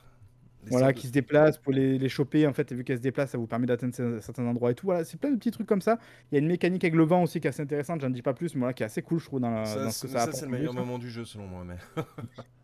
[0.66, 2.46] Voilà, qui se déplacent pour les, les choper.
[2.46, 4.74] En fait, et vu qu'elles se déplacent, ça vous permet d'atteindre cer- certains endroits et
[4.74, 4.86] tout.
[4.86, 5.98] Voilà, c'est plein de petits trucs comme ça.
[6.30, 8.00] Il y a une mécanique avec le vent aussi qui est assez intéressante.
[8.02, 9.84] J'en dis pas plus, mais voilà, qui est assez cool, je trouve, dans, la- Ça,
[9.84, 11.64] dans ce que ça ça, c'est le meilleur moment du jeu selon moi.
[11.66, 11.76] Mais...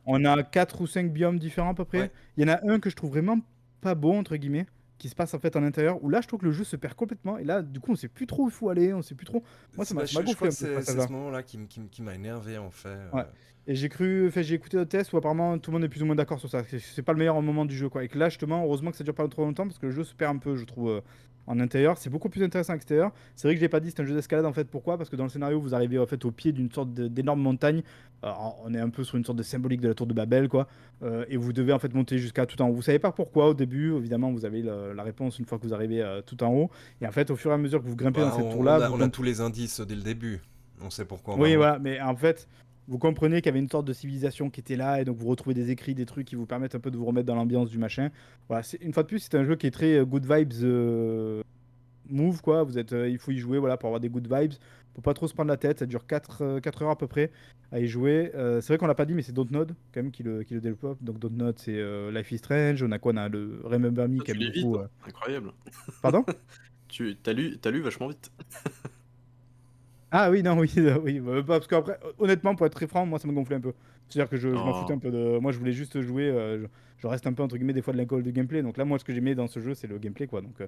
[0.07, 2.01] On a 4 ou 5 biomes différents à peu près.
[2.01, 2.11] Ouais.
[2.37, 3.39] Il y en a un que je trouve vraiment
[3.81, 4.67] pas beau, entre guillemets,
[4.99, 6.77] qui se passe en fait en intérieur, où là je trouve que le jeu se
[6.77, 7.39] perd complètement.
[7.39, 9.27] Et là, du coup, on sait plus trop où il faut aller, on sait plus
[9.27, 9.43] trop.
[9.77, 12.71] Moi, ça C'est- m'a- gonflé c'est ce ce moment-là qui, qui qui m'a énervé en
[12.71, 12.97] fait.
[13.13, 13.21] Ouais.
[13.21, 13.25] euh.
[13.69, 16.01] Et j'ai cru, fait, j'ai écouté d'autres tests où apparemment tout le monde est plus
[16.03, 16.63] ou moins d'accord sur ça.
[16.65, 18.05] C'est- C'est pas le meilleur moment du jeu, quoi.
[18.05, 20.05] Et que là, justement, heureusement que ça dure pas trop longtemps parce que le jeu
[20.05, 21.01] se perd un peu, je trouve, euh,
[21.47, 21.99] en intérieur.
[21.99, 23.13] C'est beaucoup plus intéressant à l'extérieur.
[23.35, 24.65] C'est vrai que je l'ai pas dit, c'est un jeu d'escalade en fait.
[24.65, 24.97] Pourquoi?
[24.99, 27.83] Parce que dans le scénario, vous arrivez en fait au pied d'une sorte d'énorme montagne.
[28.23, 30.49] Alors, on est un peu sur une sorte de symbolique de la tour de Babel,
[30.49, 30.67] quoi.
[31.03, 32.73] Euh, et vous devez en fait monter jusqu'à tout en haut.
[32.73, 35.67] Vous savez pas pourquoi au début, évidemment, vous avez la, la réponse une fois que
[35.67, 36.71] vous arrivez euh, tout en haut.
[37.01, 38.79] Et en fait, au fur et à mesure que vous grimpez Bah, dans cette tour-là,
[38.81, 40.41] on a, vous on a comp- tous les indices dès le début.
[40.83, 41.35] On sait pourquoi.
[41.35, 42.49] on oui, va- voilà, mais en fait,
[42.89, 45.27] vous comprenez qu'il y avait une sorte de civilisation qui était là, et donc vous
[45.29, 47.69] retrouvez des écrits, des trucs qui vous permettent un peu de vous remettre dans l'ambiance
[47.71, 48.11] du machin.
[48.49, 51.43] Voilà, une fois de plus, c'est un jeu qui est très euh, good vibes euh,
[52.09, 52.63] move, quoi.
[52.63, 54.53] Vous êtes, euh, il faut y jouer voilà, pour avoir des good vibes,
[54.95, 55.81] pour pas trop se prendre la tête.
[55.81, 56.43] Ça dure 4,
[56.83, 57.31] heures à peu près
[57.73, 58.31] à y jouer.
[58.33, 60.61] C'est vrai qu'on l'a pas dit, mais c'est Dontnod quand même qui le, qui le
[60.61, 61.03] développe.
[61.03, 62.83] Donc Dontnod, c'est Life is Strange.
[62.85, 64.77] On a quoi On a le Remember Me Ah, qui aime beaucoup.
[64.77, 65.53] euh, incroyable.
[66.03, 66.25] Pardon?
[66.89, 68.31] Tu as lu, t'as lu vachement vite.
[70.19, 70.71] Ah oui, non, oui,
[71.03, 71.21] oui.
[71.27, 73.75] euh, Parce qu'après, honnêtement, pour être très franc, moi, ça me gonflait un peu.
[74.09, 74.81] C'est-à-dire que je, je m'en Oh.
[74.83, 75.39] foutais un peu de.
[75.39, 76.25] Moi, je voulais juste jouer.
[76.29, 76.67] euh, je,
[76.99, 78.63] je reste un peu, entre guillemets, des fois de l'école de gameplay.
[78.63, 80.41] Donc là, moi, ce que j'aimais dans ce jeu, c'est le gameplay, quoi.
[80.41, 80.67] Donc, euh,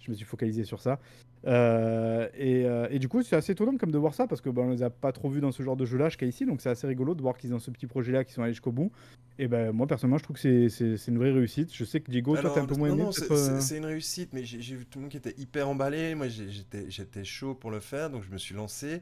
[0.00, 0.98] je me suis focalisé sur ça.
[1.46, 4.62] Euh, et, et du coup, c'est assez étonnant comme de voir ça, parce que ben,
[4.62, 6.44] on les a pas trop vus dans ce genre de jeu-là jusqu'à ici.
[6.44, 8.72] Donc, c'est assez rigolo de voir qu'ils ont ce petit projet-là, qui sont allés jusqu'au
[8.72, 8.90] bout.
[9.38, 11.72] Et ben, moi, personnellement, je trouve que c'est- une vraie réussite.
[11.74, 13.04] Je sais que Diego, toi, Alors, t'es un peu moins aimé.
[13.04, 16.14] non, c'est une réussite, mais j'ai vu tout le monde qui était hyper emballé.
[16.14, 19.00] Moi, j'étais chaud pour le faire, donc je me suis lancé.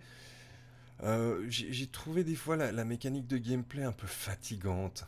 [1.02, 5.06] Euh, j'ai trouvé des fois la, la mécanique de gameplay un peu fatigante.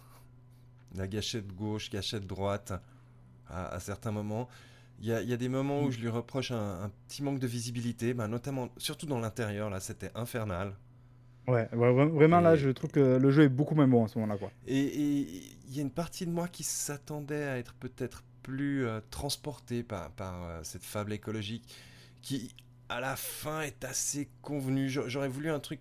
[0.95, 2.73] La gâchette gauche, gâchette droite,
[3.49, 4.49] à, à certains moments.
[5.01, 5.93] Il y a, il y a des moments où Mm.
[5.93, 9.81] je lui reproche un, un petit manque de visibilité, bah, notamment, surtout dans l'intérieur, là,
[9.81, 10.77] c'était infernal.
[11.49, 14.09] Ouais, ouais, vra- vraiment là, je trouve que le jeu est beaucoup moins bon à
[14.09, 14.53] ce moment-là, quoi.
[14.67, 15.21] et,
[15.69, 19.83] il y a une partie de moi qui s'attendait à être peut-être plus euh, transportée
[19.83, 21.65] par, par euh, cette fable écologique,
[22.23, 22.55] qui,
[22.95, 24.89] à la fin, est assez convenue.
[24.89, 25.81] J'a- J'aurais voulu un truc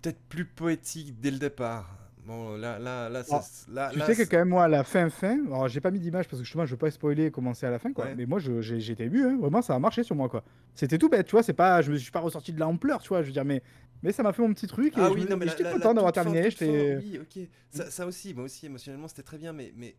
[0.00, 1.88] peut-être plus poétique dès le départ.
[2.26, 4.84] Bon, là, là, là, s- là, tu là, sais que quand même, moi, à la
[4.84, 7.30] fin, fin, alors j'ai pas mis d'image parce que justement, je veux pas spoiler et
[7.30, 8.04] commencer à la fin, quoi.
[8.04, 8.14] ouais.
[8.16, 9.38] Mais moi, j'étais ému, hein.
[9.38, 10.42] Vraiment, ça a marché sur moi, quoi.
[10.74, 11.42] C'était tout bête, tu vois.
[11.42, 13.22] C'est pas, je me suis pas ressorti de pleurs, tu vois.
[13.22, 13.62] Je veux dire, mais,
[14.02, 16.50] mais ça m'a fait mon petit truc et Ah oui, j'étais content d'avoir terminé.
[16.50, 16.66] fin,
[16.96, 17.48] oui, ok.
[17.70, 19.94] Ça, ça aussi, moi aussi, émotionnellement, c'était très bien, mais, mais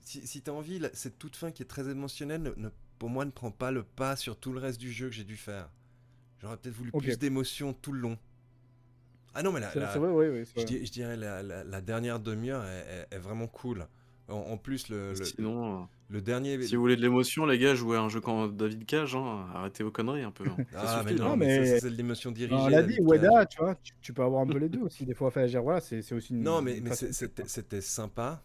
[0.00, 2.70] si, si tu as envie, cette toute fin qui est très émotionnelle, ne, ne-
[3.02, 5.24] pour moi, ne prend pas le pas sur tout le reste du jeu que j'ai
[5.24, 5.68] dû faire.
[6.40, 8.16] J'aurais peut-être voulu plus d'émotion tout le long.
[9.34, 10.44] Ah non, mais la, C'est la- vrai, oui, oui.
[10.46, 10.64] je, vrai.
[10.66, 13.88] dis- je dirais la, la- la dernière demi-heure est, est- est vraiment cool.
[14.28, 16.58] En, en plus, le, le, Sinon, le dernier.
[16.58, 19.16] euh, si vous voulez de l'émotion, les gars, jouez à un jeu comme David Cage.
[19.16, 19.48] hein.
[19.52, 20.44] Arrêtez vos conneries un peu.
[20.46, 20.56] hein.
[20.76, 21.20] Ah, mais suffit.
[21.22, 21.30] non.
[21.30, 22.70] Non, mais c'est de l'émotion on dirigée.
[22.70, 23.04] l'a dit, Cage.
[23.04, 25.04] Weda, tu vois, tu, tu peux avoir un peu les deux aussi.
[25.04, 26.44] Des fois, enfin, voilà, c'est c'est aussi une.
[26.44, 28.44] Non, mais, mais c'était sympa.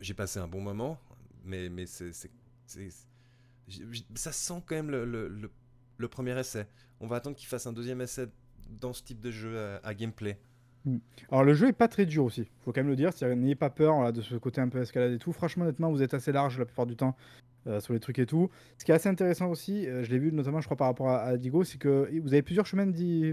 [0.00, 0.98] J'ai passé un bon moment.
[1.44, 2.10] Mais, mais c'est,
[4.14, 5.04] ça sent quand même le,
[5.98, 6.66] le, premier essai.
[7.00, 8.28] On va attendre qu'il fasse un deuxième essai
[8.68, 10.38] dans ce type de jeu à, gameplay.
[10.84, 10.98] Mm.
[11.30, 13.70] Alors le jeu est pas très dur aussi, faut quand même le dire, n'ayez pas
[13.70, 15.32] peur là, de ce côté un peu escalade et tout.
[15.32, 17.16] Franchement, honnêtement, vous êtes assez large la plupart du temps
[17.68, 18.48] euh, sur les trucs et tout.
[18.78, 21.08] Ce qui est assez intéressant aussi, euh, je l'ai vu notamment, je crois, par rapport
[21.10, 22.90] à, à Digo, c'est que vous avez plusieurs chemins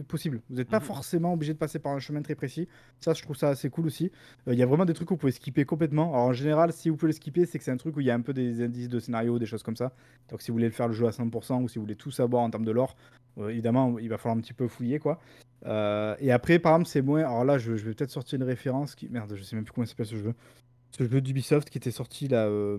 [0.08, 0.42] possibles.
[0.50, 0.86] Vous n'êtes pas Mhm.
[0.86, 2.68] forcément obligé de passer par un chemin très précis.
[3.00, 4.12] Ça, je trouve ça assez cool aussi.
[4.48, 6.14] Euh, Il y a vraiment des trucs que vous pouvez skipper complètement.
[6.14, 8.06] Alors en général, si vous pouvez les skipper, c'est que c'est un truc où il
[8.06, 9.94] y a un peu des indices de scénario, des choses comme ça.
[10.30, 12.12] Donc si vous voulez le faire le jeu à 100% ou si vous voulez tout
[12.12, 12.96] savoir en termes de lore,
[13.50, 15.20] évidemment, il va falloir un petit peu fouiller quoi.
[16.20, 17.22] Et après, par exemple, c'est moins.
[17.22, 19.10] Alors là, je, je vais peut-être sortir une référence qui.
[19.10, 20.34] Merde, je sais même plus comment s'appelle ce jeu.
[20.98, 22.78] Ce jeu d'Ubisoft qui était sorti là, euh,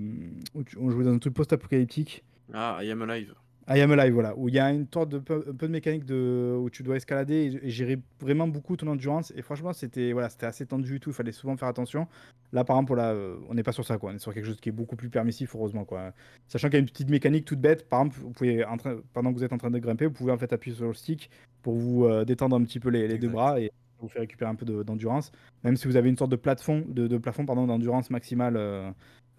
[0.54, 2.24] où tu- on jouait dans un truc post-apocalyptique.
[2.54, 3.34] Ah, I am alive.
[3.68, 5.72] I Am Alive, voilà, où il y a une sorte de peu, un peu de
[5.72, 9.32] mécanique de, où tu dois escalader et, et gérer vraiment beaucoup ton endurance.
[9.34, 11.10] Et franchement, c'était voilà, c'était assez tendu et tout.
[11.10, 12.06] Il fallait souvent faire attention.
[12.52, 14.12] Là, par exemple, là, euh, on n'est pas sur ça, quoi.
[14.12, 16.12] On est sur quelque chose qui est beaucoup plus permissif, heureusement, quoi.
[16.46, 17.88] Sachant qu'il y a une petite mécanique toute bête.
[17.88, 20.12] Par exemple, vous pouvez, en train- pendant que vous êtes en train de grimper, vous
[20.12, 21.28] pouvez en fait appuyer sur le stick
[21.62, 23.32] pour vous euh, détendre un petit peu les, les deux Exact.
[23.32, 25.32] bras et vous faire récupérer un peu de- d'endurance.
[25.64, 28.90] Même si vous avez une sorte de plafond, de, de plafond pardon, d'endurance maximale euh,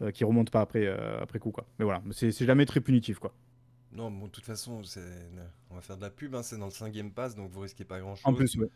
[0.02, 1.66] euh, qui remonte pas après, euh, après coup, quoi.
[1.80, 3.34] Mais voilà, c'est jamais très punitif, quoi.
[3.92, 4.82] Non, bon, de toute façon,
[5.72, 6.36] on va faire de la pub.
[6.36, 8.26] hein, c'est dans le 5 Game Pass, donc vous risquez pas grand-chose.
[8.26, 8.68] En plus, ouais.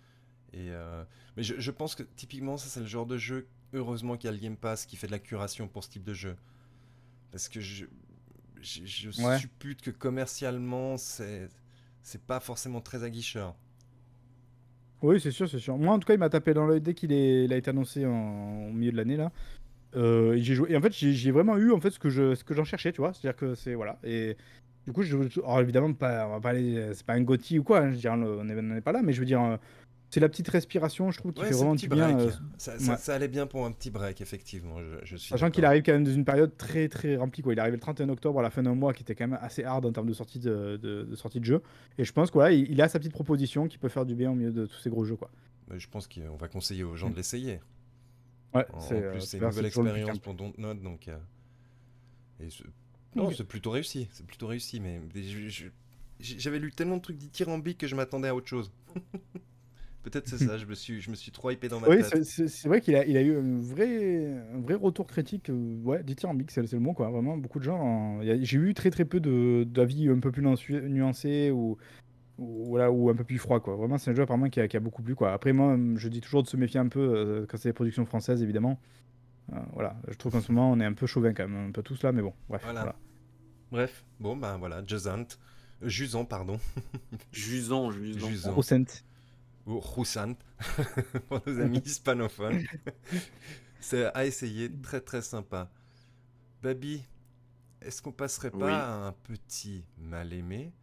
[0.54, 1.04] Et euh,
[1.38, 4.30] Mais je, je pense que typiquement, ça, c'est le genre de jeu, heureusement qu'il y
[4.30, 6.36] a le Game Pass qui fait de la curation pour ce type de jeu.
[7.32, 7.86] Parce que je,
[8.62, 9.38] je, je Ouais.
[9.40, 11.48] suppute que commercialement, c'est,
[12.04, 13.56] c'est pas forcément très aguicheur.
[15.02, 15.78] Oui, c'est sûr, c'est sûr.
[15.78, 18.68] Moi, en tout cas, il m'a tapé dans l'œil dès qu'il a été annoncé en...
[18.70, 19.32] au milieu de l'année là.
[19.96, 20.72] Euh, j'ai joué.
[20.72, 22.92] Et en fait, j'ai vraiment eu en fait ce que je ce que j'en cherchais,
[22.92, 23.14] tu vois.
[23.14, 24.00] C'est-à-dire que c'est voilà.
[24.04, 24.38] Et
[24.86, 25.18] du coup, je...
[25.44, 26.94] alors évidemment, pas, on va pas aller...
[26.94, 27.80] c'est pas un Gotti ou quoi.
[27.80, 29.58] hein, je veux dire, on n'est pas là, mais je veux dire, euh,
[30.12, 32.20] c'est la petite respiration, je trouve, qui Ouais, fait vraiment du bien.
[32.20, 32.98] euh, ça, ça- ouais.
[32.98, 34.80] ça allait bien pour un petit break, effectivement.
[34.80, 37.42] Je, je suis Sachant qu'il arrive quand même dans une période très très remplie.
[37.42, 37.54] Quoi.
[37.54, 39.40] Il est arrivé le 31 octobre à la fin d'un mois qui était quand même
[39.42, 41.64] assez hard en termes de sortie de, de- de sortie de jeu.
[41.98, 44.30] Et je pense qu'il voilà, il, a sa petite proposition qui peut faire du bien
[44.32, 45.16] au milieu de tous ces gros jeux.
[45.16, 45.32] Quoi.
[45.70, 47.12] Mais Je pense qu'on va conseiller aux gens Mm.
[47.14, 47.60] de l'essayer.
[48.54, 51.08] Ouais, En, c'est euh, plus, c'est tu une nouvelle expérience pour Dontnod, donc.
[51.08, 51.18] euh,
[52.42, 52.64] et ce-
[53.16, 54.10] Non, c'est plutôt réussi.
[54.12, 55.68] C'est plutôt réussi, mais je-
[56.20, 58.70] j'avais lu tellement de trucs dithyrambiques que je m'attendais à autre chose.
[60.04, 60.58] Peut-être c'est ça.
[60.58, 62.24] Je me suis, je me suis trop hypé dans ma Oui, tête.
[62.24, 66.04] c'est- vrai qu'il a, il a eu un vrai, un vrai retour critique, euh, ouais,
[66.04, 67.10] dithyrambique, c'est c'est le mot, quoi.
[67.10, 67.80] Vraiment, beaucoup de gens.
[67.80, 71.78] en- J'ai eu très très peu de- d'avis un peu plus nuancés ou,
[72.38, 73.76] ou, voilà, ou un peu plus froid, quoi.
[73.76, 75.34] Vraiment, c'est un jeu apparemment qui a, qui a beaucoup plu, quoi.
[75.34, 78.06] Après, moi, je dis toujours de se méfier un peu euh, quand c'est des productions
[78.06, 78.80] françaises, évidemment.
[79.54, 81.72] Euh, voilà, je trouve qu'en ce moment, on est un peu chauvin quand même, un
[81.72, 82.62] peu tous là, mais bon, bref.
[82.64, 82.80] Voilà.
[82.82, 82.96] Voilà.
[83.72, 85.26] Bref, bon, ben voilà, Jusant.
[85.82, 86.60] Jusant, pardon.
[87.32, 88.28] Jusant, jusant.
[88.30, 88.54] Jusant.
[89.68, 90.34] Ou Roussant,
[91.28, 92.64] pour nos amis hispanophones.
[93.80, 95.70] c'est à essayer, très très sympa.
[96.64, 97.04] Baby,
[97.82, 98.74] est-ce qu'on passerait pas Oui.
[98.74, 100.74] à un petit mal-aimé?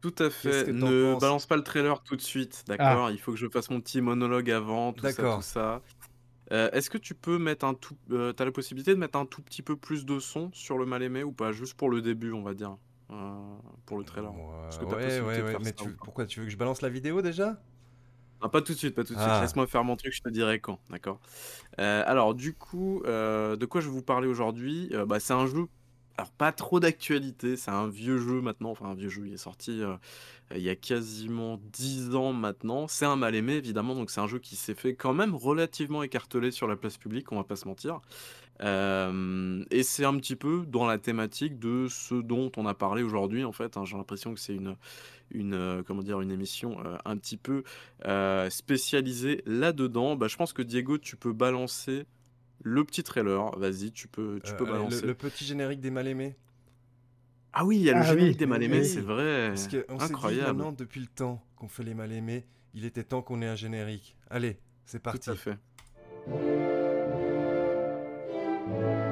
[0.00, 0.72] Tout à fait.
[0.72, 3.10] Ne balance pas le trailer tout de suite, d'accord?
[3.10, 5.82] Il faut que je fasse mon petit monologue avant, tout ça, tout ça.
[6.52, 7.96] Euh, Est-ce que tu peux mettre un tout...
[8.10, 10.86] euh, t'as la possibilité de mettre un tout petit peu plus de son sur le
[10.86, 11.52] mal-aimé ou pas?
[11.52, 12.76] Juste pour le début, on va dire.
[13.10, 13.56] euh,
[13.86, 14.32] pour le trailer.
[14.32, 17.60] Ouais, ouais, ouais, mais tu- pourquoi tu veux que je balance la vidéo déjà?
[18.40, 19.30] Pas tout de suite, pas tout de suite.
[19.30, 19.40] Ah.
[19.42, 21.20] Laisse-moi faire mon truc, je te dirai quand, d'accord
[21.80, 24.90] Euh, Alors, du coup, euh, de quoi je vais vous parler aujourd'hui?
[24.92, 25.66] Euh, bah, C'est un jeu
[26.18, 29.36] alors pas trop d'actualité, c'est un vieux jeu maintenant, enfin un vieux jeu, il est
[29.36, 29.94] sorti euh,
[30.52, 32.88] il y a quasiment 10 ans maintenant.
[32.88, 36.02] C'est un mal aimé évidemment, donc c'est un jeu qui s'est fait quand même relativement
[36.02, 38.00] écartelé sur la place publique, on va pas se mentir.
[38.62, 43.02] Euh, et c'est un petit peu dans la thématique de ce dont on a parlé
[43.02, 43.76] aujourd'hui en fait.
[43.76, 43.84] hein.
[43.84, 44.74] J'ai l'impression que c'est une,
[45.30, 47.62] une, euh, comment dire, une émission euh, un petit peu
[48.06, 50.16] euh, spécialisée là-dedans.
[50.16, 52.04] Bah, je pense que Diego, tu peux balancer
[52.64, 53.56] le petit trailer.
[53.58, 55.02] Vas-y, tu peux, tu Euh, peux allez, balancer.
[55.02, 56.34] le, le petit générique des mal-aimés.
[57.52, 58.86] Ah oui, il y a le Ah générique oui, des mal-aimés, oui.
[58.86, 59.48] c'est vrai.
[59.48, 60.58] Parce qu'on s'est dit Incroyable.
[60.58, 62.44] maintenant, depuis le temps qu'on fait les mal-aimés,
[62.74, 64.16] il était temps qu'on ait un générique.
[64.30, 65.20] Allez, c'est parti.
[65.20, 66.87] Tout à fait.
[68.70, 69.07] Mais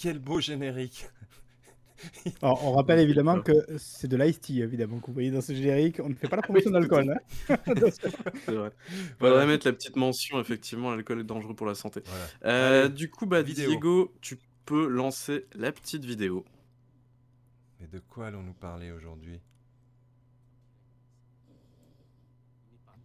[0.00, 1.06] quel beau générique
[2.42, 5.54] Alors, on rappelle évidemment que c'est de l'ice tea, évidemment, que vous voyez dans ce
[5.54, 6.00] générique.
[6.02, 7.10] On ne fait pas la promotion d'alcool.
[7.10, 7.56] hein.
[7.90, 8.22] C'est vrai.
[8.46, 8.72] Voilà.
[9.18, 12.00] Faudrait mettre la petite mention, effectivement, l'alcool est dangereux pour la santé.
[12.06, 12.24] Voilà.
[12.46, 13.68] Euh, Allez, du coup, bah, vidéo.
[13.68, 16.46] Diego, tu peux lancer la petite vidéo.
[17.80, 19.38] Mais de quoi allons-nous parler aujourd'hui?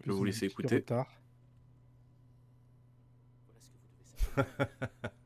[0.05, 0.85] Je vais vous laisser écouter.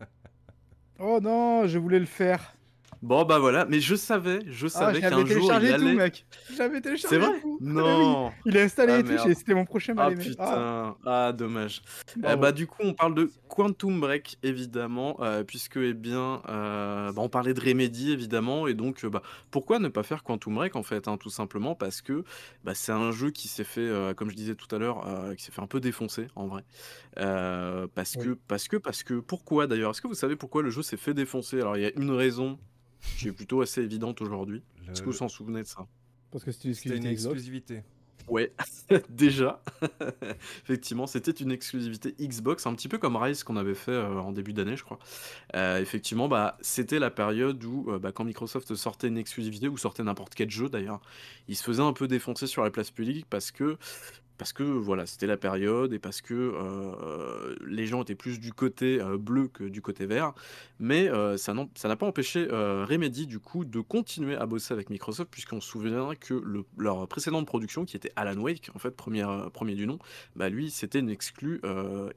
[1.00, 2.59] Oh non, je voulais le faire.
[3.02, 5.91] Bon, bah voilà, mais je savais, je Ah, savais j'avais qu'un jour il téléchargé tout,
[5.91, 5.93] allait.
[5.93, 6.28] mec.
[6.47, 7.32] J'avais téléchargé C'est vrai?
[7.41, 7.64] tout.
[7.76, 10.32] Ah oui, Non Il est installé Ah, et tout, c'était mon prochain Ah aimé.
[10.38, 11.82] Ah, putain, ah dommage.
[12.26, 12.38] Euh, bravo.
[12.38, 17.22] bah du coup on parle de Quantum Break évidemment, euh, puisque eh bien euh, bah,
[17.24, 19.22] on parlait de Remedy évidemment, et donc euh, bah,
[19.52, 22.24] pourquoi ne pas faire Quantum Break en fait, hein, tout simplement parce que
[22.64, 25.06] bah, c'est un jeu qui s'est fait, comme je disais tout à l'heure,
[25.38, 26.64] qui s'est fait un peu défoncer en vrai.
[27.16, 28.30] Parce Oui.
[28.30, 29.91] que, parce que, parce que, pourquoi d'ailleurs?
[29.91, 31.60] Est-ce que vous savez pourquoi le jeu s'est fait défoncer?
[31.62, 32.60] Alors il y a une raison
[33.18, 34.62] qui est plutôt assez évidente aujourd'hui.
[34.86, 35.88] Le- Est-ce que vous vous en souvenez de ça?
[36.32, 37.82] Parce que c'était une exclusivité.
[38.28, 38.54] Ouais,
[39.10, 39.64] déjà.
[40.64, 44.32] Effectivement, c'était une exclusivité Xbox, un petit peu comme Rise qu'on avait fait euh, en
[44.32, 45.00] début d'année, je crois.
[45.56, 49.78] Euh, effectivement, bah, c'était la période où, euh, bah, quand Microsoft sortait une exclusivité, ou
[49.78, 51.02] sortait n'importe quel jeu d'ailleurs,
[51.47, 53.78] il se faisait un peu défoncer sur la place publique parce que,
[54.40, 58.54] parce que voilà, c'était la période et parce que euh, les gens étaient plus du
[58.54, 60.34] côté euh, bleu que du côté vert.
[60.80, 65.30] Mais euh, ça n'a pas empêché Remedy, du coup, de continuer à bosser avec Microsoft,
[65.30, 69.26] puisqu'on se souvient que le- leur précédente production, qui était Alan Wake, en fait, premier,
[69.54, 70.00] premier du nom,
[70.36, 71.62] bah lui, c'était une exclue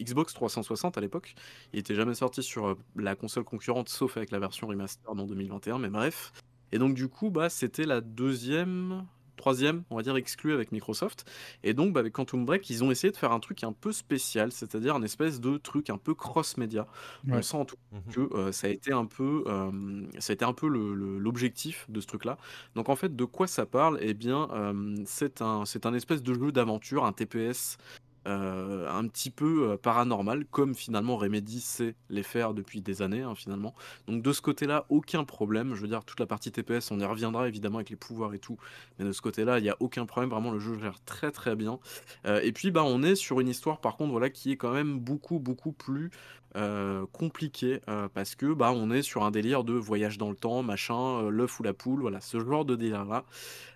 [0.00, 1.34] Xbox 360 à l'époque.
[1.72, 5.78] Il était jamais sorti sur la console concurrente, sauf avec la version remastered en 2021,
[5.78, 6.32] mais bref.
[6.70, 9.04] Et donc, du coup, bah, c'était la deuxième.
[9.36, 11.24] Troisième, on va dire, exclue avec Microsoft.
[11.64, 13.90] Et donc, bah, avec Quantum Break, ils ont essayé de faire un truc un peu
[13.90, 16.86] spécial, c'est-à-dire un espèce de truc un peu cross-média.
[17.28, 18.12] On sent en tout Mhm.
[18.12, 21.18] que euh, ça a été un peu, euh, ça a été un peu le- le-
[21.18, 22.36] l'objectif de ce truc-là.
[22.74, 23.98] Donc en fait, de quoi ça parle?
[24.00, 27.78] Eh bien, euh, c'est un, c'est un espèce de jeu d'aventure, un TPS
[28.26, 33.22] euh, un petit peu euh, paranormal, comme finalement Remedy sait les faire depuis des années,
[33.22, 33.74] hein, finalement.
[34.06, 35.74] Donc de ce côté-là, aucun problème.
[35.74, 38.38] Je veux dire, toute la partie TPS, on y reviendra évidemment avec les pouvoirs et
[38.38, 38.58] tout,
[38.98, 40.30] mais de ce côté-là, il n'y a aucun problème.
[40.30, 41.80] Vraiment, le jeu gère très très bien.
[42.26, 44.72] Euh, et puis, bah, on est sur une histoire, par contre, voilà, qui est quand
[44.72, 46.10] même beaucoup beaucoup plus
[46.54, 50.36] euh, compliquée euh, parce que bah on est sur un délire de voyage dans le
[50.36, 53.24] temps, machin, euh, l'œuf ou la poule, voilà, ce genre de délire-là.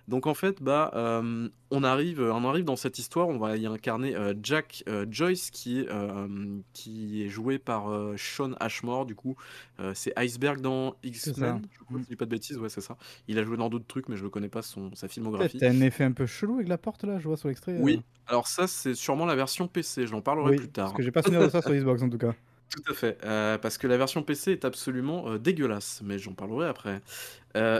[0.07, 0.91] Donc en fait, bah,
[1.69, 5.87] on arrive, on arrive dans cette histoire, on va y incarner Jack Joyce qui est,
[6.71, 9.05] qui est joué par Sean Ashmore.
[9.05, 9.35] Du coup,
[9.93, 11.61] c'est Iceberg dans X-Men.
[11.69, 12.95] Je crois, je dis pas de bêtises, ouais, c'est ça.
[13.27, 15.57] Il a joué dans d'autres trucs, mais je ne connais pas son sa filmographie.
[15.57, 17.77] T'as un effet un peu chelou avec la porte là, je vois sur l'extrait.
[17.77, 20.07] Oui, alors ça, c'est sûrement la version PC.
[20.07, 20.85] J'en parlerai Oui, plus tard.
[20.85, 22.33] parce que j'ai pas souvenir de ça sur Xbox en tout cas.
[22.69, 23.17] Tout à fait,
[23.61, 27.01] parce que la version PC est absolument dégueulasse, mais j'en parlerai après.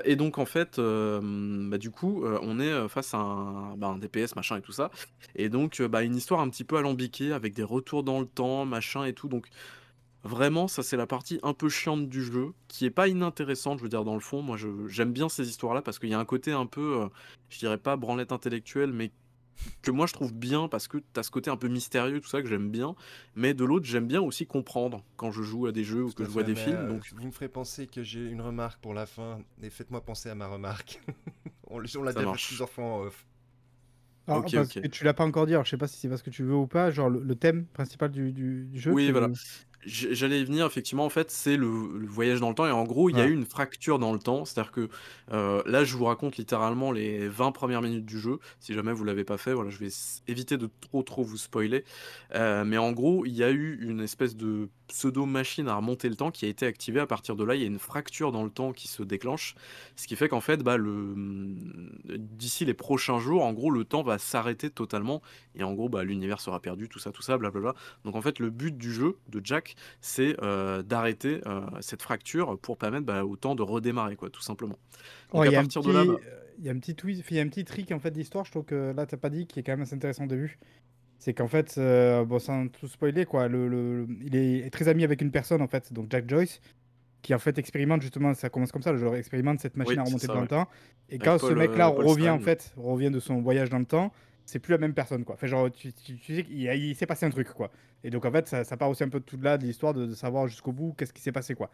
[0.06, 4.58] Et donc en fait, bah, du coup, on est face à un, bah, DPS, machin
[4.58, 4.90] et tout ça,
[5.36, 8.66] et donc bah, une histoire un petit peu alambiquée avec des retours dans le temps,
[8.66, 9.28] machin et tout.
[9.28, 9.48] Donc
[10.24, 13.84] vraiment, ça c'est la partie un peu chiante du jeu, qui est pas inintéressante, je
[13.84, 14.42] veux dire dans le fond.
[14.42, 14.58] Moi,
[14.88, 17.10] j'aime bien ces histoires-là parce qu'il y a un côté un peu,
[17.50, 19.12] je dirais pas branlette intellectuelle, mais
[19.82, 22.28] que moi je trouve bien parce que tu as ce côté un peu mystérieux, tout
[22.30, 22.96] ça que j'aime bien.
[23.36, 26.24] Mais de l'autre, j'aime bien aussi comprendre quand je joue à des jeux ou que
[26.24, 26.76] je vois des films.
[26.78, 30.02] euh, Donc, Vous me ferez penser que j'ai une remarque pour la fin, et faites-moi
[30.02, 31.00] penser à ma remarque.
[31.70, 33.26] on on l'a déjà plusieurs fois en off.
[34.28, 34.82] Ah, Ok, parce ok.
[34.84, 36.44] que tu l'as pas encore dit, alors je sais pas si c'est parce que tu
[36.44, 38.92] veux ou pas, genre le, le thème principal du, du- du jeu.
[38.92, 39.30] Oui, voilà.
[39.88, 42.68] J'allais y venir, effectivement, en fait, c'est le, le voyage dans le temps.
[42.68, 43.30] Et en gros, il y a Ouais.
[43.30, 44.44] eu une fracture dans le temps.
[44.46, 44.90] C'est-à-dire que
[45.32, 48.40] euh, là, je vous raconte littéralement les 20 premières minutes du jeu.
[48.60, 51.38] Si jamais vous l'avez pas fait, voilà, je vais s- éviter de trop trop vous
[51.38, 51.86] spoiler.
[52.36, 56.16] Euh, mais en gros, il y a eu une espèce de pseudo-machine à remonter le
[56.16, 57.00] temps qui a été activée.
[57.00, 59.56] À partir de là, il y a une fracture dans le temps qui se déclenche.
[59.96, 61.14] Ce qui fait qu'en fait, bah, le...
[62.18, 65.22] d'ici les prochains jours, en gros, le temps va s'arrêter totalement.
[65.56, 67.74] Et en gros, bah, l'univers sera perdu, tout ça, tout ça, blablabla.
[68.06, 72.58] Donc en fait, le but du jeu de Jack, c'est euh, d'arrêter euh, cette fracture
[72.60, 74.78] pour permettre bah, au temps de redémarrer, quoi, tout simplement.
[75.34, 76.20] Donc Ouais, à il y a un partir petit, de là, bah,
[76.60, 78.46] il y a un petit twist, il y a un petit trick en fait d'histoire,
[78.46, 80.58] je trouve que là t'as pas dit, qui est quand même assez intéressant au début.
[81.20, 84.88] C'est qu'en fait, euh, bon, sans tout spoiler, quoi, le, le- le- il est très
[84.88, 86.62] ami avec une personne en fait, donc Jack Joyce,
[87.24, 90.00] qui en fait expérimente justement, ça commence comme ça, le joueur expérimente cette machine Oui,
[90.00, 90.68] à remonter ça, dans le temps.
[91.10, 93.86] Et Avec quand ce mec-là euh, revient en fait, revient de son voyage dans le
[93.86, 94.14] temps,
[94.48, 95.36] c'est plus la même personne quoi.
[95.36, 97.70] Enfin, genre, tu, tu- tu sais qu'il y a- il s'est passé un truc quoi.
[98.04, 99.66] Et donc en fait, ça, ça part aussi un peu de tout de là de
[99.66, 101.70] l'histoire de, de savoir jusqu'au bout qu'est-ce qui s'est passé quoi.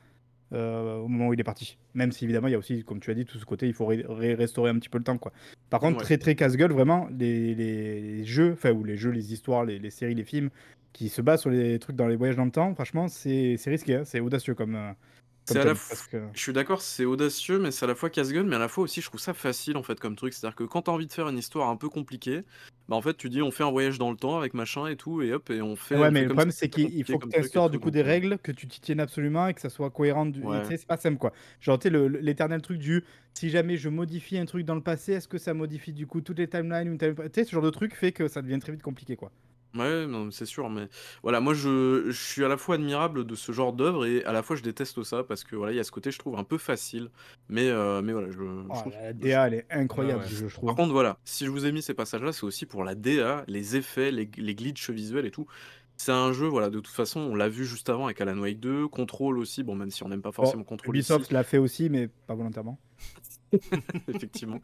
[0.51, 1.77] euh, au moment où il est parti.
[1.95, 3.73] Même si évidemment il y a aussi, comme tu as dit, tout ce côté, il
[3.73, 5.31] faut ré- ré- restaurer un petit peu le temps quoi.
[5.71, 6.03] Par contre, Ouais.
[6.03, 9.89] très très casse-gueule, vraiment, les, les jeux, enfin, ou les jeux, les histoires, les, les
[9.89, 10.49] séries, les films
[10.91, 13.71] qui se basent sur les trucs dans les voyages dans le temps, franchement, c'est c'est
[13.71, 14.75] risqué, hein, c'est audacieux comme.
[14.75, 14.95] euh, comme
[15.45, 17.87] C'est à la thème, f- parce que- Je suis d'accord, c'est audacieux, mais c'est à
[17.87, 20.15] la fois casse-gueule, mais à la fois aussi, je trouve ça facile en fait comme
[20.15, 20.33] truc.
[20.33, 22.43] C'est-à-dire que quand t'as envie de faire une histoire un peu compliquée,
[22.89, 24.95] bah en fait, tu dis on fait un voyage dans le temps avec machin et
[24.95, 25.97] tout, et hop, et on fait.
[25.97, 28.05] Ouais, mais le problème, c'est qu'il faut que tu instaures tout, du coup des euh,
[28.05, 30.25] règles, que tu t'y tiennes absolument et que ça soit cohérent.
[30.25, 30.41] Du...
[30.41, 30.63] Ouais.
[30.69, 31.33] c'est pas simple quoi.
[31.59, 33.03] Genre, tu sais, l'éternel truc du
[33.33, 36.21] si jamais je modifie un truc dans le passé, est-ce que ça modifie du coup
[36.21, 38.83] toutes les timelines Tu sais, ce genre de truc fait que ça devient très vite
[38.83, 39.31] compliqué quoi.
[39.75, 40.87] Ouais, non, c'est sûr, mais
[41.23, 44.31] voilà, moi je, je suis à la fois admirable de ce genre d'œuvre et à
[44.31, 46.35] la fois je déteste ça parce que voilà, il y a ce côté, je trouve,
[46.37, 47.09] un peu facile.
[47.49, 48.93] Mais, euh, mais voilà, je, je Oh, trouve.
[48.93, 50.67] la je- DA, elle est incroyable, Ouais, je trouve.
[50.67, 53.43] Par contre, voilà, si je vous ai mis ces passages-là, c'est aussi pour la DA,
[53.47, 55.47] les effets, les, les glitches visuels et tout.
[55.97, 58.59] C'est un jeu, voilà, de toute façon, on l'a vu juste avant avec Alan Wake
[58.59, 61.11] 2, Control aussi, bon, même si on n'aime pas Bon, forcément Control ici.
[61.11, 62.79] Ubisoft l'a fait aussi, mais pas volontairement.
[64.07, 64.61] effectivement.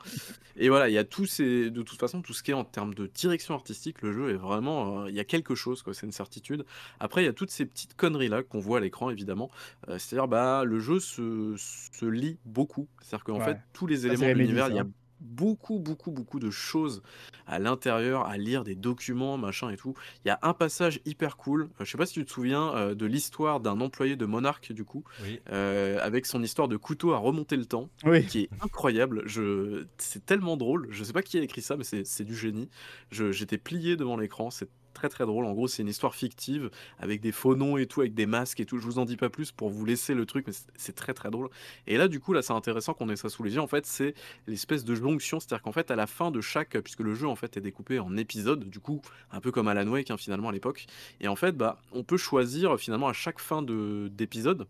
[0.56, 2.64] Et voilà, il y a tous ces, de toute façon, tout ce qui est en
[2.66, 5.94] termes de direction artistique, le jeu est vraiment, euh, il y a quelque chose, quoi,
[5.94, 6.66] c'est une certitude.
[6.99, 9.49] Après, il y a toutes ces petites conneries là qu'on voit à l'écran, évidemment.
[9.88, 12.88] Euh, c'est-à-dire, bah, le jeu se, se lit beaucoup.
[13.02, 13.45] C'est-à-dire qu'en Ouais.
[13.45, 14.86] fait, tous les éléments de l'univers, il y a.
[15.22, 17.02] beaucoup, beaucoup, beaucoup de choses
[17.48, 19.94] à l'intérieur, à lire des documents, machin et tout.
[20.24, 21.64] Il y a un passage hyper cool.
[21.80, 24.72] Euh, je sais pas si tu te souviens euh, de l'histoire d'un employé de Monarch,
[24.72, 25.40] du coup, Oui.
[25.52, 28.26] euh, avec son histoire de couteau à remonter le temps Oui.
[28.26, 29.24] qui est incroyable.
[29.26, 29.86] Je...
[29.98, 30.88] C'est tellement drôle.
[30.91, 32.70] Je sais pas qui a écrit ça, mais c'est c'est du génie.
[33.12, 34.52] Je- J'étais plié devant l'écran.
[34.52, 34.70] C'est
[35.00, 35.46] très très drôle.
[35.46, 36.70] En gros, c'est une histoire fictive
[37.00, 38.78] avec des faux noms et tout, avec des masques et tout.
[38.80, 41.30] Je vous en dis pas plus pour vous laisser le truc, mais c'est- très très
[41.32, 41.50] drôle.
[41.88, 43.62] Et là, du coup, là, c'est intéressant qu'on ait ça sous les yeux.
[43.62, 44.14] En fait, c'est
[44.48, 45.40] l'espèce de jonction.
[45.40, 48.00] C'est-à-dire qu'en fait, à la fin de chaque, puisque le jeu en fait est découpé
[48.00, 49.02] en épisodes, du coup,
[49.32, 50.86] un peu comme Alan Wake hein, finalement à l'époque.
[51.22, 54.68] Et en fait, bah, on peut choisir finalement à chaque fin de d'épisode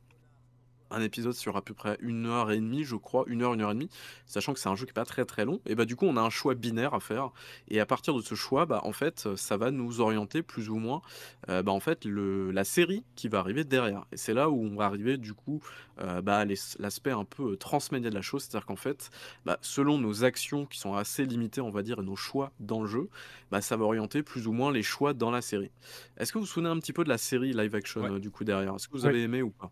[0.91, 3.61] un épisode sur à peu près une heure et demie, je crois, une heure, une
[3.61, 3.89] heure et demie,
[4.25, 5.61] sachant que c'est un jeu qui est pas très très long.
[5.65, 7.31] Et bah du coup, on a un choix binaire à faire.
[7.67, 10.77] Et à partir de ce choix, bah en fait, ça va nous orienter plus ou
[10.77, 11.01] moins,
[11.49, 14.05] euh, bah en fait, le, la série qui va arriver derrière.
[14.11, 15.61] Et c'est là où on va arriver du coup,
[15.99, 16.43] euh, bah
[16.79, 19.09] l'aspect un peu euh, transmédia de la chose, c'est-à-dire qu'en fait,
[19.45, 22.81] bah, selon nos actions qui sont assez limitées, on va dire, et nos choix dans
[22.81, 23.09] le jeu,
[23.51, 25.71] bah ça va orienter plus ou moins les choix dans la série.
[26.17, 28.09] Est-ce que vous vous souvenez un petit peu de la série live action Ouais.
[28.09, 28.75] euh, du coup derrière?
[28.75, 29.09] Est-ce que vous Ouais.
[29.09, 29.71] avez aimé ou pas?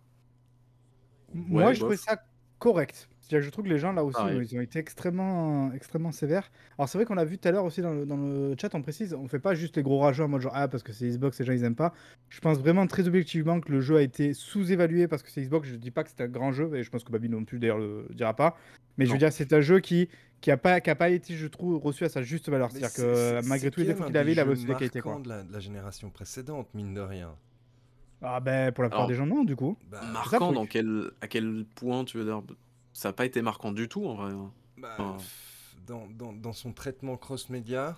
[1.47, 2.03] Moi, Ouais, je trouvais bof.
[2.05, 2.21] ça
[2.59, 3.07] correct.
[3.19, 6.49] C'est-à-dire que je trouve que les gens là aussi, ils ont été extrêmement, extrêmement sévères.
[6.77, 8.73] Alors c'est vrai qu'on l'a vu tout à l'heure aussi dans le, dans le chat,
[8.73, 10.93] on précise, on fait pas juste les gros rageux en mode genre ah parce que
[10.93, 11.93] c'est Xbox, les gens ils aiment pas.
[12.29, 15.67] Je pense vraiment très objectivement que le jeu a été sous-évalué parce que c'est Xbox.
[15.67, 17.59] Je dis pas que c'est un grand jeu et je pense que Babi non plus
[17.59, 18.55] d'ailleurs le dira pas.
[18.97, 20.07] Mais je veux dire c'est un jeu qui
[20.39, 22.71] qui a pas qui a pas été je trouve reçu à sa juste valeur.
[22.71, 25.43] C'est-à-dire c'est- que malgré tous les défauts qu'il avait, il avait aussi des qualités la,
[25.43, 27.35] de la génération précédente, mine de rien.
[28.21, 29.77] Ah ben pour la plupart Alors, des gens non du coup.
[29.91, 32.41] Bah, ça, Marquant faut- dans quel, à quel point tu veux dire
[32.93, 34.31] Ça n'a pas été marquant du tout en vrai.
[34.33, 34.51] hein.
[34.77, 37.95] bah, enfin, pff, dans, dans- dans son traitement cross-média.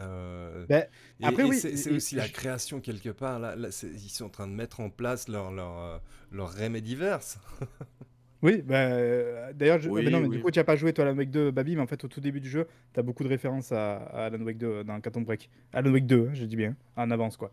[0.00, 0.86] euh, Ben,
[1.20, 3.38] et- après, et oui, c'est c'est et- aussi et la création quelque part.
[3.38, 5.98] Là, là, c'est- ils sont en train de mettre en place leur, leur, euh,
[6.32, 7.38] leur Remediverse.
[8.40, 9.88] Oui, bah, euh, d'ailleurs, je...
[9.88, 10.36] ah, Oui, mais non, mais oui.
[10.36, 12.04] du coup, tu n'as pas joué toi à Alan Wake 2, Babi, mais en fait,
[12.04, 14.84] au tout début du jeu, tu as beaucoup de références à, à Alan Wake 2
[14.84, 15.50] dans Quantum Break.
[15.72, 17.50] Alan Wake 2, hein, je dis bien, en avance, quoi.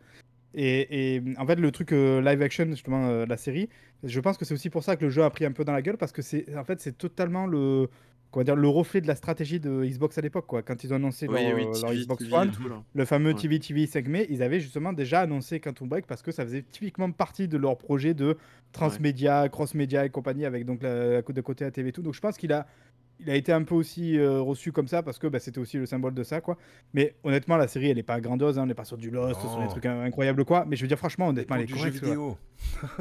[0.55, 3.69] Et, et, en fait, le truc euh, live action, justement, euh, la série,
[4.03, 5.73] je pense que c'est aussi pour ça que le jeu a pris un peu dans
[5.73, 7.89] la gueule, parce que c'est en fait, c'est totalement le,
[8.31, 10.61] comment dire, le reflet de la stratégie de Xbox à l'époque, quoi.
[10.61, 12.63] Quand ils ont annoncé Oui, leur, oui, euh, leur Xbox TV One, tout
[12.93, 13.41] le fameux Ouais.
[13.41, 16.63] TV TV 5 mai, ils avaient justement déjà annoncé Quantum Break parce que ça faisait
[16.63, 18.37] typiquement partie de leur projet de
[18.71, 22.01] transmédia, cross-média et compagnie avec donc la, de côté à TV et tout.
[22.01, 22.65] Donc je pense qu'il a
[23.19, 25.77] il a été un peu aussi euh, reçu comme ça parce que bah, c'était aussi
[25.77, 26.57] le symbole de ça, quoi.
[26.93, 29.39] Mais honnêtement, la série, elle est pas grandiose, hein, on n'est pas sur du Lost,
[29.41, 30.65] sur des trucs incroyables, quoi.
[30.67, 31.95] Mais je veux dire, franchement, honnêtement, elle est correcte.
[31.95, 32.37] vidéo.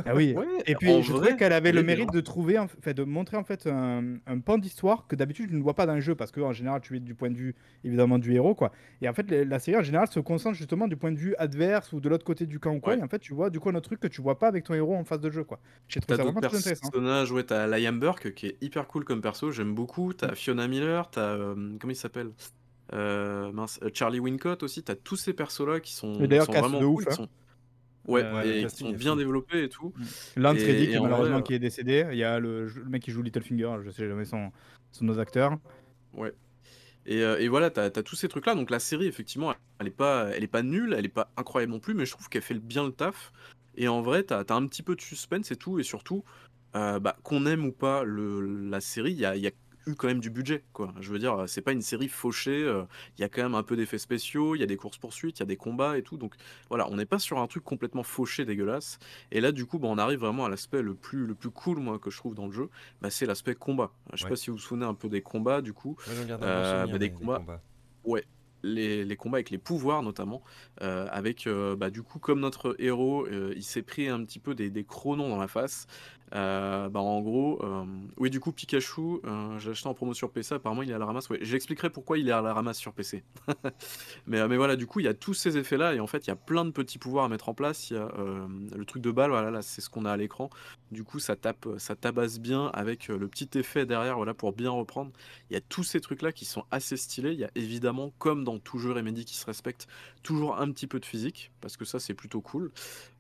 [0.04, 0.34] Ah oui.
[0.44, 2.18] Ouais, Et puis, je trouvais qu'elle avait le mérite bien.
[2.18, 5.54] de trouver, en fait, de montrer en fait un, un pan d'histoire que d'habitude tu
[5.54, 7.36] ne vois pas dans le jeu parce que en général, tu es du point de
[7.36, 7.54] vue
[7.84, 8.72] évidemment du héros, quoi.
[9.00, 11.34] Et en fait, la la série en général se concentre justement du point de vue
[11.38, 12.94] adverse ou de l'autre côté du camp, quoi.
[12.94, 12.98] Ouais.
[12.98, 14.64] Et en fait, tu vois du coup un autre truc que tu vois pas avec
[14.64, 15.60] ton héros en face de jeu, quoi.
[15.88, 16.90] J'ai trouvé ça vraiment très intéressant.
[16.90, 20.03] personnages, ouais, t'as Liam Burke qui est hyper cool comme perso, j'aime beaucoup.
[20.10, 20.14] Mm.
[20.14, 21.34] T'as Fiona Miller, t'as.
[21.34, 22.30] euh, comment il s'appelle?
[22.92, 26.52] Euh, mince, euh, Charlie Wincott aussi, t'as tous ces persos-là qui sont, qui d'ailleurs, sont
[26.52, 27.14] vraiment de cool, ouf, qui hein.
[27.16, 27.28] sont...
[28.06, 29.94] Ouais, Euh, et qui sont bien développés et tout.
[30.36, 32.06] Lance Et- Reddick, et vrai, malheureusement, euh, qui est décédé.
[32.12, 34.52] Il y a le, le mec qui joue Littlefinger, je sais jamais son,
[34.92, 35.56] son autre acteur.
[36.12, 36.34] Ouais.
[37.06, 38.54] Et, et voilà, t'as as tous ces trucs-là.
[38.54, 41.72] Donc la série, effectivement, elle est pas, elle est pas nulle, elle est pas incroyable
[41.72, 43.32] non plus, mais je trouve qu'elle fait bien le taf.
[43.76, 46.24] Et en vrai, t'as as un petit peu de suspense et tout, et surtout,
[46.76, 49.50] euh, bah, qu'on aime ou pas le, la série, il y a, il y a
[49.86, 50.94] eu quand même du budget, quoi.
[51.00, 52.62] Je veux dire, c'est pas une série fauchée.
[52.64, 52.84] euh,
[53.18, 55.38] Il y a quand même un peu d'effets spéciaux, il y a des courses poursuites,
[55.38, 56.16] il y a des combats et tout.
[56.16, 56.34] Donc
[56.68, 58.98] voilà, on n'est pas sur un truc complètement fauché, dégueulasse.
[59.30, 61.78] Et là, du coup, bah, on arrive vraiment à l'aspect le plus, le plus cool,
[61.78, 62.68] moi, que je trouve dans le jeu.
[63.02, 63.92] Bah, c'est l'aspect combat.
[64.12, 64.30] Je sais Ouais.
[64.30, 65.96] pas si vous vous souvenez un peu des combats, du coup.
[66.42, 67.38] Euh, bah, des des, des combats.
[67.38, 67.62] combats.
[68.04, 68.24] Ouais,
[68.64, 70.42] les, combats avec les pouvoirs notamment,
[70.82, 74.38] euh, avec euh, bah, du coup comme notre héros, euh, il s'est pris un petit
[74.38, 75.86] peu des, des chronons dans la face.
[76.32, 77.62] bah, en gros,
[78.16, 79.20] oui du coup Pikachu,
[79.58, 81.28] j'ai acheté en promo sur PC, apparemment il est à la ramasse.
[81.30, 83.22] Ouais, j'expliquerai pourquoi il est à la ramasse sur PC.
[84.26, 86.26] mais, mais voilà, du coup il y a tous ces effets là et en fait
[86.26, 87.90] il y a plein de petits pouvoirs à mettre en place.
[87.90, 88.08] Il y a
[88.76, 90.50] le truc de balle, voilà là c'est ce qu'on a à l'écran.
[90.94, 94.52] Du coup ça tape, ça tabasse bien avec euh, le petit effet derrière, voilà pour
[94.52, 95.10] bien reprendre.
[95.50, 97.32] Il y a tous ces trucs-là qui sont assez stylés.
[97.32, 99.86] Il y a évidemment, comme dans tout jeu Remedy qui se respecte,
[100.22, 102.70] toujours un petit peu de physique, parce que ça, c'est plutôt cool.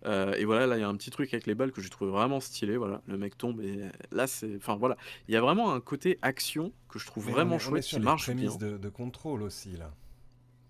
[0.06, 1.90] Euh, et voilà, là, il y a un petit truc avec les balles que j'ai
[1.90, 2.76] trouvé vraiment stylé.
[2.76, 4.56] Voilà, le mec tombe et là, c'est.
[4.56, 4.96] Enfin, voilà.
[5.28, 7.58] Il y a vraiment un côté action que je trouve Mais on vraiment est- on
[7.58, 8.56] est chouette sur qui les marche bien.
[8.56, 9.92] de, de contrôle aussi, là.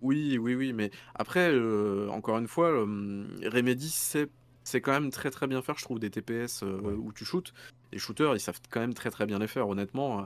[0.00, 4.28] Oui, oui, oui, mais après, euh, encore une fois, euh, Remedy, c'est
[4.64, 6.92] c'est quand même très très bien faire, je trouve, des TPS euh, Ouais.
[6.94, 7.52] où tu shootes.
[7.92, 10.20] Les shooters, ils savent quand même très très bien les faire, honnêtement.
[10.20, 10.24] euh,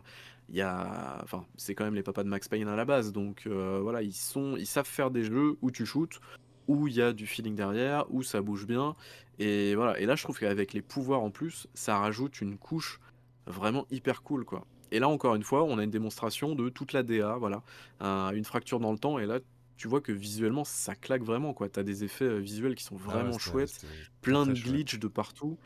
[0.48, 1.20] Il y a...
[1.22, 4.00] enfin, c'est quand même les papas de Max Payne à la base, donc euh, voilà,
[4.00, 4.56] ils, sont...
[4.56, 6.20] ils savent faire des jeux où tu shootes,
[6.68, 8.94] où il y a du feeling derrière, où ça bouge bien.
[9.38, 13.00] Et voilà, et là, je trouve qu'avec les pouvoirs en plus, ça rajoute une couche
[13.46, 14.64] vraiment hyper cool, quoi.
[14.90, 17.62] Et là, encore une fois, on a une démonstration de toute la DA, voilà,
[18.00, 19.38] un- une fracture dans le temps, et là,
[19.78, 21.68] tu vois que visuellement, ça claque vraiment, quoi.
[21.70, 23.80] T'as des effets euh, visuels qui sont Ah ouais, vraiment chouettes,
[24.20, 24.72] plein de chouette.
[24.74, 25.58] glitches de partout.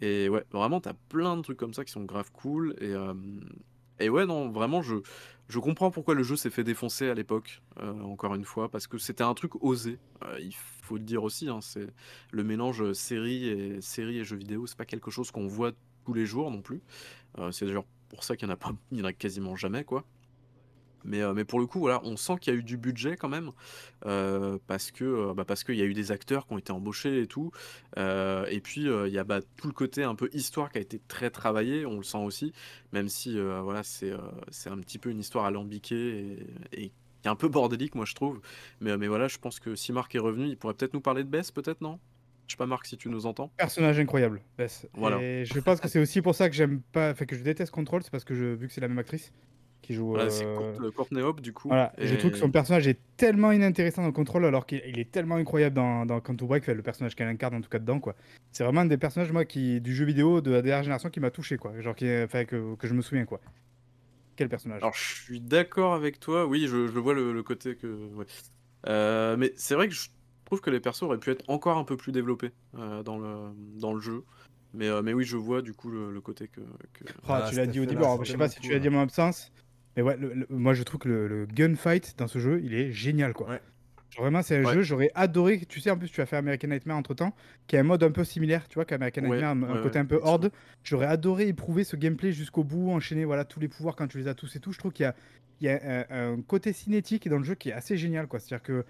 [0.00, 2.74] Et ouais, vraiment, t'as plein de trucs comme ça qui sont grave cool.
[2.80, 3.14] Et, euh,
[3.98, 4.96] et ouais, non, vraiment, je,
[5.48, 8.86] je comprends pourquoi le jeu s'est fait défoncer à l'époque, euh, encore une fois, parce
[8.86, 9.98] que c'était un truc osé.
[10.24, 11.88] Euh, il faut le dire aussi, hein, c'est
[12.30, 15.72] le mélange série et, série et jeux vidéo, c'est pas quelque chose qu'on voit
[16.04, 16.82] tous les jours non plus.
[17.50, 19.84] C'est d'ailleurs pour ça qu'il y en a pas, il y en a quasiment jamais,
[19.84, 20.04] quoi.
[21.06, 23.16] Mais, euh, mais pour le coup, voilà, on sent qu'il y a eu du budget
[23.16, 23.52] quand même,
[24.04, 26.72] euh, parce que euh, bah, parce qu'il y a eu des acteurs qui ont été
[26.72, 27.52] embauchés et tout.
[27.96, 30.80] Euh, et puis il y a bah, tout le côté un peu histoire qui a
[30.80, 32.52] été très travaillé, on le sent aussi,
[32.92, 34.12] même si voilà, c'est
[34.50, 36.36] c'est un petit peu une histoire alambiquée
[36.72, 38.40] et, et qui est un peu bordélique, moi je trouve.
[38.80, 41.24] Mais, mais voilà, je pense que si Marc est revenu, il pourrait peut-être nous parler
[41.24, 41.98] de Bess, peut-être, non?
[42.46, 43.50] Je sais pas, Marc, si tu nous entends.
[43.56, 44.40] Personnage incroyable.
[44.56, 44.86] Bess.
[44.94, 45.20] Voilà.
[45.20, 47.72] Et je pense que c'est aussi pour ça que j'aime pas, enfin que je déteste
[47.72, 49.32] Control, c'est parce que je, vu que c'est la même actrice
[49.86, 50.08] qui joue.
[50.08, 51.68] Voilà, c'est euh, Court- Courtney Hope, du coup.
[51.68, 54.98] Voilà, je trouve que son et- personnage est tellement inintéressant dans Control alors qu'il il
[54.98, 58.00] est tellement incroyable dans, dans Quantum Break, le personnage qu'elle incarne en tout cas dedans
[58.00, 58.14] quoi.
[58.52, 61.20] C'est vraiment un des personnages moi qui du jeu vidéo de la dernière génération qui
[61.20, 63.40] m'a touché quoi, genre qui, enfin, que, que je me souviens quoi.
[64.36, 66.46] Quel personnage Alors, je suis d'accord avec toi.
[66.46, 67.86] Oui, je, je vois le, le côté que.
[67.86, 68.26] ouais.
[68.86, 70.08] Euh, mais c'est vrai que je
[70.44, 73.52] trouve que les persos auraient pu être encore un peu plus développés euh, dans, le,
[73.80, 74.24] dans le jeu.
[74.74, 76.60] Mais, euh, mais oui, je vois du coup le, le côté que.
[76.92, 78.78] que- Ah, Ah, tu l'as dit au début, alors, je sais pas si tu l'as
[78.78, 79.50] dit à mon absence,
[79.96, 82.74] mais ouais, le- le- moi je trouve que le, le gunfight dans ce jeu, il
[82.74, 83.48] est génial quoi.
[83.50, 83.60] Ouais.
[84.10, 84.72] Genre, vraiment, c'est un Ouais.
[84.74, 85.60] jeu, j'aurais adoré.
[85.68, 87.34] Tu sais, en plus, tu as fait American Nightmare entre temps,
[87.66, 90.04] qui a un mode un peu similaire, tu vois, qu'American Nightmare, un, un côté un
[90.06, 90.52] peu horde.
[90.84, 94.28] J'aurais adoré éprouver ce gameplay jusqu'au bout, enchaîner voilà, tous les pouvoirs quand tu les
[94.28, 94.72] as tous et tout.
[94.72, 95.14] Je trouve qu'il y a,
[95.60, 98.38] il y a un, un côté cinétique dans le jeu qui est assez génial, quoi.
[98.38, 98.84] C'est-à-dire que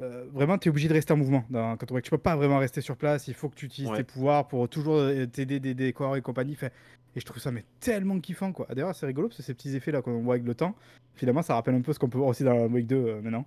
[0.00, 1.44] euh, vraiment, tu es obligé de rester en mouvement.
[1.50, 3.54] Dans, quand on voit que tu peux pas vraiment rester sur place, il faut que
[3.56, 3.98] tu utilises Ouais.
[3.98, 6.54] tes pouvoirs pour toujours euh, t'aider des décors et compagnie.
[6.56, 6.72] Fait,
[7.16, 8.66] et je trouve ça mais tellement kiffant, quoi.
[8.70, 10.74] D'ailleurs, c'est rigolo parce que ces petits effets là qu'on voit avec le temps,
[11.14, 13.46] finalement, ça rappelle un peu ce qu'on peut voir aussi dans Wake 2 euh, maintenant.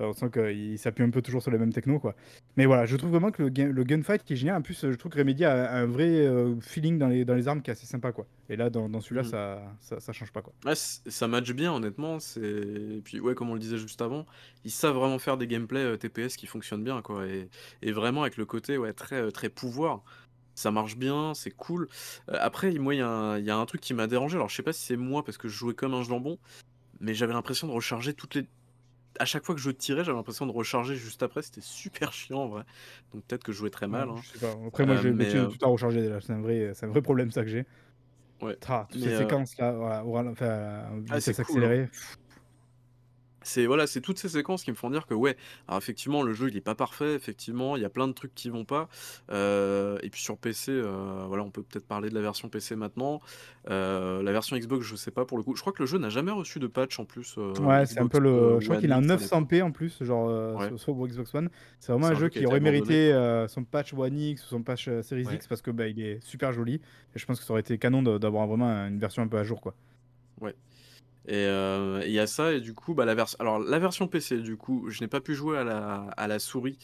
[0.00, 2.14] Enfin, on sent qu'il s'appuie un peu toujours sur les mêmes technos, quoi.
[2.56, 5.10] Mais voilà, je trouve vraiment que le, gunfight qui est génial, en plus, je trouve
[5.10, 7.86] que Remedy a un vrai euh, feeling dans les, dans les armes qui est assez
[7.86, 8.24] sympa, quoi.
[8.48, 9.28] Et là, dans, dans celui-là, Mhm.
[9.28, 10.52] ça, ça, ça change pas, quoi.
[10.64, 12.18] Ouais, ça match bien, honnêtement.
[12.40, 14.24] Et puis, ouais, comme on le disait juste avant,
[14.64, 17.26] ils savent vraiment faire des gameplays euh, TPS qui fonctionnent bien, quoi.
[17.26, 17.48] Et,
[17.82, 20.04] et vraiment, avec le côté ouais, très, très pouvoir,
[20.58, 21.88] ça marche bien, c'est cool.
[22.30, 24.36] Euh, après, moi, il y, a un- il y a un truc qui m'a dérangé.
[24.36, 26.38] Alors, je sais pas si c'est moi parce que je jouais comme un jambon,
[27.00, 28.46] mais j'avais l'impression de recharger toutes les.
[29.20, 31.42] À chaque fois que je tirais, j'avais l'impression de recharger juste après.
[31.42, 32.64] C'était super chiant en vrai.
[33.12, 34.08] Donc peut-être que je jouais très mal.
[34.08, 34.20] Ouais, hein.
[34.22, 34.54] je sais pas.
[34.66, 36.20] Après, moi, Euh, j'ai l'habitude de euh, tout le temps recharger déjà.
[36.20, 37.66] C'est un vrai, un vrai problème, ça que j'ai.
[38.40, 38.56] Ouais.
[38.56, 41.88] Tra, toutes Mais, ces séquences là, voilà, enfin, à Ah, c'est cool, hein.
[43.48, 45.36] C'est voilà, c'est toutes ces séquences qui me font dire que ouais,
[45.68, 48.34] alors effectivement le jeu il est pas parfait, effectivement il y a plein de trucs
[48.34, 48.88] qui vont pas.
[49.30, 52.76] Euh, et puis sur PC, euh, voilà, on peut peut-être parler de la version PC
[52.76, 53.20] maintenant.
[53.70, 55.56] Euh, la version Xbox, je sais pas pour le coup.
[55.56, 57.38] Je crois que le jeu n'a jamais reçu de patch en plus.
[57.38, 58.60] Ouais, c'est un peu le.
[58.60, 59.50] je crois qu'il a un X à l'époque.
[59.50, 60.68] 900p en plus, genre Ouais.
[60.68, 61.48] sur, sur Xbox One.
[61.80, 63.12] C'est vraiment un un jeu qui aurait mérité
[63.48, 65.34] son patch One X ou son patch Series Ouais.
[65.36, 66.74] X parce que bah, il est super joli.
[66.74, 69.44] Et je pense que ça aurait été canon d'avoir vraiment une version un peu à
[69.44, 69.74] jour, quoi.
[71.28, 73.26] Et euh, il y a ça, et du coup, bah, la, vers...
[73.38, 76.38] Alors, la version PC, du coup, je n'ai pas pu jouer à la, à la
[76.38, 76.78] souris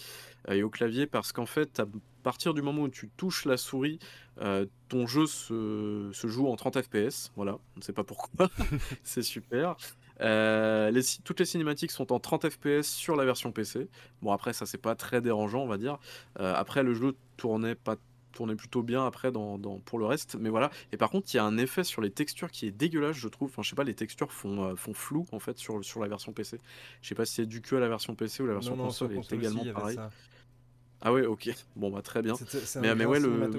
[0.51, 1.87] euh, et au clavier parce qu'en fait, à
[2.23, 3.99] partir du moment où tu touches la souris,
[4.43, 7.33] euh, ton jeu se, se joue en 30 FPS.
[7.37, 8.51] Voilà, on ne sait pas pourquoi,
[9.03, 9.77] c'est super.
[10.21, 13.89] Euh, les toutes les cinématiques sont en 30 FPS sur la version PC.
[14.23, 15.99] Bon, après, ça, c'est pas très dérangeant, on va dire.
[16.39, 17.97] Euh, après, le jeu tournait pas
[18.35, 20.71] tournait plutôt bien après dans, dans- pour le reste mais voilà.
[20.93, 23.29] Et par contre il y a un effet sur les textures qui est dégueulasse je
[23.29, 23.49] trouve.
[23.51, 26.09] Enfin je sais pas les textures font, euh, font flou en fait sur, sur la
[26.09, 26.61] version PC
[27.01, 28.83] je sais pas si c'est dû que à la version PC ou la version Non,
[28.83, 29.99] non, console est console également aussi, pareil.
[31.01, 31.51] ah ouais ok.
[31.77, 32.35] Bon bah très bien.
[32.37, 33.51] C'est Mais- mais ouais, le-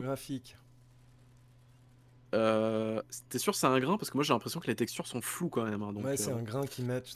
[2.34, 5.08] euh, t'es sûr que c'est un grain parce que moi j'ai l'impression que les textures
[5.08, 7.12] sont floues quand même hein, donc, ouais, c'est euh, un grain qui match.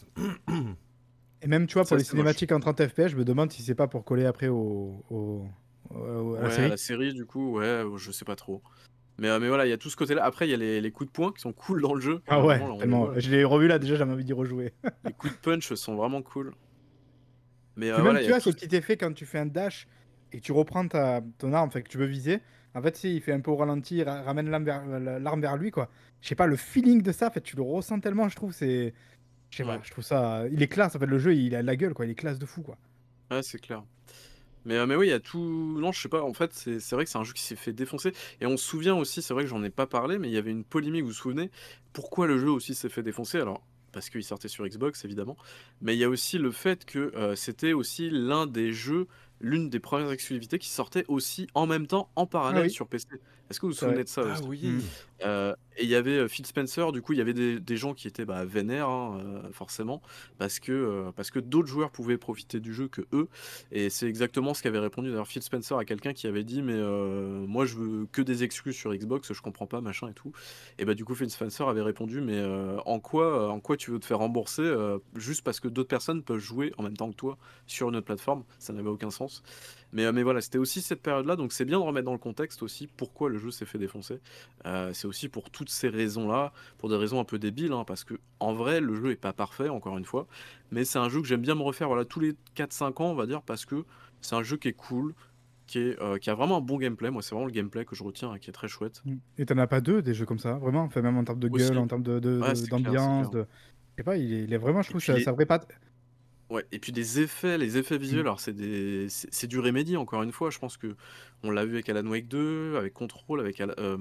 [1.41, 2.09] Et même, tu vois, Ça, pour les moche.
[2.09, 5.45] cinématiques en 30 FPS, je me demande si c'est pas pour coller après au, au-
[5.95, 6.69] à la série.
[6.69, 8.61] la série du coup ouais je sais pas trop
[9.17, 10.57] mais, euh, mais voilà il y a tout ce côté là après il y a
[10.57, 13.07] les, les coups de poing qui sont cool dans le jeu Ah ouais, Vraiment, tellement.
[13.09, 13.19] là.
[13.19, 14.73] Je l'ai revu là, déjà, j'avais envie d'y rejouer.
[15.03, 16.53] les coups de punch sont vraiment cool
[17.75, 19.25] mais euh, voilà même, il tu y a vois, tout ce petit effet quand tu
[19.25, 19.87] fais un dash
[20.31, 22.39] et que tu reprends ta, ton arme, fait que tu veux viser.
[22.75, 25.17] En fait, si, il fait un peu au ralenti, il ra- ramène l'arme vers, euh,
[25.19, 25.89] l'arme vers lui, quoi.
[26.21, 28.51] Je sais pas, le feeling de ça, en fait, tu le ressens tellement, je trouve,
[28.53, 28.93] c'est.
[29.49, 30.43] Je sais pas, je trouve ça.
[30.51, 32.05] Il est classe, en fait, le jeu, il a la gueule, quoi.
[32.05, 32.77] Il est classe de fou, quoi.
[33.31, 33.83] Ouais, c'est clair.
[34.69, 35.39] Mais, euh, mais oui, il y a tout.
[35.79, 37.55] Non, je sais pas, en fait, c'est c'est vrai que c'est un jeu qui s'est
[37.55, 38.13] fait défoncer.
[38.41, 40.37] Et on se souvient aussi, c'est vrai que j'en ai pas parlé, mais il y
[40.37, 41.49] avait une polémique, vous vous souvenez,
[41.93, 43.39] pourquoi le jeu aussi s'est fait défoncer?
[43.39, 45.37] Alors, parce qu'il sortait sur Xbox, évidemment,
[45.81, 49.07] mais il y a aussi le fait que euh, c'était aussi l'un des jeux,
[49.41, 52.69] l'une des premières exclusivités qui sortait aussi en même temps, en parallèle Ah oui.
[52.69, 53.07] sur PC.
[53.49, 54.41] Est-ce que vous vous souvenez de ça Ah aussi?
[54.41, 54.91] oui.
[55.23, 57.93] Euh, et il y avait euh, Phil Spencer, du coup, il y avait des, gens
[57.93, 60.01] qui étaient bah, vénères, hein, euh, forcément,
[60.37, 63.29] parce que, que d'autres joueurs pouvaient profiter du jeu que eux.
[63.71, 66.77] Et c'est exactement ce qu'avait répondu d'ailleurs Phil Spencer à quelqu'un qui avait dit Mais
[67.47, 70.33] moi, je veux que des exclus sur Xbox, je comprends pas, machin et tout.
[70.77, 72.43] Et bah, du coup, Phil Spencer avait répondu Mais
[72.85, 74.69] en, quoi, en quoi tu veux te faire rembourser
[75.15, 77.37] juste parce que d'autres personnes peuvent jouer en même temps que toi
[77.67, 78.43] sur une autre plateforme?
[78.57, 79.43] Ça n'avait aucun sens.
[79.93, 82.19] Mais, euh, mais voilà, c'était aussi cette période-là, donc c'est bien de remettre dans le
[82.19, 84.19] contexte aussi pourquoi le jeu s'est fait défoncer.
[84.65, 88.03] Euh, c'est aussi pour toutes ces raisons-là, pour des raisons un peu débiles, hein, parce
[88.03, 90.27] que en vrai, le jeu est pas parfait, encore une fois,
[90.71, 93.15] mais c'est un jeu que j'aime bien me refaire voilà, tous les 4-5 ans, on
[93.15, 93.85] va dire, parce que
[94.21, 95.13] c'est un jeu qui est cool,
[95.67, 97.09] qui, est, euh, qui a vraiment un bon gameplay.
[97.11, 99.03] Moi, c'est vraiment le gameplay que je retiens, et qui est très chouette.
[99.37, 100.83] Et t'en as pas deux, des jeux comme ça, vraiment?
[100.83, 101.63] Enfin, même en termes de Aussi.
[101.65, 103.27] gueule, en termes de, de- Ouais, de- d'ambiance.
[103.33, 103.43] Je
[103.97, 105.61] sais pas, il est, il est vraiment, je trouve, les- ça pas.
[106.49, 108.27] Ouais, et puis des effets, les effets visuels, Mm.
[108.27, 110.49] alors c'est des, c'est c'est du Remedy encore une fois.
[110.49, 110.95] Je pense que
[111.43, 113.97] on l'a vu avec Alan Wake 2, avec Control, avec Al- euh,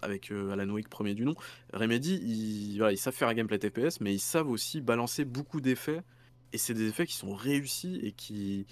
[0.00, 1.34] avec euh, Alan Wake premier du nom.
[1.72, 5.60] Remedy, ils, voilà, ils savent faire un gameplay TPS, mais ils savent aussi balancer beaucoup
[5.60, 6.02] d'effets.
[6.52, 8.66] Et c'est des effets qui sont réussis et qui,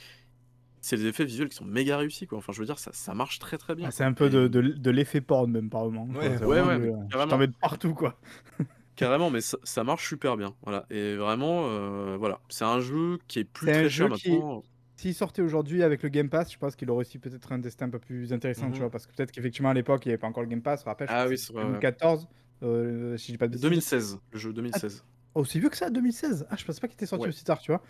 [0.81, 2.39] c'est des effets visuels qui sont méga réussis quoi.
[2.39, 3.89] Enfin, je veux dire, ça, ça marche très très bien.
[3.89, 6.07] Ah, c'est un peu Et- de, de, de l'effet porn, même par moment.
[6.07, 6.23] quoi.
[6.23, 7.31] Ouais, C'est ouais, vraiment ouais, mais carrément.
[7.31, 8.21] t'en mets de partout, quoi.
[9.01, 10.55] Carrément, mais ça, ça marche super bien.
[10.63, 10.87] Voilà.
[10.91, 14.63] Et vraiment, euh, voilà, c'est un jeu qui est plus C'est un très cher maintenant.
[14.97, 17.87] S'il sortait aujourd'hui avec le Game Pass, je pense qu'il aurait aussi peut-être un destin
[17.87, 18.73] un peu plus intéressant, Mhm.
[18.75, 20.61] tu vois, parce que peut-être qu'effectivement à l'époque il n'y avait pas encore le Game
[20.61, 21.69] Pass, rappelle, Ah oui, c'est c'est vrai, ouais.
[21.71, 22.29] 2014,
[22.63, 23.63] euh, si je dis pas de bêtises.
[23.63, 25.03] 2016, le jeu 2016.
[25.35, 27.29] Oh, c'est vieux que ça, 2016 Ah, je pensais pas qu'il était sorti Ouais.
[27.31, 27.83] aussi tard, tu vois.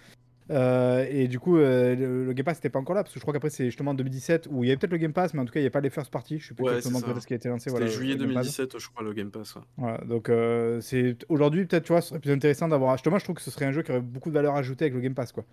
[0.51, 3.21] Euh, et du coup, euh, le, le Game Pass n'était pas encore là, parce que
[3.21, 5.33] je crois qu'après c'est justement en 2017 où il y avait peut-être le Game Pass,
[5.33, 6.39] mais en tout cas il n'y avait pas les first party.
[6.41, 7.71] Je sais plus Ouais, exactement quand est-ce qui a été lancé.
[7.71, 8.57] C'était voilà, juillet le Game Pass.
[8.57, 9.55] 2017, je crois, le Game Pass.
[9.55, 9.63] ouais.
[9.77, 12.97] Voilà, donc euh, c'est aujourd'hui peut-être, tu vois, ce serait plus intéressant d'avoir.
[12.97, 14.95] Justement, je trouve que ce serait un jeu qui aurait beaucoup de valeur ajoutée avec
[14.95, 15.45] le Game Pass, quoi.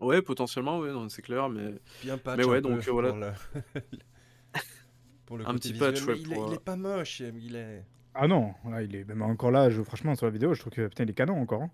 [0.00, 1.74] Ouais, potentiellement, ouais, non, c'est clair, mais
[2.10, 3.10] un patch Mais ouais, donc, voilà.
[3.12, 3.32] pour le,
[5.26, 6.16] pour le Un petit patch, visuel.
[6.16, 7.82] ouais, Mais il, est, pour, il est pas moche, il est...
[8.14, 10.72] Ah non, là, il est même encore là, je, franchement, sur la vidéo, je trouve
[10.72, 11.62] que putain, il est canon encore.
[11.62, 11.70] hein.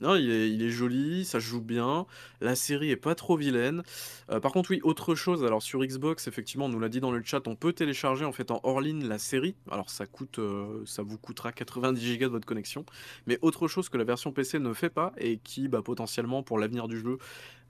[0.00, 2.06] Non, il est, joli, ça joue bien.
[2.40, 3.82] La série est pas trop vilaine.
[4.30, 5.44] Euh, par contre, oui, autre chose.
[5.44, 8.32] Alors sur Xbox, effectivement, on nous l'a dit dans le chat, on peut télécharger en
[8.32, 9.56] fait en hors ligne la série.
[9.70, 12.84] Alors ça coûte, euh, ça vous coûtera 90 Go de votre connexion.
[13.26, 16.58] Mais autre chose que la version PC ne fait pas et qui, bah, potentiellement pour
[16.58, 17.18] l'avenir du jeu,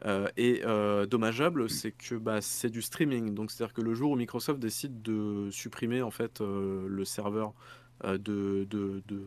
[0.05, 0.65] euh, est
[1.09, 3.35] dommageable, c'est que bah, c'est du streaming.
[3.35, 7.55] Donc c'est-à-dire que le jour où Microsoft décide de supprimer en fait le serveur
[8.05, 9.25] de, de, de,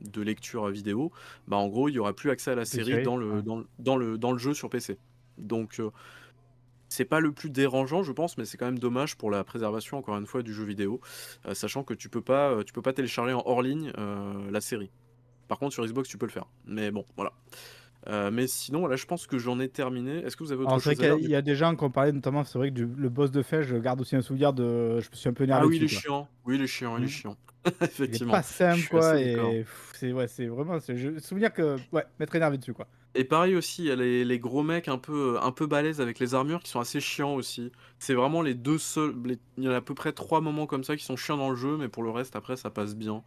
[0.00, 1.12] de lecture vidéo,
[1.46, 3.42] bah, en gros, il n'y aura plus accès à la série dans le, ouais.
[3.42, 4.98] dans, le- dans le, dans le jeu sur PC.
[5.36, 5.90] Donc, euh,
[6.88, 9.98] c'est pas le plus dérangeant, je pense, mais c'est quand même dommage pour la préservation,
[9.98, 11.00] encore une fois, du jeu vidéo,
[11.46, 14.50] euh, sachant que tu peux pas, euh, tu peux pas télécharger en hors ligne euh,
[14.50, 14.90] la série.
[15.48, 16.46] Par contre, sur Xbox, tu peux le faire.
[16.66, 17.32] Mais bon, voilà.
[18.08, 20.18] Euh, mais sinon, là, je pense que j'en ai terminé.
[20.24, 21.54] Est-ce que vous avez autre Alors, c'est vrai chose à dire il y a des
[21.54, 24.00] gens qui ont parlé, notamment, c'est vrai que du- le boss de fait, je garde
[24.00, 25.00] aussi un souvenir de.
[25.00, 25.64] Je me suis un peu énervé.
[25.64, 26.28] Ah oui, il est chiant.
[26.46, 27.08] Oui, il est chiant, il est Mm.
[27.10, 27.36] chiant.
[27.66, 28.32] Il est Effectivement.
[28.32, 29.20] pas simple, quoi.
[29.20, 30.78] Et c'est ouais, vraiment.
[30.88, 31.76] Je souvenir que.
[31.92, 32.86] Ouais, m'être énervé dessus, quoi.
[33.14, 36.00] Et pareil aussi, il y a les, les gros mecs un peu, un peu balèzes
[36.00, 37.72] avec les armures qui sont assez chiants aussi.
[37.98, 39.14] C'est vraiment les deux seuls.
[39.24, 41.36] les- Il y en a à peu près trois moments comme ça qui sont chiants
[41.36, 43.22] dans le jeu, mais pour le reste, après, ça passe bien.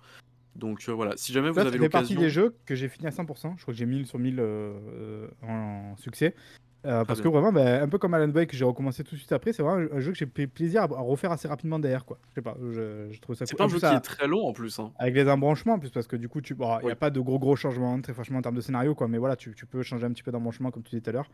[0.56, 2.22] Donc euh, voilà, si jamais vous Ça, ça avez fait partie l'occasion.
[2.22, 3.54] des jeux que j'ai fini à 100%.
[3.58, 6.36] Je crois que j'ai 1000 sur 1000 euh, euh, en succès.
[6.84, 9.20] Euh, parce que vraiment, ben, un peu comme Alan Wake, que j'ai recommencé tout de
[9.20, 11.78] suite après, c'est vraiment un jeu que j'ai pris plaisir à, à refaire assez rapidement
[11.78, 12.06] derrière.
[12.06, 12.18] Quoi.
[12.30, 13.58] Je sais pas, je, je trouve ça C'est cool.
[13.60, 14.80] pas un jeu qui ça- est très long en plus.
[14.80, 14.92] hein.
[14.98, 16.92] Avec les embranchements, en plus, parce que du coup, il n'y Oui.
[16.92, 19.08] a pas de gros gros changements, très franchement, en termes de scénario, quoi.
[19.08, 21.14] Mais voilà, tu, tu peux changer un petit peu d'embranchement, comme tu disais tout à
[21.14, 21.30] l'heure.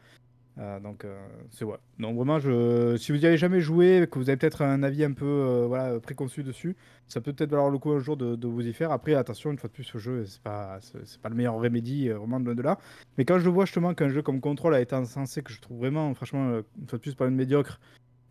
[0.59, 1.15] Euh, donc, euh,
[1.51, 1.77] c'est ouais.
[1.99, 2.97] Donc, vraiment, je...
[2.97, 5.65] si vous n'y avez jamais joué, que vous avez peut-être un avis un peu euh,
[5.67, 6.75] voilà, préconçu dessus,
[7.07, 8.91] ça peut peut-être valoir le coup un jour de, de vous y faire.
[8.91, 12.09] Après, attention, une fois de plus, ce jeu, c'est pas, c'est pas le meilleur remédie,
[12.09, 12.79] vraiment loin de là.
[13.19, 15.77] Mais quand je vois justement qu'un jeu comme Control a été insensé, que je trouve
[15.77, 17.79] vraiment, franchement, une fois de plus, pas une médiocre,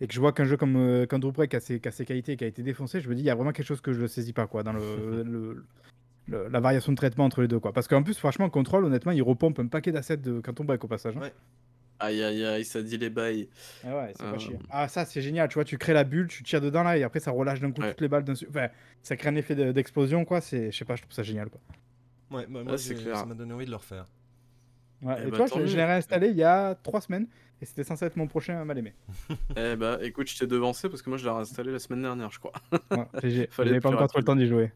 [0.01, 2.37] et que je vois qu'un jeu comme Counter Break a ses, a ses qualités et
[2.37, 4.03] qui a été défoncé, je me dis, il y a vraiment quelque chose que je
[4.03, 4.81] ne saisis pas, quoi, dans le,
[5.23, 5.65] le-
[6.29, 7.73] le- la variation de traitement entre les deux, quoi.
[7.73, 10.89] Parce qu'en plus, franchement, Control, honnêtement, il repompe un paquet d'assets de Counter Break au
[10.89, 11.17] passage.
[11.17, 11.21] hein.
[11.21, 11.33] Ouais.
[11.99, 13.49] Aïe aïe aïe, ça dit les bails.
[13.85, 14.33] Ah ouais, c'est Euh.
[14.33, 14.59] pas chier.
[14.71, 17.03] Ah, ça, c'est génial, tu vois, tu crées la bulle, tu tires dedans, là, et
[17.03, 17.91] après, ça relâche d'un coup Ouais.
[17.91, 18.69] toutes les balles d'un Enfin,
[19.03, 20.41] ça crée un effet de- d'explosion, quoi.
[20.41, 21.61] C'est, je sais pas, je trouve ça génial, quoi.
[22.31, 23.17] Ouais, bah, moi, Ouais, clair.
[23.17, 24.07] ça m'a donné envie de le refaire.
[25.03, 27.29] Ouais, Eh et bah, toi, je, l'ai réinstallé il y a trois semaines,
[27.63, 28.95] et c'était censé être mon prochain mal aimé.
[29.57, 32.31] Eh bah écoute, je t'ai devancé parce que moi je l'ai réinstallé la semaine dernière,
[32.31, 32.53] je crois.
[32.91, 33.49] Ouais, GG.
[33.51, 34.73] Fallait pas encore trop le temps d'y jouer.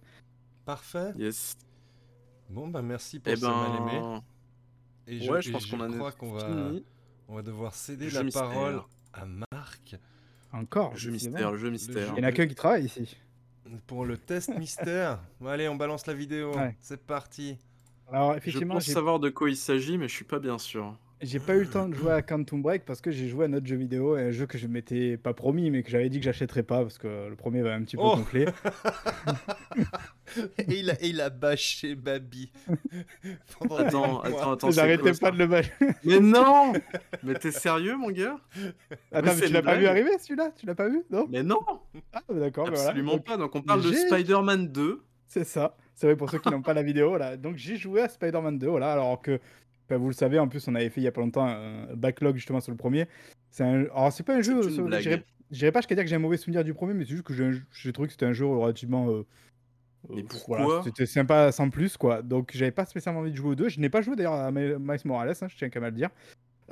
[0.65, 1.13] Parfait.
[1.19, 1.57] Yes.
[2.49, 3.99] Bon, bah merci pour Eh ce mal aimé.
[4.01, 4.23] ben.
[5.07, 6.85] Et je, Ouais, je et pense qu'on en crois qu'on va, fini.
[7.31, 8.43] On va devoir céder Jeu la mystère.
[8.43, 8.83] parole
[9.13, 9.97] à Marc
[10.53, 10.93] Encore.
[10.93, 12.13] Le jeu mystère, le jeu mystère.
[12.17, 13.17] Il y en a qu'un qui travaille ici.
[13.87, 15.21] pour le test mystère.
[15.41, 16.55] Bon, allez, on balance la vidéo.
[16.57, 16.77] Ouais.
[16.81, 17.57] C'est parti.
[18.13, 20.59] Alors, Je effectivement, pense j'ai savoir de quoi il s'agit, mais je suis pas bien
[20.59, 20.97] sûr.
[21.23, 23.49] J'ai pas eu le temps de jouer à Quantum Break parce que j'ai joué à
[23.49, 26.19] un autre jeu vidéo, un jeu que je m'étais pas promis, mais que j'avais dit
[26.19, 28.47] que j'achèterais pas parce que le premier va un petit peu Oh gonfler.
[30.59, 32.51] et, il a, et il a bâché Babi.
[33.61, 34.71] Attends, attends, attends.
[34.71, 35.73] c'est J'arrêtais pas ça de le bâcher.
[36.05, 36.73] Mais non
[37.23, 38.39] Mais t'es sérieux, mon gars?
[39.13, 40.53] Attends, mais tu l'as pas vu arriver celui-là?
[40.57, 41.03] Tu l'as pas vu?
[41.11, 41.27] Non?
[41.29, 41.61] Mais non
[42.15, 42.89] Ah, bah d'accord, bah voilà.
[42.89, 43.37] Absolument Donc, pas.
[43.37, 45.03] Donc on parle de Spider-Man 2.
[45.27, 45.77] C'est ça.
[45.95, 47.19] C'est vrai pour ceux qui n'ont pas la vidéo.
[47.19, 47.37] Là.
[47.37, 49.39] Donc j'ai joué à Spider-Man 2, voilà, alors que
[49.97, 52.37] vous le savez, en plus on avait fait il y a pas longtemps un backlog
[52.37, 53.07] justement sur le premier.
[53.51, 53.85] C'est un...
[53.95, 54.61] Alors c'est pas un jeu.
[55.01, 57.25] J'irais- J'irais pas jusqu'à dire que j'ai un mauvais souvenir du premier, mais c'est juste
[57.25, 59.09] que j'ai trouvé que c'était un jeu relativement.
[59.11, 59.27] euh,
[60.11, 62.23] euh, pourquoi voilà, C'était sympa sans plus, quoi.
[62.23, 63.69] Donc j'avais pas spécialement envie de jouer aux deux.
[63.69, 65.91] Je n'ai pas joué d'ailleurs à Mi- Miles Morales, hein, je tiens quand même à
[65.91, 66.11] le dire.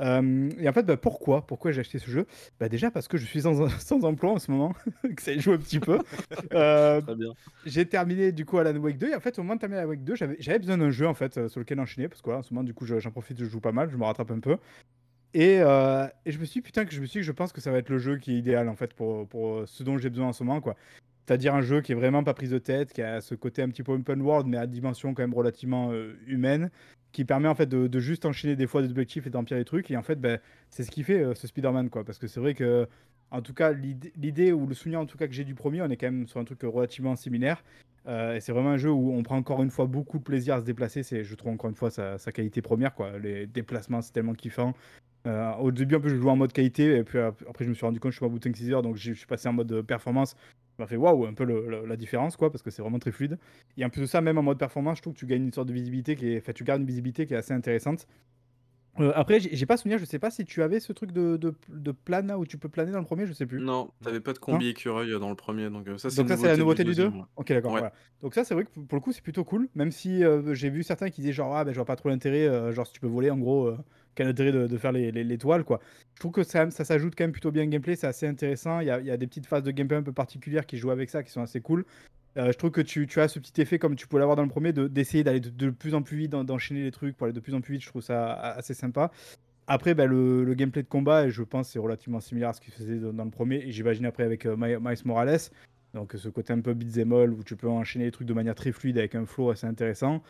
[0.01, 2.27] Euh, et en fait, bah, pourquoi Pourquoi j'ai acheté ce jeu?
[2.61, 4.73] Bah, Déjà parce que je suis sans, sans emploi en ce moment,
[5.17, 5.99] que ça y joue un petit peu.
[6.53, 7.33] Euh, Très bien.
[7.67, 9.89] j'ai terminé du coup Alan Wake 2 et en fait au moment de terminer Alan
[9.91, 12.41] Wake 2 j'avais besoin d'un jeu en fait euh, sur lequel enchaîner parce que voilà,
[12.41, 14.31] en ce moment du coup je- j'en profite je joue pas mal je me rattrape
[14.31, 14.57] un peu
[15.35, 17.61] et, euh, et je me suis dit, putain que je me suis je pense que
[17.61, 20.11] ça va être le jeu qui est idéal en fait pour, pour ce dont j'ai
[20.11, 20.77] besoin en ce moment quoi
[21.27, 23.69] c'est-à-dire un jeu qui est vraiment pas prise de tête qui a ce côté un
[23.69, 26.71] petit peu open world mais à dimension quand même relativement euh, humaine
[27.13, 29.91] qui permet en fait de, juste enchaîner des fois des objectifs et d'empirer les trucs
[29.91, 30.39] et en fait ben,
[30.71, 32.87] c'est ce qui fait euh, ce Spider-Man quoi parce que c'est vrai que
[33.31, 35.91] en tout cas l'idée ou le souvenir en tout cas que j'ai du premier on
[35.91, 37.63] est quand même sur un truc relativement similaire
[38.09, 40.55] euh, et c'est vraiment un jeu où on prend encore une fois beaucoup de plaisir
[40.55, 41.03] à se déplacer.
[41.03, 42.95] C'est, je trouve encore une fois sa, qualité première.
[42.95, 43.19] Quoi.
[43.19, 44.75] Les déplacements, c'est tellement kiffant.
[45.27, 46.97] Euh, au début, un peu, je jouais en mode qualité.
[46.97, 48.39] Et puis ap- après, je me suis rendu compte que je suis pas au bout
[48.39, 48.83] de 5-6 heures.
[48.83, 50.37] Donc, je suis passé en mode performance.
[50.79, 52.37] M'a fait waouh, un peu le- le- la différence.
[52.37, 53.39] quoi Parce que c'est vraiment très fluide.
[53.77, 55.53] Et en plus de ça, même en mode performance, je trouve que tu gagnes une
[55.53, 56.39] sorte de visibilité qui est.
[56.39, 58.07] Enfin, tu gardes une visibilité qui est assez intéressante.
[59.01, 61.55] Euh, après, j'ai pas souvenir, je sais pas si tu avais ce truc de, de,
[61.69, 63.61] de plane où tu peux planer dans le premier, je sais plus.
[63.61, 66.37] Non, t'avais pas de combi écureuil dans le premier, donc euh, ça c'est Donc ça
[66.37, 67.27] c'est la nouveauté du 2 deuxième, ouais.
[67.37, 67.73] Ok d'accord.
[67.73, 67.79] Ouais.
[67.81, 67.95] voilà.
[68.23, 70.69] Donc ça c'est vrai que pour le coup c'est plutôt cool, même si euh, j'ai
[70.69, 72.93] vu certains qui disaient genre ah ben je vois pas trop l'intérêt, euh, genre si
[72.93, 73.79] tu peux voler en gros, euh,
[74.19, 75.81] quel intérêt de, de faire les, les, les toiles quoi.
[76.15, 78.87] Je trouve que ça, s'ajoute quand même plutôt bien au gameplay, c'est assez intéressant, il
[78.87, 81.31] y a, des petites phases de gameplay un peu particulières qui jouent avec ça qui
[81.31, 81.85] sont assez cool.
[82.37, 84.73] je trouve que tu, as ce petit effet, comme tu pouvais l'avoir dans le premier,
[84.73, 87.61] d'essayer d'aller de, plus en plus vite, d'enchaîner les trucs pour aller de plus en
[87.61, 87.83] plus vite.
[87.83, 89.13] Je trouve ça assez sympa.
[89.69, 92.97] Après, bah, le, gameplay de combat, je pense, c'est relativement similaire à ce qu'il faisait
[92.97, 93.71] dans, le premier.
[93.71, 95.39] J'imagine après avec euh, Miles Morales.
[95.95, 98.55] Donc ce côté un peu beat'em all où tu peux enchaîner les trucs de manière
[98.55, 100.23] très fluide avec un flow assez intéressant.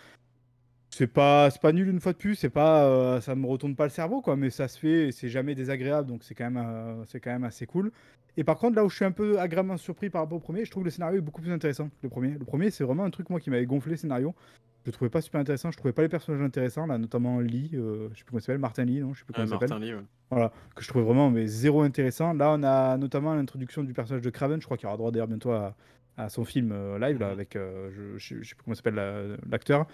[0.90, 3.84] C'est pas, pas nul une fois de plus, c'est pas, euh, ça me retourne pas
[3.84, 6.64] le cerveau quoi, mais ça se fait et c'est jamais désagréable donc c'est quand, même,
[6.64, 7.92] euh, c'est quand même assez cool.
[8.36, 10.64] Et par contre là où je suis un peu agréablement surpris par rapport au premier,
[10.64, 12.30] je trouve que le scénario est beaucoup plus intéressant que le premier.
[12.30, 14.34] Le premier c'est vraiment un truc moi qui m'avait gonflé le scénario.
[14.84, 17.72] Je le trouvais pas super intéressant, je trouvais pas les personnages intéressants, là, notamment Lee,
[17.74, 19.50] euh, je sais plus comment il s'appelle, Martin Lee, non Je sais plus comment il
[19.50, 19.82] s'appelle.
[19.82, 19.92] Lee,
[20.30, 22.32] Voilà, que je trouvais vraiment mais zéro intéressant.
[22.32, 25.28] Là, on a notamment l'introduction du personnage de Craven, je crois qu'il aura droit d'ailleurs
[25.28, 25.76] bientôt à,
[26.16, 27.32] à, son film euh, live, là, mhm.
[27.32, 29.86] avec, euh, je, je, sais plus comment s'appelle l'acteur.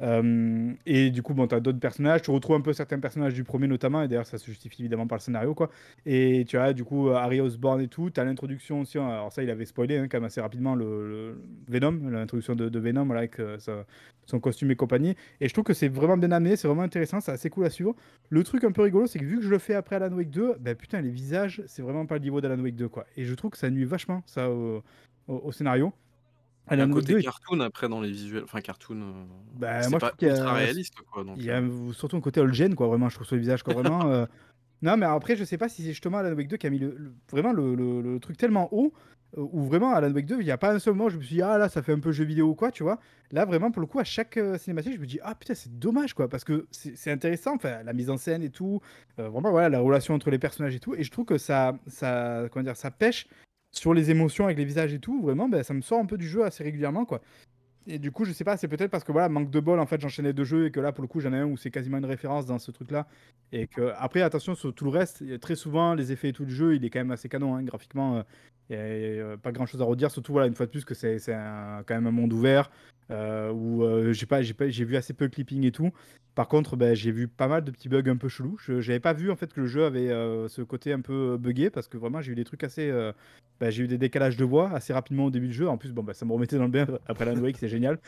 [0.00, 2.22] Euh, et du coup, bon, tu as d'autres personnages.
[2.22, 4.02] Tu retrouves un peu certains personnages du premier, notamment.
[4.02, 5.54] Et d'ailleurs, ça se justifie évidemment par le scénario.
[5.54, 5.70] quoi.
[6.04, 8.10] Et tu as du coup Harry Osborn et tout.
[8.10, 8.98] Tu as l'introduction aussi.
[8.98, 9.08] Hein.
[9.08, 13.10] Alors, ça, il avait spoilé hein, quand même assez rapidement le, Venom, l'introduction de, Venom
[13.10, 13.58] avec euh,
[14.26, 15.14] son costume et compagnie.
[15.40, 16.56] Et je trouve que c'est vraiment bien amené.
[16.56, 17.20] C'est vraiment intéressant.
[17.20, 17.94] C'est assez cool à suivre.
[18.28, 20.30] Le truc un peu rigolo, c'est que vu que je le fais après Alan Wake
[20.30, 22.88] 2, ben putain, les visages, c'est vraiment pas le niveau d'Alan Wake 2.
[22.88, 23.06] quoi.
[23.16, 25.92] Et je trouve que ça nuit vachement ça au scénario.
[26.70, 29.00] Il y a un côté cartoon après dans les visuels, enfin cartoon.
[29.00, 29.24] Euh,
[29.54, 31.24] bah, moi, pas ultra réaliste quoi.
[31.36, 31.92] il y a euh.
[31.92, 34.06] surtout un côté old gen quoi, vraiment, je trouve sur le visage quoi, vraiment.
[34.06, 34.26] Euh.
[34.82, 36.78] Non, mais après, je sais pas si c'est justement Alan Wake 2 qui a mis
[36.78, 38.92] le, vraiment le, le, truc tellement haut,
[39.34, 41.22] où vraiment Alan Wake 2, il n'y a pas un seul moment où je me
[41.22, 43.00] suis dit, ah là, ça fait un peu jeu vidéo ou quoi, tu vois.
[43.30, 46.12] Là, vraiment, pour le coup, à chaque cinématique, je me dis, ah putain, c'est dommage
[46.12, 48.82] quoi, parce que c'est intéressant, enfin, la mise en scène et tout,
[49.16, 52.42] vraiment, voilà, la relation entre les personnages et tout, et je trouve que ça, ça,
[52.52, 53.26] comment dire, ça pêche
[53.76, 56.16] sur les émotions avec les visages et tout, vraiment, ben, ça me sort un peu
[56.16, 57.20] du jeu assez régulièrement, quoi.
[57.88, 59.86] Et du coup, je sais pas, c'est peut-être parce que voilà, manque de bol, en
[59.86, 61.70] fait, j'enchaînais deux jeux et que là, pour le coup, j'en ai un où c'est
[61.70, 63.06] quasiment une référence dans ce truc-là.
[63.52, 66.50] Et que, après, attention sur tout le reste, très souvent, les effets et tout le
[66.50, 68.24] jeu, il est quand même assez canon, hein, graphiquement.
[68.70, 71.18] Il n'y a, pas grand-chose à redire, surtout, voilà, une fois de plus, que c'est
[71.26, 72.70] quand même un monde ouvert
[73.10, 75.92] euh, où euh, j'ai vu assez peu de clipping et tout.
[76.34, 78.56] Par contre, ben, j'ai vu pas mal de petits bugs un peu chelous.
[78.58, 81.38] Je n'avais pas vu en fait que le jeu avait euh, ce côté un peu
[81.38, 82.92] buggé parce que vraiment j'ai eu des trucs assez.
[83.62, 85.68] Euh, ben, j'ai eu des décalages de voix assez rapidement au début du jeu.
[85.68, 87.98] En plus, bon, ben, ça me remettait dans le bain après la Wake, c'est génial.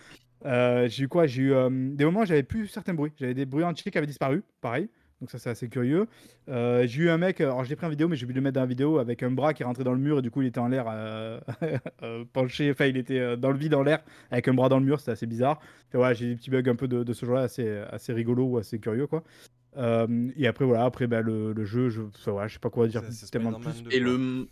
[0.45, 1.27] j'ai eu quoi?
[1.27, 1.53] J'ai eu
[1.95, 3.13] des moments où j'avais plus certains bruits.
[3.19, 4.89] J'avais des bruits entiers qui avaient disparu, pareil.
[5.21, 6.07] Donc ça c'est assez curieux.
[6.49, 8.43] Euh, j'ai eu un mec, alors je l'ai pris en vidéo, mais j'ai oublié le
[8.43, 10.31] mettre dans la vidéo avec un bras qui est rentré dans le mur et du
[10.31, 11.41] coup il était en l'air euh,
[12.03, 14.01] euh, penché, enfin il était dans le vide en l'air
[14.31, 15.61] avec un bras dans le mur, c'était assez bizarre.
[15.93, 18.59] Et voilà, j'ai des petits bugs un peu de, ce genre-là assez, assez rigolo ou
[18.59, 19.25] assez curieux quoi.
[20.37, 23.53] Et après voilà, après bah, le, jeu, je, voilà, je sais pas quoi dire tellement
[23.53, 23.85] plus.
[23.91, 24.49] Et le,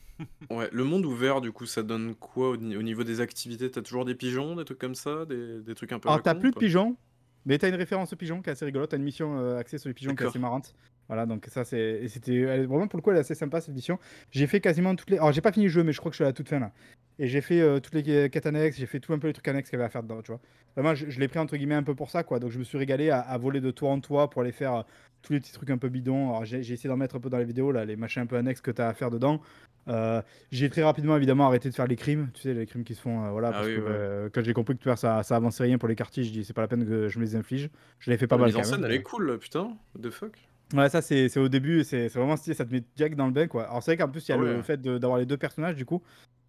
[0.51, 3.71] ouais, le monde ouvert du coup ça donne quoi au, niveau des activités?
[3.71, 6.09] T'as toujours des pigeons, des trucs comme ça, des, des trucs un peu.
[6.09, 6.97] Alors t'as plus de pigeons,
[7.45, 8.91] mais t'as une référence aux pigeons qui est assez rigolote.
[8.91, 10.75] T'as une mission euh, axée sur les pigeons qui est assez marrante.
[11.09, 12.07] Voilà, donc ça c'est.
[12.09, 13.99] C'était vraiment pour le coup, elle est assez sympa cette mission.
[14.33, 15.19] J'ai fait quasiment toutes les.
[15.19, 16.49] Alors j'ai pas fini le jeu, mais je crois que je suis à la toute
[16.49, 16.73] fin là.
[17.19, 19.49] Et j'ai fait euh, toutes les quêtes annexes, j'ai fait tout un peu les trucs
[19.49, 20.41] annexes qu'il y avait à faire dedans, tu vois.
[20.77, 22.39] Vraiment, je, l'ai pris entre guillemets un peu pour ça, quoi.
[22.39, 24.83] Donc je me suis régalé à, voler de toit en toit pour aller faire euh,
[25.23, 26.29] tous les petits trucs un peu bidons.
[26.29, 28.37] Alors j'ai essayé d'en mettre un peu dans les vidéos, là, les machins un peu
[28.37, 29.41] annexes que tu as à faire dedans.
[29.89, 30.21] Euh,
[30.51, 33.01] j'ai très rapidement évidemment arrêté de faire les crimes, tu sais, les crimes qui se
[33.01, 33.25] font.
[33.25, 35.89] Euh, voilà, ah parce que euh, quand j'ai compris que ça, ça avançait rien pour
[35.89, 37.71] les quartiers, je dis c'est pas la peine que je me les inflige.
[38.01, 38.51] Je l'ai fait pas mal.
[38.51, 40.37] La mise en scène, elle est cool, putain, de fuck.
[40.75, 43.47] Ouais, ça c'est au début, c'est vraiment stylé, ça te met Jack dans le bain
[43.47, 43.69] quoi.
[43.69, 45.77] Alors c'est vrai qu'en plus il y a ah le fait d'avoir les deux personnages
[45.77, 46.03] du coup.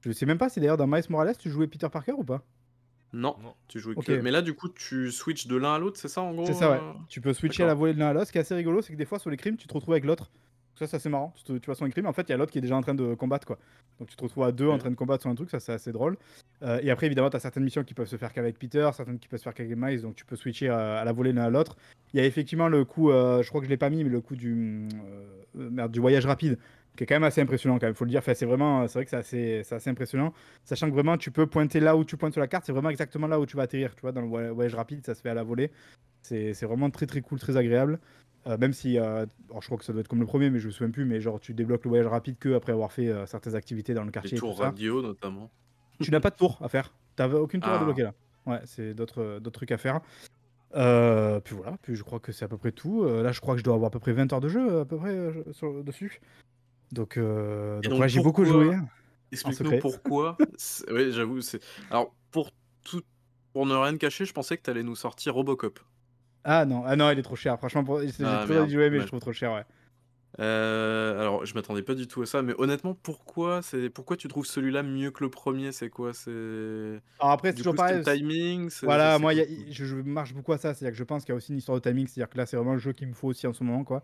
[0.07, 2.41] Je sais même pas si d'ailleurs dans Miles Morales tu jouais Peter Parker ou pas?
[3.11, 3.35] Non,
[3.67, 4.21] tu jouais que.
[4.21, 6.53] Mais là, du coup, tu switches de l'un à l'autre, c'est ça en gros C'est
[6.53, 6.79] ça, ouais.
[7.09, 8.27] Tu peux switcher à la volée de l'un à l'autre.
[8.27, 9.93] Ce qui est assez rigolo, c'est que des fois, sur les crimes, tu te retrouves
[9.93, 10.29] avec l'autre.
[10.75, 11.33] Ça, c'est assez marrant.
[11.45, 12.93] Tu, vois son crime, en fait, il y a l'autre qui est déjà en train
[12.93, 13.57] de combattre, quoi.
[13.99, 15.73] Donc tu te retrouves à deux en train de combattre sur un truc, ça c'est
[15.73, 16.17] assez drôle.
[16.61, 19.17] Euh, et après, évidemment, tu as certaines missions qui peuvent se faire qu'avec Peter, certaines
[19.17, 21.49] qui peuvent se faire qu'avec Miles, donc tu peux switcher à, la volée l'un à
[21.49, 21.77] l'autre.
[22.13, 24.09] Il y a effectivement le coup, euh, je crois que je l'ai pas mis, mais
[24.11, 26.59] le coup du, euh, merde, du voyage rapide,
[26.97, 28.19] qui est quand même assez impressionnant, quand même, faut le dire.
[28.19, 30.33] Enfin, c'est vraiment, c'est vrai que c'est assez, assez, impressionnant,
[30.65, 32.89] sachant que vraiment, tu peux pointer là où tu pointes sur la carte, c'est vraiment
[32.89, 35.29] exactement là où tu vas atterrir, tu vois, dans le voyage rapide, ça se fait
[35.29, 35.71] à la volée.
[36.21, 37.99] C'est vraiment très très cool, très agréable.
[38.47, 39.25] Euh, même si, euh,
[39.59, 41.19] je crois que ça doit être comme le premier, mais je me souviens plus, mais
[41.19, 44.11] genre tu débloques le voyage rapide que après avoir fait euh, certaines activités dans le
[44.11, 44.33] quartier.
[44.33, 45.51] Les tours radio notamment.
[45.99, 46.93] Tu n'as pas de tour à faire.
[47.17, 47.79] Tu n'as aucune tour à ah.
[47.79, 48.13] débloquer là.
[48.45, 49.99] Ouais, c'est d'autres trucs à faire.
[50.71, 53.03] puis voilà, puis je crois que c'est à peu près tout.
[53.03, 54.85] là, je crois que je dois avoir à peu près 20 heures de jeu à
[54.85, 55.15] peu près
[55.83, 56.21] dessus.
[56.91, 58.77] Donc, donc, j'ai beaucoup joué.
[59.31, 60.37] Explique-nous pourquoi.
[60.91, 61.39] oui, j'avoue.
[61.91, 62.51] Alors, pour
[62.83, 63.01] tout,
[63.53, 65.79] pour ne rien cacher, je pensais que tu allais nous sortir Robocop.
[66.43, 67.57] Ah non, ah non, il est trop cher.
[67.57, 69.65] Franchement, j'ai ah, trop envie de jouer, mais je trouve trop cher, ouais.
[70.39, 74.27] Euh, alors, je m'attendais pas du tout à ça, mais honnêtement, pourquoi c'est pourquoi tu
[74.27, 75.71] trouves celui-là mieux que le premier?
[75.71, 76.13] C'est quoi?
[76.13, 78.03] C'est Alors après, c'est toujours pareil.
[78.03, 78.69] timing.
[78.83, 80.73] Voilà, moi, je, marche beaucoup à ça.
[80.73, 82.07] C'est-à-dire que je pense qu'il y a aussi une histoire de timing.
[82.07, 84.03] C'est-à-dire que là, c'est vraiment le jeu qu'il me faut aussi en ce moment, quoi.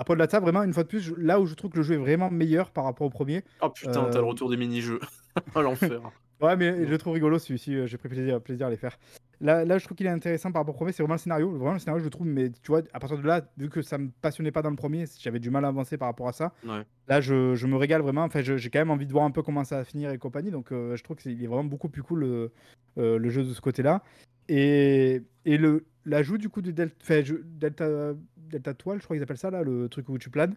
[0.00, 1.94] Après de ça, vraiment, une fois de plus, là où je trouve que le jeu
[1.94, 3.42] est vraiment meilleur par rapport au premier.
[3.60, 5.00] Oh putain, t'as le euh, retour des mini-jeux.
[5.56, 6.00] oh l'enfer.
[6.40, 8.96] Ouais, mais je le trouve rigolo celui-ci, euh, j'ai pris plaisir, plaisir à les faire.
[9.40, 11.50] Là, là je trouve qu'il est intéressant par rapport au premier, c'est vraiment le scénario.
[11.50, 13.82] Vraiment, le scénario, je le trouve, mais tu vois, à partir de là, vu que
[13.82, 16.32] ça me passionnait pas dans le premier, j'avais du mal à avancer par rapport à
[16.32, 16.52] ça.
[16.64, 16.84] Ouais.
[17.08, 18.22] Là, je, je me régale vraiment.
[18.22, 20.52] Enfin, j'ai quand même envie de voir un peu comment ça va finir et compagnie.
[20.52, 22.52] Donc, euh, je trouve qu'il est vraiment beaucoup plus cool euh,
[22.98, 24.02] le jeu de ce côté-là.
[24.48, 29.16] Et, et le l'ajout du coup du Delta, enfin, je- Delta, Delta Toile, je crois
[29.16, 30.54] qu'ils appellent ça là, le truc où tu planes.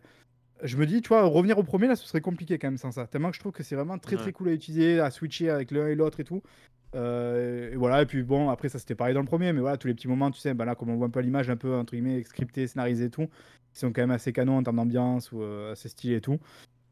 [0.63, 2.91] Je me dis, tu vois, revenir au premier là, ce serait compliqué quand même sans
[2.91, 3.07] ça.
[3.07, 4.21] Tellement que je trouve que c'est vraiment très Ouais.
[4.21, 6.41] très cool à utiliser, à switcher avec l'un et l'autre et tout.
[6.95, 9.77] Euh, et voilà, et puis bon, après ça c'était pareil dans le premier, mais voilà,
[9.77, 11.55] tous les petits moments, tu sais, bah là, comme on voit un peu l'image, un
[11.57, 13.27] peu entre guillemets scripté, scénarisé et tout,
[13.73, 16.37] qui sont quand même assez canons en termes d'ambiance ou euh, assez stylés et tout.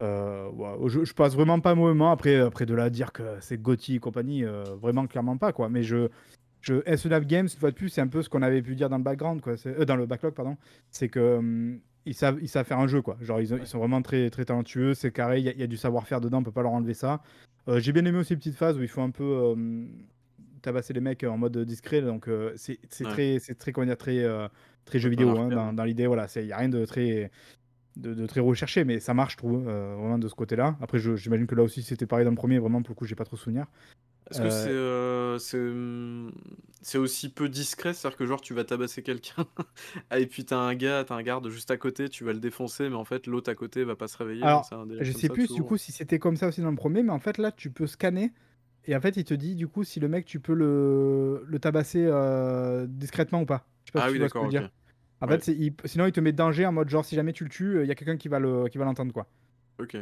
[0.01, 2.11] Euh, ouais, je, je passe vraiment pas un mauvais moment.
[2.11, 5.51] Après, après de là à dire que c'est Gotti et compagnie, euh, vraiment clairement pas
[5.51, 5.67] quoi.
[5.69, 6.07] Mais je,
[6.61, 6.81] je
[7.25, 9.03] Games, une fois de plus, c'est un peu ce qu'on avait pu dire dans le
[9.03, 9.57] background, quoi.
[9.57, 10.57] C'est- euh, dans le backlog, pardon.
[10.91, 13.17] C'est que hum, ils savent, ils savent faire un jeu, quoi.
[13.21, 14.93] Genre, ils, ont- ils sont vraiment très, très talentueux.
[14.93, 17.21] C'est carré, il y, a- y du savoir-faire dedans, on peut pas leur enlever ça.
[17.77, 19.85] J'ai bien aimé aussi les petites phases où il faut un peu euh,
[20.63, 22.01] tabasser les mecs en mode discret.
[22.01, 23.11] Donc, c'est c'est Ouais.
[23.11, 24.25] très, c'est très, comment dire, très,
[24.85, 26.07] très jeu vidéo hein, dans, dans l'idée.
[26.07, 27.29] Voilà, il n'y a rien de très
[27.99, 30.77] de, de très recherché, mais ça marche, je trouve, euh, vraiment de ce côté-là.
[30.81, 33.05] Après, je- j'imagine que là aussi c'était pareil dans le premier, vraiment pour le coup,
[33.05, 33.65] j'ai pas trop souvenir.
[34.29, 36.31] Est-ce que Euh, c'est euh, c'est hum,
[36.83, 39.47] c'est aussi peu discret, c'est-à-dire que genre tu vas tabasser quelqu'un
[40.15, 42.89] et puis t'as un gars, t'as un garde juste à côté, tu vas le défoncer,
[42.89, 44.45] mais en fait l'autre à côté va pas se réveiller.
[44.45, 44.69] Alors,
[44.99, 47.19] Je sais plus du coup si c'était comme ça aussi dans le premier, mais en
[47.19, 48.33] fait là tu peux scanner
[48.85, 51.59] et en fait il te dit du coup si le mec tu peux le, le
[51.59, 52.09] tabasser
[52.87, 53.67] discrètement ou pas.
[53.85, 54.51] Je sais pas Ah si oui, d'accord.
[55.21, 55.37] En Ouais.
[55.39, 57.81] fait, il- sinon il te met danger en mode genre si jamais tu le tues,
[57.81, 59.27] il y a quelqu'un qui va le l'entendre quoi.
[59.79, 59.97] Ok.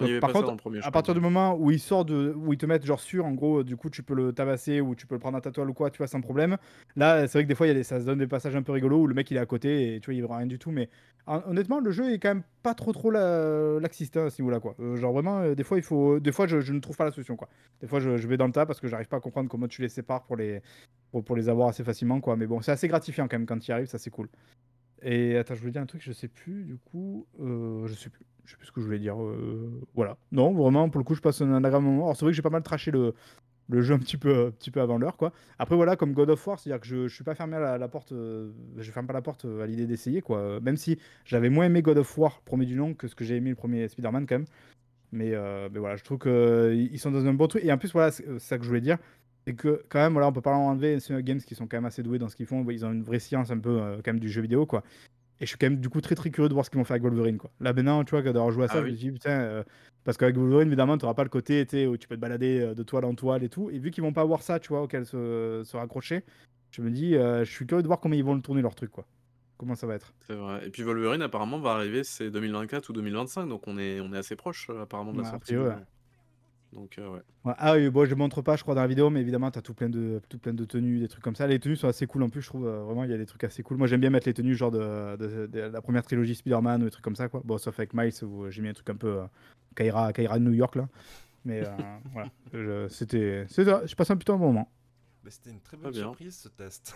[0.00, 2.56] Donc, Il par contre, premier, à partir du moment où il sort de, où ils
[2.56, 5.16] te mettent genre sûr, en gros, du coup, tu peux le tabasser ou tu peux
[5.16, 6.56] le prendre à ta toile ou quoi, tu vois, sans problème.
[6.94, 8.54] Là, c'est vrai que des fois, il y a des, ça se donne des passages
[8.54, 10.36] un peu rigolos où le mec il est à côté et tu vois, il voit
[10.36, 10.70] rien du tout.
[10.70, 10.88] Mais
[11.26, 14.40] hon- honnêtement, le jeu est quand même pas trop trop la- laxiste hein, à ce
[14.40, 14.76] niveau-là, quoi.
[14.78, 17.04] Euh, genre vraiment, euh, des fois, il faut, des fois, je, je ne trouve pas
[17.04, 17.48] la solution, quoi.
[17.80, 19.66] Des fois, je, je vais dans le tas parce que j'arrive pas à comprendre comment
[19.66, 20.62] tu les sépares pour les,
[21.10, 22.36] pour, les avoir assez facilement, quoi.
[22.36, 24.28] Mais bon, c'est assez gratifiant quand même quand il arrive, ça c'est cool.
[25.02, 28.10] Et attends, je voulais dire un truc, je sais plus, du coup, euh, je sais
[28.10, 29.22] plus, je sais plus ce que je voulais dire.
[29.22, 30.16] euh, voilà.
[30.32, 32.04] Non, vraiment, pour le coup, je passe un agréable moment.
[32.04, 33.14] Alors, c'est vrai que j'ai pas mal traché le,
[33.68, 35.32] le jeu un petit peu, un petit peu avant l'heure, quoi.
[35.58, 37.88] Après, voilà, comme God of War, c'est-à-dire que je, je suis pas fermé à la,
[37.88, 40.60] porte, euh, je ferme pas la porte euh, à l'idée d'essayer, quoi.
[40.60, 43.36] Même si j'avais moins aimé God of War, premier du nom, que ce que j'ai
[43.36, 44.46] aimé le premier Spider-Man, quand même.
[45.12, 45.30] Mais,
[45.72, 47.64] mais voilà, je trouve qu'ils sont dans un bon truc.
[47.64, 48.98] Et en plus, voilà, c'est ça que je voulais dire.
[49.48, 51.78] C'est que, quand même, voilà, on peut pas leur enlever Insomniac Games qui sont quand
[51.78, 52.68] même assez doués dans ce qu'ils font.
[52.68, 54.82] Ils ont une vraie science un peu, euh, quand même, du jeu vidéo, quoi.
[55.40, 56.84] Et je suis quand même, du coup, très très curieux de voir ce qu'ils vont
[56.84, 57.50] faire avec Wolverine, quoi.
[57.60, 59.62] Là, maintenant, tu vois, d'avoir joué à ça, Ah je me dis, putain, euh,
[60.04, 62.74] parce qu'avec Wolverine, évidemment, tu n'auras pas le côté où tu peux te balader euh,
[62.74, 63.70] de toile en toile et tout.
[63.70, 66.24] Et vu qu'ils vont pas avoir ça, tu vois, auquel se, se raccrocher,
[66.70, 68.74] je me dis, euh, je suis curieux de voir comment ils vont le tourner leur
[68.74, 69.06] truc, quoi.
[69.56, 70.12] Comment ça va être.
[70.26, 70.66] C'est vrai.
[70.66, 74.18] Et puis Wolverine apparemment va arriver, c'est 2024 ou 2025, donc on est, on est
[74.18, 75.56] assez proche apparemment de la a sortie.
[75.56, 75.72] ouais.
[76.72, 77.20] Donc euh, ouais.
[77.44, 79.58] Ouais, Ah oui, bon, je montre pas, je crois, dans la vidéo, mais évidemment, tu
[79.58, 81.46] as tout plein, de, tout plein de tenues, des trucs comme ça.
[81.46, 82.66] Les tenues sont assez cool en plus, je trouve.
[82.66, 83.78] euh, vraiment, il y a des trucs assez cool.
[83.78, 86.84] Moi, j'aime bien mettre les tenues genre de, de- de la première trilogie Spider-Man ou
[86.84, 87.40] des trucs comme ça, quoi.
[87.44, 89.24] Bon, sauf avec Miles, où j'ai mis un truc un peu euh,
[89.76, 90.88] Kaira, Kaira de New York, là.
[91.44, 93.46] Mais euh, voilà, c'était.
[93.48, 94.70] Je passe un plutôt un bon moment.
[95.24, 96.94] Bah, C'était une très bonne surprise ce test.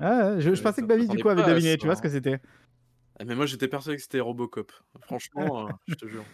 [0.00, 1.76] Ah, ouais, je, je pensais que Babi, m'attendait du coup, avait deviné.
[1.76, 2.40] Tu vois ce que c'était?
[3.18, 4.72] Ah, mais moi j'étais persuadé que c'était Robocop.
[5.02, 6.24] Franchement, euh, je te jure.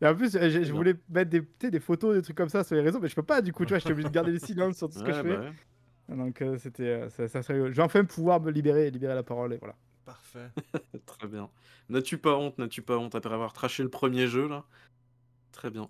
[0.00, 2.76] Et en plus, euh, je, voulais mettre des, des photos, des trucs comme ça sur
[2.76, 4.32] les réseaux, mais je peux pas, du coup, tu vois, je suis obligé de garder
[4.32, 5.36] le silence sur tout ce que je fais.
[5.36, 5.50] bah
[6.08, 6.16] ouais.
[6.16, 6.82] Donc, euh, c'était.
[6.82, 9.76] euh, ça, ça serait- Je vais enfin pouvoir me libérer, libérer la parole, et voilà.
[10.04, 10.50] Parfait.
[11.06, 11.48] Très bien.
[11.88, 14.64] N'as-tu pas honte, n'as-tu pas honte après avoir traché le premier jeu là?
[15.52, 15.88] Très bien.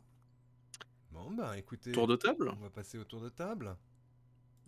[1.11, 2.51] Bon, bah écoutez, Tour de table?
[2.51, 3.77] on va passer au tour de table.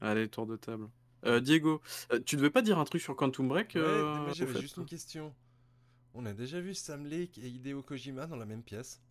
[0.00, 0.88] Allez, tour de table.
[1.24, 1.80] Euh, Diego,
[2.12, 4.84] euh, tu devais pas dire un truc sur Quantum Break Ouais, euh, j'avais juste une
[4.84, 5.34] question.
[6.14, 9.02] On a déjà vu Sam Lake et Hideo Kojima dans la même pièce.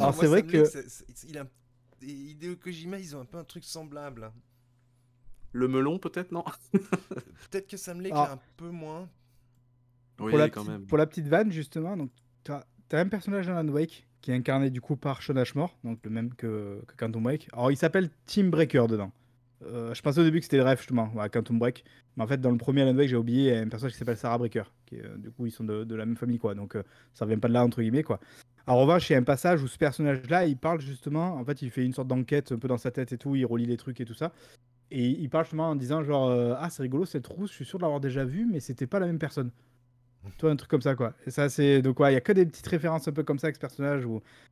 [0.00, 0.64] Alors, c'est vrai que-
[1.28, 1.46] il a...
[2.02, 4.32] et Hideo Kojima, ils ont un peu un truc semblable.
[5.52, 6.44] Le melon peut-être, non?
[6.72, 9.08] Peut-être que Sam Lake l'a un peu moins.
[10.20, 10.86] Oui, pour, la quand petite, même.
[10.86, 12.10] pour la petite vanne, justement, donc
[12.44, 15.78] tu as, un personnage dans Alan Wake qui est incarné du coup par Sean Ashmore,
[15.84, 17.48] donc le même que, que Quantum Break.
[17.52, 19.12] Alors il s'appelle Team Breaker dedans.
[19.64, 21.84] Euh, je pensais au début que c'était le rêve justement, à Quantum Break.
[22.16, 24.38] Mais en fait, dans le premier Alan Wake, j'ai oublié, un personnage qui s'appelle Sarah
[24.38, 24.64] Breaker.
[24.86, 26.54] Qui euh, du coup, ils sont de, la même famille, quoi.
[26.54, 26.82] Donc euh,
[27.14, 28.20] ça vient pas de là, entre guillemets, quoi.
[28.66, 31.62] En revanche, il y a un passage où ce personnage-là, il parle justement, en fait,
[31.62, 33.78] il fait une sorte d'enquête un peu dans sa tête et tout, il relie les
[33.78, 34.32] trucs et tout ça.
[34.90, 37.64] Et il parle justement en disant genre, euh, ah, c'est rigolo cette rousse, je suis
[37.64, 39.50] sûr de l'avoir déjà vue, mais c'était pas la même personne.
[40.36, 41.14] Toi, un truc comme ça, quoi.
[41.26, 41.80] Et ça, c'est.
[41.80, 43.60] Donc, ouais, il y a que des petites références un peu comme ça avec ce
[43.60, 44.04] personnage.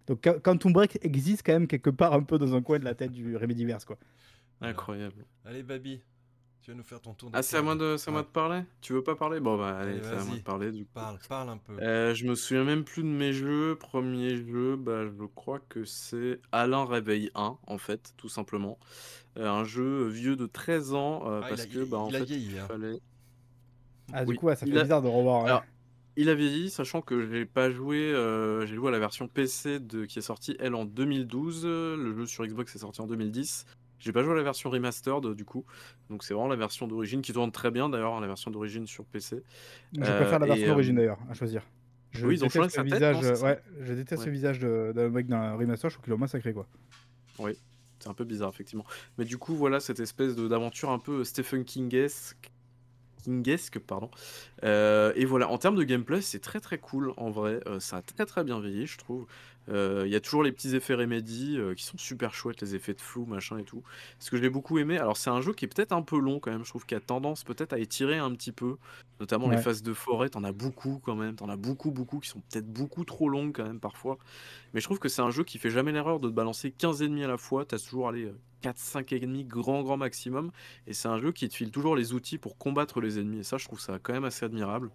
[0.06, 2.84] Donc, Qua- Quantum Break existe quand même quelque part un peu dans un coin de
[2.84, 3.98] la tête du Remedyverse, quoi.
[4.60, 5.24] Incroyable.
[5.44, 6.00] Allez, Babi.
[6.62, 8.26] Tu vas nous faire ton tour Ah, c'est à moi de, c'est à moi de
[8.26, 8.62] parler?
[8.80, 9.38] Tu veux pas parler?
[9.38, 10.38] Bon, bah, allez, Allez, c'est à moi vas-y.
[10.38, 10.90] de parler, du coup.
[10.94, 11.74] Parle, parle un peu.
[11.80, 13.76] Euh, je me souviens même plus de mes jeux.
[13.76, 18.78] Premier jeu, bah, je crois que c'est Alain Réveil 1, en fait, tout simplement.
[19.36, 22.08] Euh, un jeu vieux de 13 ans, euh, Ah, il parce a- que, bah, en
[22.08, 22.66] il a fait, vieilli, il hein.
[22.66, 22.98] fallait...
[24.12, 25.64] Ah, du Oui, coup, ouais, ça il fait a- bizarre de revoir.
[26.16, 29.78] il a vieilli, sachant que j'ai pas joué, euh, j'ai joué à la version PC
[29.78, 31.62] de, qui est sortie, elle, en 2012.
[31.64, 33.66] euh, Le jeu sur Xbox est sorti en 2010.
[33.98, 35.64] J'ai pas joué à la version remastered, du coup.
[36.10, 38.86] Donc, c'est vraiment la version d'origine qui tourne très bien, d'ailleurs, hein, la version d'origine
[38.86, 39.42] sur PC.
[39.92, 41.62] Je euh, préfère la et, version euh, d'origine d'ailleurs, à choisir.
[42.12, 44.26] Je Oui, ils ont changé déteste sa tête, visage, non, ouais, je déteste Ouais.
[44.26, 46.66] le visage d'un mec d'un remaster, je trouve qu'il est massacré quoi.
[47.98, 48.84] C'est un peu bizarre, effectivement.
[49.18, 52.50] Mais du coup, voilà cette espèce d'aventure un peu Stephen Kingesque.
[53.24, 54.10] Kingesque, pardon.
[54.62, 57.60] Euh, et voilà, en termes de gameplay, c'est très très cool en vrai.
[57.66, 59.26] Euh, ça a très très bien vieilli, je trouve.
[59.68, 62.74] Euh, Il y a toujours les petits effets Remedy euh, qui sont super chouettes, les
[62.74, 63.82] effets de flou, machin et tout.
[64.18, 66.38] Ce que j'ai beaucoup aimé, alors c'est un jeu qui est peut-être un peu long
[66.40, 68.76] quand même, je trouve qu'il a tendance peut-être à étirer un petit peu,
[69.20, 72.28] notamment les phases de forêt, t'en as beaucoup quand même, t'en as beaucoup beaucoup qui
[72.28, 74.18] sont peut-être beaucoup trop longues quand même parfois.
[74.74, 77.02] Mais je trouve que c'est un jeu qui fait jamais l'erreur de te balancer 15
[77.02, 78.30] ennemis à la fois, t'as toujours allé
[78.62, 80.50] 4-5 ennemis grand grand maximum,
[80.86, 83.42] et c'est un jeu qui te file toujours les outils pour combattre les ennemis, et
[83.42, 84.90] ça je trouve ça quand même assez admirable,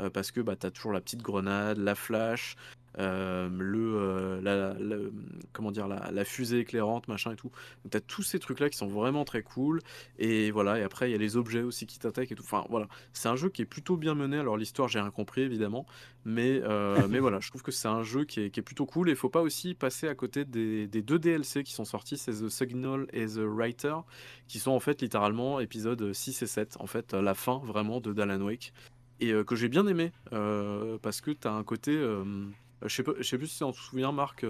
[0.00, 2.56] euh, parce que bah, t'as toujours la petite grenade, la flash,
[2.98, 5.10] euh, le, euh, la, la-
[5.52, 7.50] comment dire, la, la fusée éclairante, machin et tout.
[7.84, 9.80] Donc t'as tous ces trucs là qui sont vraiment très cool.
[10.18, 12.42] Et voilà, et après il y a les objets aussi qui t'attaquent et tout.
[12.42, 14.38] Enfin voilà, c'est un jeu qui est plutôt bien mené.
[14.38, 15.84] Alors l'histoire j'ai rien compris évidemment,
[16.24, 18.86] mais, euh, mais voilà, je trouve que c'est un jeu qui est, qui est plutôt
[18.86, 19.08] cool.
[19.08, 22.16] Et il faut pas aussi passer à côté des, des deux DLC qui sont sortis,
[22.16, 23.96] c'est The Signal et The Writer,
[24.48, 28.12] qui sont en fait littéralement épisodes 6 et 7, en fait la fin vraiment de
[28.12, 28.72] Dalan Wake.
[29.20, 31.92] Et euh, que j'ai bien aimé, euh, parce que t'as un côté...
[31.96, 32.24] euh,
[32.82, 34.44] je sais pas, je sais plus si tu t'en souviens, Marc,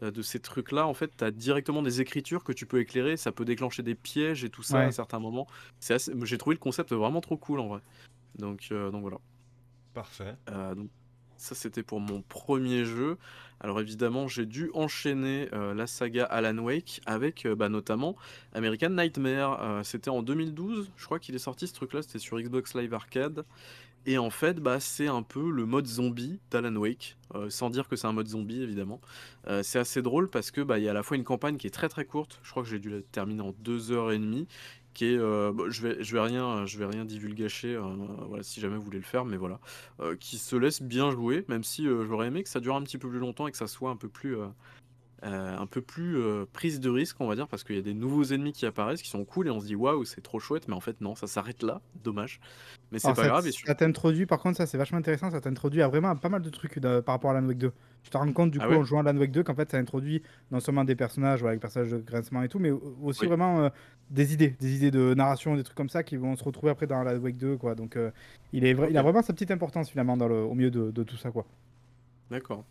[0.00, 0.86] de ces trucs-là.
[0.86, 3.18] En fait, tu as directement des écritures que tu peux éclairer.
[3.18, 4.84] Ça peut déclencher des pièges et tout ça Ouais.
[4.86, 5.46] à certains moments.
[5.90, 7.80] Assez- J'ai trouvé le concept vraiment trop cool en vrai.
[8.38, 9.18] Donc, donc voilà.
[9.92, 10.34] Parfait.
[10.46, 10.88] Donc,
[11.40, 13.16] ça, c'était pour mon premier jeu.
[13.60, 18.16] Alors évidemment, j'ai dû enchaîner euh, la saga Alan Wake avec euh, bah, notamment
[18.54, 19.62] American Nightmare.
[19.62, 22.92] Euh, c'était en 2012, je crois qu'il est sorti ce truc-là, c'était sur Xbox Live
[22.94, 23.44] Arcade.
[24.06, 27.18] Et en fait, bah, c'est un peu le mode zombie d'Alan Wake,
[27.50, 28.98] sans dire que c'est un mode zombie évidemment.
[29.60, 31.70] C'est assez drôle parce que bah, y a à la fois une campagne qui est
[31.70, 34.48] très très courte, je crois que j'ai dû la terminer en deux heures et demie,
[34.94, 38.60] qui est, euh, bon, je vais, je vais rien, je vais rien divulgacher, euh, si
[38.60, 39.60] jamais vous voulez le faire, mais voilà,
[40.00, 42.82] euh, qui se laisse bien jouer, même si euh, j'aurais aimé que ça dure un
[42.82, 44.36] petit peu plus longtemps et que ça soit un peu plus,
[45.24, 47.78] euh, euh, un peu plus euh, prise de risque, on va dire, parce qu'il y
[47.78, 50.20] a des nouveaux ennemis qui apparaissent, qui sont cool, et on se dit waouh, c'est
[50.22, 52.40] trop chouette, mais en fait non, ça s'arrête là, dommage.
[52.90, 55.30] Mais c'est pas ça, grave, et ça surtout- t'introduit, par contre, ça c'est vachement intéressant,
[55.30, 57.72] ça t'introduit à vraiment pas mal de trucs de- par rapport à Alan Wake 2.
[58.02, 59.54] Tu te rends compte du Ah coup ouais en jouant à Alan Wake 2 qu'en
[59.54, 62.70] fait ça introduit non seulement des personnages, voilà, avec personnages de grincement et tout, mais
[62.70, 63.28] au- aussi Oui.
[63.28, 63.68] vraiment euh,
[64.10, 66.86] des idées, des idées de narration, des trucs comme ça qui vont se retrouver après
[66.86, 67.74] dans Alan Wake 2, quoi.
[67.74, 68.10] Donc euh,
[68.52, 71.02] il, est il a vraiment sa petite importance finalement dans le, au milieu de, de
[71.02, 71.46] tout ça, quoi.
[72.30, 72.64] D'accord.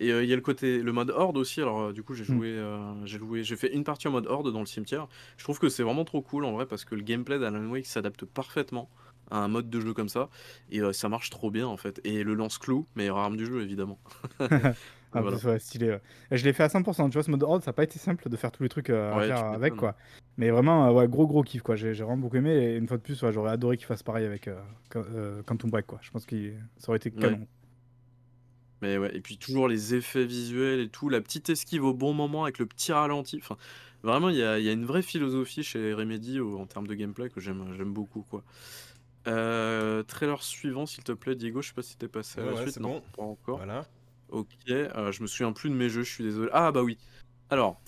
[0.00, 1.60] Et euh, il y a le côté, le mode horde aussi.
[1.60, 2.26] Alors euh, du coup, j'ai Mm.
[2.26, 5.06] joué, euh, j'ai joué, j'ai fait une partie en mode horde dans le cimetière.
[5.36, 7.86] Je trouve que c'est vraiment trop cool en vrai parce que le gameplay d'Alan Wake
[7.86, 8.90] s'adapte parfaitement
[9.30, 10.28] à un mode de jeu comme ça
[10.70, 12.00] et ça marche trop bien en fait.
[12.04, 13.98] Et le lance-clou, meilleure arme du jeu évidemment.
[15.16, 15.36] Ah, Voilà.
[15.44, 15.90] ouais, stylé.
[15.90, 16.00] ouais.
[16.32, 18.28] Je l'ai fait à 100%, tu vois, ce mode horde, ça n'a pas été simple
[18.28, 19.94] de faire tous les trucs à Ouais, faire tu avec, quoi.
[20.38, 21.76] Mais vraiment, ouais, gros gros kiff, quoi.
[21.76, 24.26] J'ai vraiment beaucoup aimé, et une fois de plus, ouais, j'aurais adoré qu'il fasse pareil
[24.26, 24.50] avec
[24.90, 25.06] Qua-
[25.46, 26.00] Quantum Break, quoi.
[26.02, 27.46] Je pense que ça aurait été canon.
[28.82, 32.12] Mais ouais, et puis toujours les effets visuels et tout, la petite esquive au bon
[32.12, 33.38] moment avec le petit ralenti.
[33.40, 33.56] Enfin,
[34.02, 36.86] vraiment, il y a, il y a une vraie philosophie chez Remedy au- en termes
[36.86, 38.42] de gameplay que j'aime, j'aime beaucoup quoi.
[39.26, 41.62] Euh, trailer suivant, s'il te plaît, Diego.
[41.62, 42.74] Je sais pas si t'es passé à Ouais, la ouais, suite.
[42.74, 43.02] c'est non, bon.
[43.16, 43.56] pas encore.
[43.58, 43.86] Voilà.
[44.28, 46.50] Ok, euh, je me souviens plus de mes jeux, je suis désolé.
[46.52, 46.98] Ah bah oui.
[47.50, 47.80] Alors,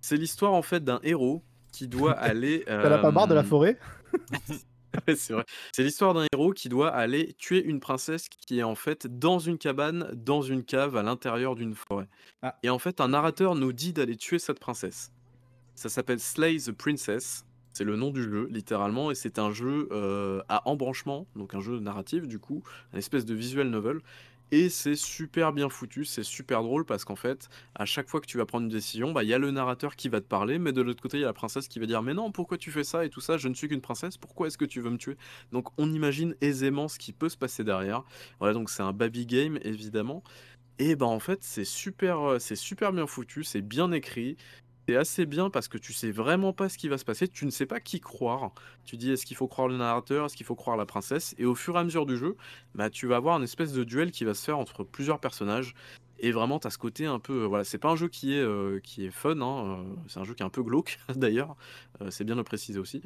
[0.00, 1.42] c'est l'histoire en fait d'un héros
[1.72, 2.64] qui doit aller.
[2.66, 3.78] T'as la pas barre de la euh, forêt?
[5.08, 5.44] Ouais, c'est vrai.
[5.72, 9.38] C'est l'histoire d'un héros qui doit aller tuer une princesse qui est en fait dans
[9.38, 12.08] une cabane, dans une cave à l'intérieur d'une forêt.
[12.42, 12.58] Ah.
[12.62, 15.12] Et en fait, un narrateur nous dit d'aller tuer cette princesse.
[15.74, 17.44] Ça s'appelle Slay the Princess.
[17.72, 21.60] C'est le nom du jeu, littéralement, et c'est un jeu euh, à embranchement, donc un
[21.60, 22.62] jeu narratif, du coup,
[22.92, 24.00] une espèce de visual novel.
[24.54, 28.26] Et c'est super bien foutu, c'est super drôle parce qu'en fait, à chaque fois que
[28.26, 30.58] tu vas prendre une décision, bah, il y a le narrateur qui va te parler,
[30.58, 32.58] mais de l'autre côté, il y a la princesse qui va dire Mais non, pourquoi
[32.58, 33.38] tu fais ça et tout ça?
[33.38, 35.16] Je ne suis qu'une princesse, pourquoi est-ce que tu veux me tuer?
[35.52, 38.04] Donc on imagine aisément ce qui peut se passer derrière.
[38.40, 40.22] Voilà, donc c'est un baby game, évidemment.
[40.78, 44.36] Et bah en fait, c'est super, euh, c'est super bien foutu, c'est bien écrit.
[44.88, 47.46] C'est assez bien parce que tu sais vraiment pas ce qui va se passer, tu
[47.46, 48.52] ne sais pas qui croire.
[48.84, 51.34] Tu dis est-ce qu'il faut croire le narrateur, est-ce qu'il faut croire la princesse?
[51.38, 52.36] Et au fur et à mesure du jeu,
[52.74, 55.74] bah, tu vas avoir une espèce de duel qui va se faire entre plusieurs personnages.
[56.24, 57.44] Et vraiment, tu as ce côté un peu.
[57.44, 60.24] Voilà, c'est pas un jeu qui est, euh, qui est fun, hein, euh, c'est un
[60.24, 61.56] jeu qui est un peu glauque d'ailleurs,
[62.00, 63.02] euh, c'est bien de le préciser aussi.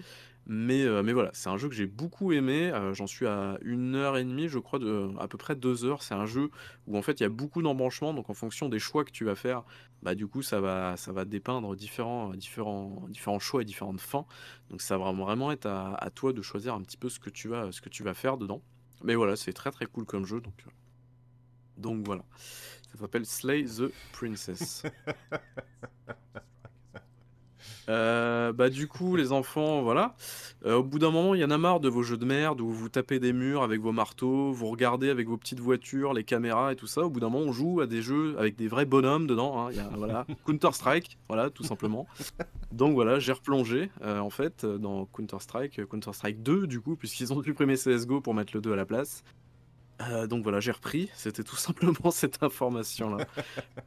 [0.46, 2.70] Mais, mais voilà, c'est un jeu que j'ai beaucoup aimé.
[2.92, 6.04] J'en suis à une heure et demie, je crois, de, à peu près deux heures.
[6.04, 6.50] C'est un jeu
[6.86, 9.24] où en fait il y a beaucoup d'embranchements, donc en fonction des choix que tu
[9.24, 9.64] vas faire,
[10.02, 14.24] bah, du coup ça va, ça va dépeindre différents, différents, différents choix et différentes fins.
[14.70, 17.30] Donc ça va vraiment être à, à toi de choisir un petit peu ce que
[17.30, 18.62] tu vas, ce que tu vas faire dedans.
[19.02, 20.40] Mais voilà, c'est très très cool comme jeu.
[20.40, 20.54] Donc,
[21.76, 22.24] donc voilà.
[22.92, 24.82] Ça s'appelle Slay the Princess.
[27.88, 30.16] Euh, bah du coup les enfants voilà
[30.64, 32.60] euh, au bout d'un moment il y en a marre de vos jeux de merde
[32.60, 36.24] où vous tapez des murs avec vos marteaux vous regardez avec vos petites voitures les
[36.24, 38.66] caméras et tout ça au bout d'un moment on joue à des jeux avec des
[38.66, 39.68] vrais bonhommes dedans hein.
[39.70, 42.08] il y a, voilà Counter Strike voilà tout simplement
[42.72, 46.96] donc voilà j'ai replongé euh, en fait dans Counter Strike Counter Strike 2 du coup
[46.96, 49.22] puisqu'ils ont supprimé CSGO pour mettre le 2 à la place
[50.02, 51.10] euh, donc voilà, j'ai repris.
[51.14, 53.26] C'était tout simplement cette information-là.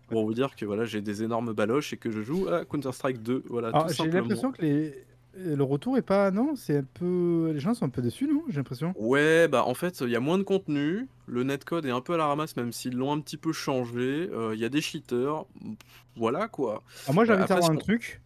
[0.07, 3.21] pour vous dire que voilà, j'ai des énormes baloches et que je joue à Counter-Strike
[3.21, 3.43] 2.
[3.49, 5.05] Voilà, ah, J'ai l'impression que les...
[5.37, 6.31] le retour est pas.
[6.31, 7.51] Non, c'est un peu.
[7.53, 8.93] Les gens sont un peu déçus, non J'ai l'impression.
[8.97, 11.07] Ouais, bah en fait, il y a moins de contenu.
[11.27, 14.29] Le netcode est un peu à la ramasse, même s'ils l'ont un petit peu changé.
[14.31, 15.45] Euh, il y a des cheaters.
[16.15, 16.83] Voilà quoi.
[17.07, 18.21] Ah, moi, j'avais à un truc.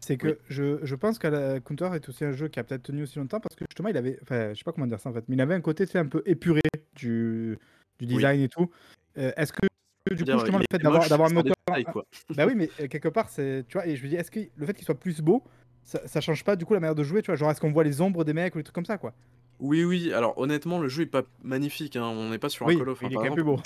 [0.00, 3.02] C'est que je, je, pense que Counter est aussi un jeu qui a peut-être tenu
[3.02, 4.18] aussi longtemps parce que justement, il avait.
[4.22, 6.06] Enfin, je sais pas comment dire ça en fait, mais il avait un côté un
[6.06, 6.60] peu épuré
[6.94, 7.58] du,
[7.98, 8.70] du design et tout.
[9.18, 9.66] Euh, est-ce que
[10.14, 11.54] du coup, justement, le fait d'avoir un moteur.
[12.36, 13.64] bah oui, mais euh, quelque part, c'est.
[13.68, 15.42] Tu vois, et je me dis, est-ce que le fait qu'il soit plus beau,
[15.82, 17.72] ça, ça, change pas du coup la manière de jouer, tu vois Genre, est-ce qu'on
[17.72, 19.14] voit les ombres des mecs ou des trucs comme ça, quoi?
[19.58, 22.04] Oui, oui, alors honnêtement, le jeu est pas magnifique, hein.
[22.04, 23.00] on n'est pas sur un Call of.
[23.02, 23.58] Il est quand même plus beau.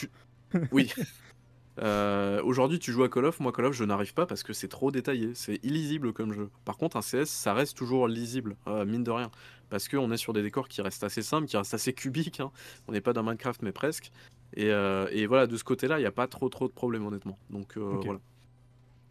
[0.73, 0.93] Oui.
[1.79, 4.53] Euh, aujourd'hui, tu joues à Call of, moi Call of, je n'arrive pas parce que
[4.53, 6.51] c'est trop détaillé, c'est illisible comme jeu.
[6.65, 9.31] Par contre, un CS, ça reste toujours lisible, euh, mine de rien,
[9.71, 12.41] parce qu'on est sur des décors qui restent assez simples, qui restent assez cubiques.
[12.41, 12.51] Hein.
[12.89, 14.11] On n'est pas dans Minecraft, mais presque.
[14.55, 17.07] Et, euh, et voilà, de ce côté-là, il n'y a pas trop trop de problèmes,
[17.07, 17.39] honnêtement.
[17.51, 18.21] Donc voilà.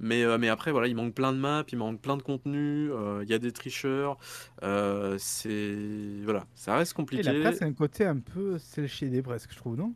[0.01, 2.89] Mais, mais après, voilà, il manque plein de maps, il manque plein de contenu,
[3.21, 4.17] il y a des tricheurs.
[4.61, 5.75] c'est.
[6.23, 7.29] Voilà, ça reste compliqué.
[7.29, 9.93] Et la c'est un côté un peu cel shaded presque, je trouve, non?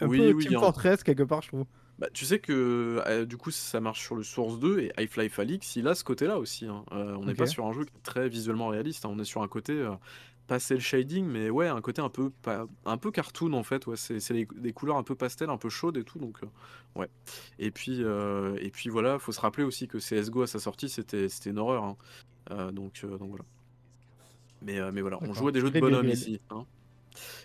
[0.00, 1.66] Un oui, peu oui, Team Fortress, quelque part, je trouve.
[1.98, 5.38] Bah, tu sais que euh, du coup ça marche sur le Source 2 et Half-Life
[5.40, 6.66] Alyx, il a ce côté-là aussi.
[6.66, 6.84] hein.
[6.92, 9.10] Euh, on n'est pas sur un jeu très visuellement réaliste, hein.
[9.12, 9.90] on est sur un côté euh,
[10.46, 12.30] pas cel shading, mais ouais, un côté un peu
[12.86, 13.86] un peu cartoon en fait.
[13.88, 16.38] Ouais, c'est c'est des couleurs un peu pastel, un peu chaudes et tout, donc
[16.94, 17.08] ouais.
[17.58, 21.28] Et puis et puis voilà, faut se rappeler aussi que CS:GO à sa sortie c'était
[21.28, 21.82] c'était une horreur.
[21.84, 22.72] hein.
[22.72, 23.44] donc donc voilà.
[24.62, 26.40] Mais mais voilà, on joue à des jeux de bonhomme ici.
[26.50, 26.64] Hein.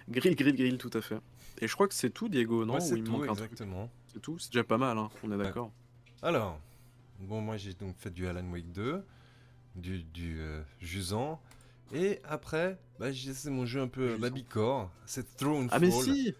[0.09, 1.17] Grill, grill, grill, tout à fait.
[1.59, 2.75] Et je crois que c'est tout, Diego, non?
[2.75, 3.89] Ouais, c'est tout, exactement.
[4.13, 5.71] C'est tout, c'est déjà pas mal, hein, on est d'accord.
[6.21, 6.59] Alors,
[7.19, 9.03] bon, moi j'ai donc fait du Alan Wake 2,
[9.75, 11.41] du, du euh, Jusant,
[11.93, 16.33] et après, bah, c'est mon jeu un peu Babycore, c'est Throne Ah, mais si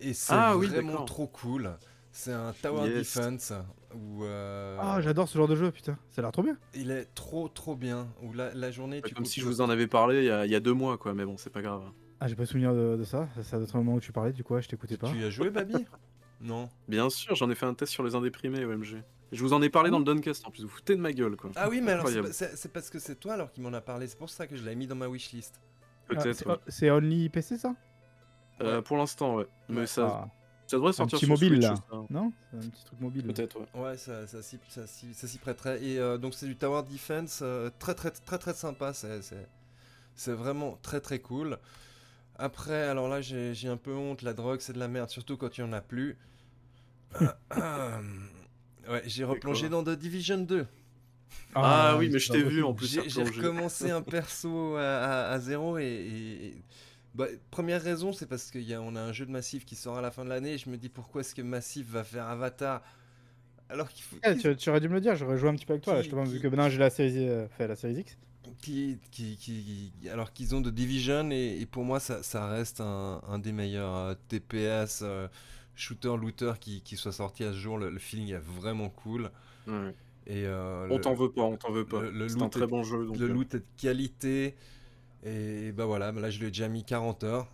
[0.00, 1.76] Et c'est ah vraiment trop cool.
[2.12, 3.52] C'est un Tower Defense
[3.94, 4.24] où.
[4.24, 6.56] Euh, ah, j'adore ce genre de jeu, putain, ça a l'air trop bien.
[6.74, 8.08] Il est trop trop bien.
[8.22, 9.02] Où la, la journée.
[9.02, 10.74] tu comme si je vous en avais parlé il y, a, il y a deux
[10.74, 11.82] mois, quoi, mais bon, c'est pas grave.
[12.18, 13.28] Ah, j'ai pas souvenir de, ça.
[13.42, 15.10] Ça doit être un moment où tu parlais, du coup, je t'écoutais pas.
[15.10, 15.74] Tu as joué, Baby
[16.40, 16.68] Non.
[16.88, 19.02] Bien sûr, j'en ai fait un test sur les indéprimés OMG.
[19.32, 21.36] Je vous en ai parlé dans le Duncast en plus, vous foutez de ma gueule
[21.36, 21.50] quoi.
[21.54, 24.18] Ah oui, mais alors c'est parce que c'est toi alors qui m'en a parlé, c'est
[24.18, 25.60] pour ça que je l'ai mis dans ma wishlist.
[26.08, 26.44] Peut-être.
[26.48, 27.74] Ah, c'est only PC ça?
[28.60, 29.46] Euh, Pour l'instant, ouais.
[29.68, 30.28] Mais ça, ah.
[30.66, 31.74] ça devrait sortir un petit mobile là.
[32.10, 33.22] Non C'est un petit truc mobile.
[33.22, 33.80] Peut-être, ouais.
[33.80, 35.82] Ouais, ça, ça, s'y prêterait.
[35.82, 38.92] Et euh, donc c'est du Tower Defense, euh, très, très très très sympa.
[38.92, 41.58] C'est vraiment très très cool.
[42.40, 44.22] Après, alors là, j'ai un peu honte.
[44.22, 46.16] La drogue, c'est de la merde, surtout quand il n'y en a plus.
[47.20, 50.66] ouais, j'ai replongé dans The Division 2.
[51.54, 53.00] Ah, ah oui, mais je t'ai vu en plus.
[53.06, 56.54] J'ai recommencé un perso à, zéro et.
[57.12, 60.00] Bah, première raison, c'est parce qu'on a, a, un jeu de Massif qui sort à
[60.00, 60.58] la fin de l'année.
[60.58, 62.82] Je me dis pourquoi est-ce que Massif va faire Avatar
[63.70, 64.16] alors qu'il faut.
[64.24, 66.24] Eh, tu, aurais dû me le dire, j'aurais joué un petit peu avec toi, justement,
[66.24, 68.18] vu que maintenant j'ai la série, euh, fait la série X.
[68.62, 73.20] Qui, qui, qui, alors qu'ils ont de Division et, pour moi ça, ça reste un,
[73.28, 75.28] un, des meilleurs euh, TPS euh,
[75.74, 77.78] shooter looter qui, qui, soit sorti à ce jour.
[77.78, 79.30] Le, feeling est vraiment cool.
[80.26, 82.02] Et euh, on t'en veut pas, on t'en veut pas.
[82.28, 83.10] C'est un très bon jeu.
[83.18, 84.56] le loot est de qualité.
[85.22, 87.48] Et bah voilà, là je lui ai déjà mis 40 heures.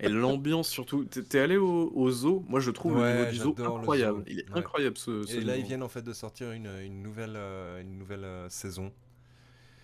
[0.00, 1.04] Et l'ambiance surtout.
[1.04, 2.44] T'es allé au, zoo?
[2.48, 4.24] Moi je trouve le niveau du zoo incroyable.
[4.26, 7.02] Il est incroyable ce, ce Et là ils viennent en fait de sortir une, une
[7.02, 7.38] nouvelle,
[7.82, 8.90] une nouvelle saison.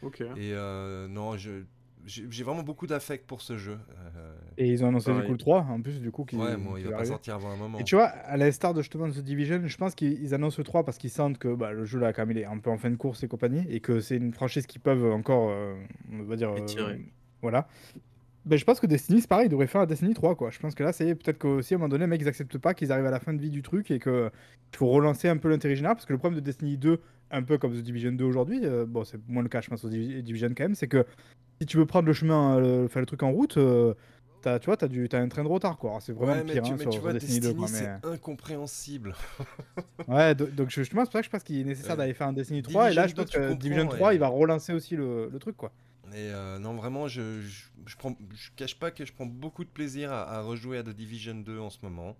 [0.07, 0.21] Ok.
[0.21, 1.63] Et euh, non, je,
[2.07, 3.79] j'ai vraiment beaucoup d'affect pour ce jeu.
[4.17, 6.25] Euh, et ils ont annoncé du coup le 3 en plus, du coup.
[6.25, 7.79] Qui, ouais, bon, il va pas sortir avant un moment.
[7.79, 10.65] Et tu vois, à la star de justement The Division, je pense qu'ils annoncent le
[10.65, 12.71] 3 parce qu'ils sentent que bah, le jeu là, quand même, il est un peu
[12.71, 13.65] en fin de course et compagnie.
[13.69, 15.75] Et que c'est une franchise qu'ils peuvent encore, euh,
[16.13, 16.57] on va dire.
[16.57, 17.01] Étirer.
[17.43, 17.69] voilà.
[18.45, 20.51] Ben, je pense que Destiny, c'est pareil, ils devraient faire un Destiny 3, quoi.
[20.51, 22.59] Je pense que là, c'est peut-être qu'aussi, à un moment donné, les mecs, ils acceptent
[22.59, 24.31] pas qu'ils arrivent à la fin de vie du truc et qu'il
[24.77, 25.97] faut relancer un peu l'intérêt général.
[25.97, 27.01] Parce que le problème de Destiny 2,
[27.31, 29.85] un peu comme The Division 2 aujourd'hui, euh, bon, c'est moins le cas, je pense,
[29.85, 31.05] au Divi- Division quand même, c'est que
[31.61, 33.95] si tu veux prendre le chemin, euh, faire le truc en route, euh,
[34.43, 35.99] t'as- tu vois, t'as du- t'as un train de retard, quoi.
[36.01, 37.53] C'est vraiment Ouais, le mais pire tu, hein, mais sur, tu sur vois, Destiny 2,
[37.55, 37.81] Destiny, quoi.
[37.81, 37.99] Mais...
[38.03, 39.15] c'est incompréhensible.
[40.09, 41.97] Ouais, do- donc je- justement, c'est pour ça que je pense qu'il est nécessaire Ouais.
[41.99, 42.91] d'aller faire un Destiny 3.
[42.91, 44.95] et là, je Division pense 2, que Division comprends, 3, et- il va relancer aussi
[44.97, 45.73] le, le truc, quoi.
[46.13, 49.65] Et euh, non, vraiment, je, je, je prends, je cache pas que je prends beaucoup
[49.65, 52.17] de plaisir à, à rejouer à The Division 2 en ce moment.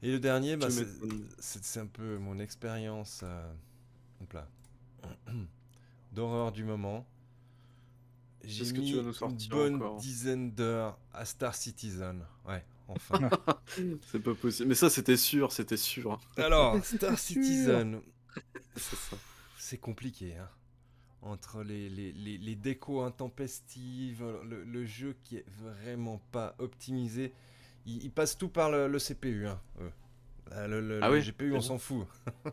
[0.00, 0.68] Et le dernier, bah,
[1.40, 3.52] c'est un peu mon expérience euh,
[6.12, 7.06] d'horreur du moment.
[8.44, 9.96] J'ai que mis tu vas nous une bonne encore?
[9.96, 12.24] dizaine d'heures à Star Citizen.
[12.46, 13.28] Ouais, enfin.
[14.10, 14.68] C'est pas possible.
[14.68, 16.12] Mais ça, c'était sûr, c'était sûr.
[16.12, 16.18] hein.
[16.42, 18.00] Alors, Star Citizen,
[18.76, 19.16] C'est ça.
[19.58, 20.36] c'est compliqué.
[20.36, 20.48] Hein.
[21.20, 27.32] Entre les, les, les, les décos intempestives, le, le jeu qui est vraiment pas optimisé,
[27.86, 29.46] il, il passe tout par le, le CPU.
[29.48, 29.90] Hein, eux.
[30.52, 32.06] Euh, Le, le- Ah le oui, GPU, on s'en fout.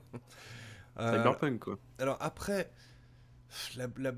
[1.00, 1.78] Euh, Cyberpunk, quoi.
[2.00, 2.72] alors après,
[3.76, 4.14] la, la-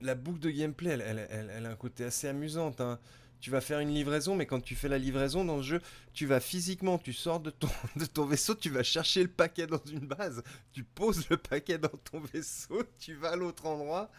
[0.00, 2.74] la boucle de gameplay, elle, elle- elle- elle a un côté assez amusant.
[2.78, 2.98] hein.
[3.40, 5.80] Tu vas faire une livraison, mais quand tu fais la livraison dans le jeu,
[6.12, 9.66] tu vas physiquement, tu sors de ton, de ton vaisseau, tu vas chercher le paquet
[9.68, 14.10] dans une base, tu poses le paquet dans ton vaisseau, tu vas à l'autre endroit.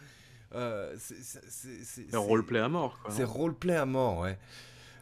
[0.54, 3.10] Euh, c'est- roleplay à mort, quoi.
[3.12, 4.38] c'est roleplay à mort, ouais.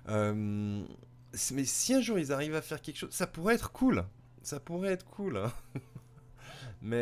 [0.08, 0.82] Euh,
[1.52, 4.04] mais si un jour ils arrivent à faire quelque chose, ça pourrait être cool.
[4.42, 5.36] Ça pourrait être cool.
[5.38, 5.52] hein.
[6.82, 6.96] mais.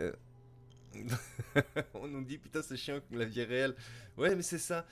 [0.00, 0.12] euh,
[1.94, 3.74] On nous dit putain, c'est chiant que la vie réelle.
[4.16, 4.86] Ouais, mais c'est ça.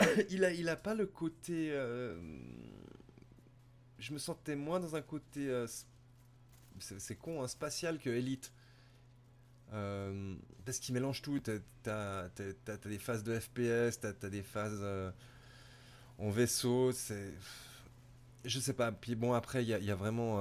[0.30, 1.70] il, a, il a pas le côté.
[1.72, 2.16] euh,
[3.98, 5.48] Je me sentais moins dans un côté.
[5.48, 5.66] euh,
[6.78, 8.52] C'est con, hein, spatial que Elite.
[9.72, 10.34] Euh,
[10.64, 11.40] parce qu'il mélange tout.
[11.40, 14.84] T'as t'as des phases de FPS, t'as as des phases
[16.18, 16.92] en vaisseau.
[16.92, 17.32] C'est.
[18.44, 18.92] Je sais pas.
[18.92, 20.38] Puis bon, après, il y, a- y a vraiment.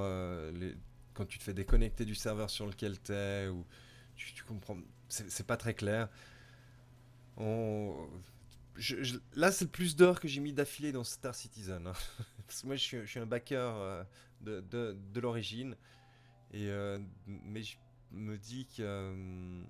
[0.52, 0.76] les-
[1.16, 3.66] Quand tu te fais déconnecter du serveur sur lequel t'es, ou
[4.16, 4.78] tu, tu comprends.
[5.10, 6.10] C'est pas très clair.
[7.38, 7.96] On...
[9.36, 11.88] Là, c'est le plus d'heures que j'ai mis d'affilée dans Star Citizen.
[11.88, 11.94] hein.
[12.66, 14.04] Moi, je suis, un backer euh,
[14.42, 15.76] de, de, de l'origine.
[16.54, 17.78] Euh, mais je
[18.12, 18.82] me dis que.
[18.82, 19.62] euh,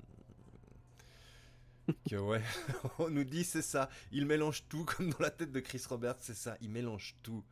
[2.09, 2.41] que ouais,
[2.99, 3.89] on nous dit c'est ça.
[4.11, 6.57] Il mélange tout, comme dans la tête de Chris Roberts, c'est ça.
[6.61, 7.43] Il mélange tout.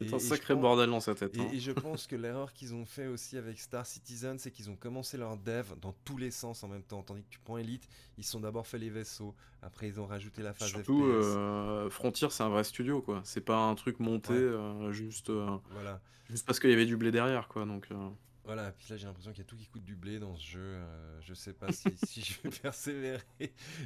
[0.00, 1.36] C'est Et- un sacré pense- bordel dans sa tête.
[1.36, 1.48] et, hein.
[1.52, 4.76] et je pense que l'erreur qu'ils ont fait aussi avec Star Citizen, c'est qu'ils ont
[4.76, 7.02] commencé leur dev dans tous les sens en même temps.
[7.02, 10.06] Tandis que tu prends Elite, ils se sont d'abord fait les vaisseaux, après ils ont
[10.06, 11.24] rajouté la phase Surtout, FPS.
[11.36, 13.20] euh, Frontier, c'est un vrai studio, quoi.
[13.24, 14.38] C'est pas un truc monté Ouais.
[14.38, 16.00] euh, juste, euh, Voilà,
[16.30, 17.64] juste parce qu'il y avait du blé derrière, quoi.
[17.64, 18.08] Donc, euh,
[18.48, 18.72] voilà.
[18.72, 20.60] Puis là, j'ai l'impression qu'il y a tout qui coûte du blé dans ce jeu.
[20.60, 23.22] euh, je sais pas si, si je vais persévérer.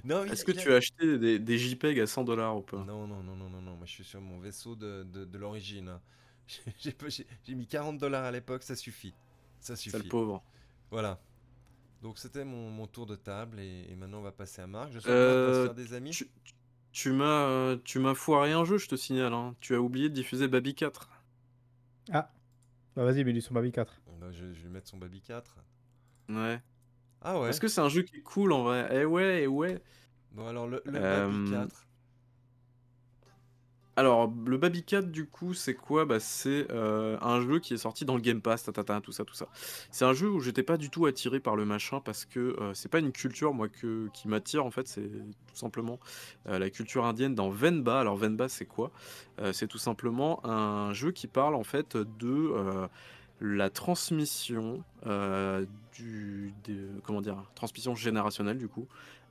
[0.05, 2.89] Non, Est-ce que a- tu as acheté des, des JPEG à 100 dollars ou pas?
[2.89, 3.76] Non, non, non, non, non, non.
[3.76, 5.89] Moi, je suis sur mon vaisseau de, de, de l'origine.
[5.89, 6.01] hein.
[7.44, 9.14] J'ai mis 40 dollars à l'époque, ça suffit.
[9.60, 9.98] Ça C'est suffit.
[9.98, 10.43] le pauvre.
[10.90, 11.20] Voilà.
[12.02, 14.93] Donc c'était mon, mon tour de table et, et maintenant on va passer à Marc.
[14.93, 16.10] Je sais Euh, faire des amis.
[16.10, 16.30] Tu,
[16.93, 19.32] tu m'as euh, tu m'as foiré un jeu, je te signale.
[19.34, 19.56] hein.
[19.60, 21.10] Tu as oublié de diffuser Baby 4.
[22.12, 22.30] Ah,
[22.97, 24.02] bah vas-y, mets-lui sur Baby 4.
[24.23, 25.57] Bah, je, je vais mettre son Baby 4.
[26.28, 26.61] Ouais.
[27.23, 27.47] Ah ouais.
[27.47, 28.89] Parce que c'est un jeu qui est cool en vrai.
[28.93, 29.82] Eh ouais, eh ouais.
[30.31, 31.86] Bon alors le, le Euh, Baby 4.
[33.94, 36.07] Alors, le Baby 4, du coup, c'est quoi?
[36.07, 39.27] Bah, c'est euh, un jeu qui est sorti dans le Game Pass, tatata, tout ça,
[39.27, 39.49] tout ça.
[39.90, 42.73] C'est un jeu où j'étais pas du tout attiré par le machin parce que euh,
[42.73, 46.01] c'est pas une culture, moi, que, qui m'attire en fait, c'est tout simplement
[46.49, 48.01] euh, la culture indienne dans Venba.
[48.01, 48.93] Alors, Venba, c'est quoi?
[49.40, 52.89] Euh, C'est tout simplement un jeu qui parle en fait de euh,
[53.44, 56.55] la transmission euh, du.
[56.64, 58.86] de- comment dire Transmission générationnelle, du coup.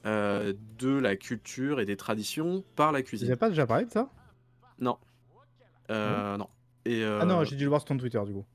[0.05, 3.27] euh, de la culture et des traditions par la cuisine.
[3.27, 4.09] n'avais pas déjà parlé de ça?
[4.79, 4.97] Non.
[5.91, 6.47] Euh, non.
[6.85, 8.45] Et Ah non, euh, j'ai dû le voir sur ton Twitter du coup.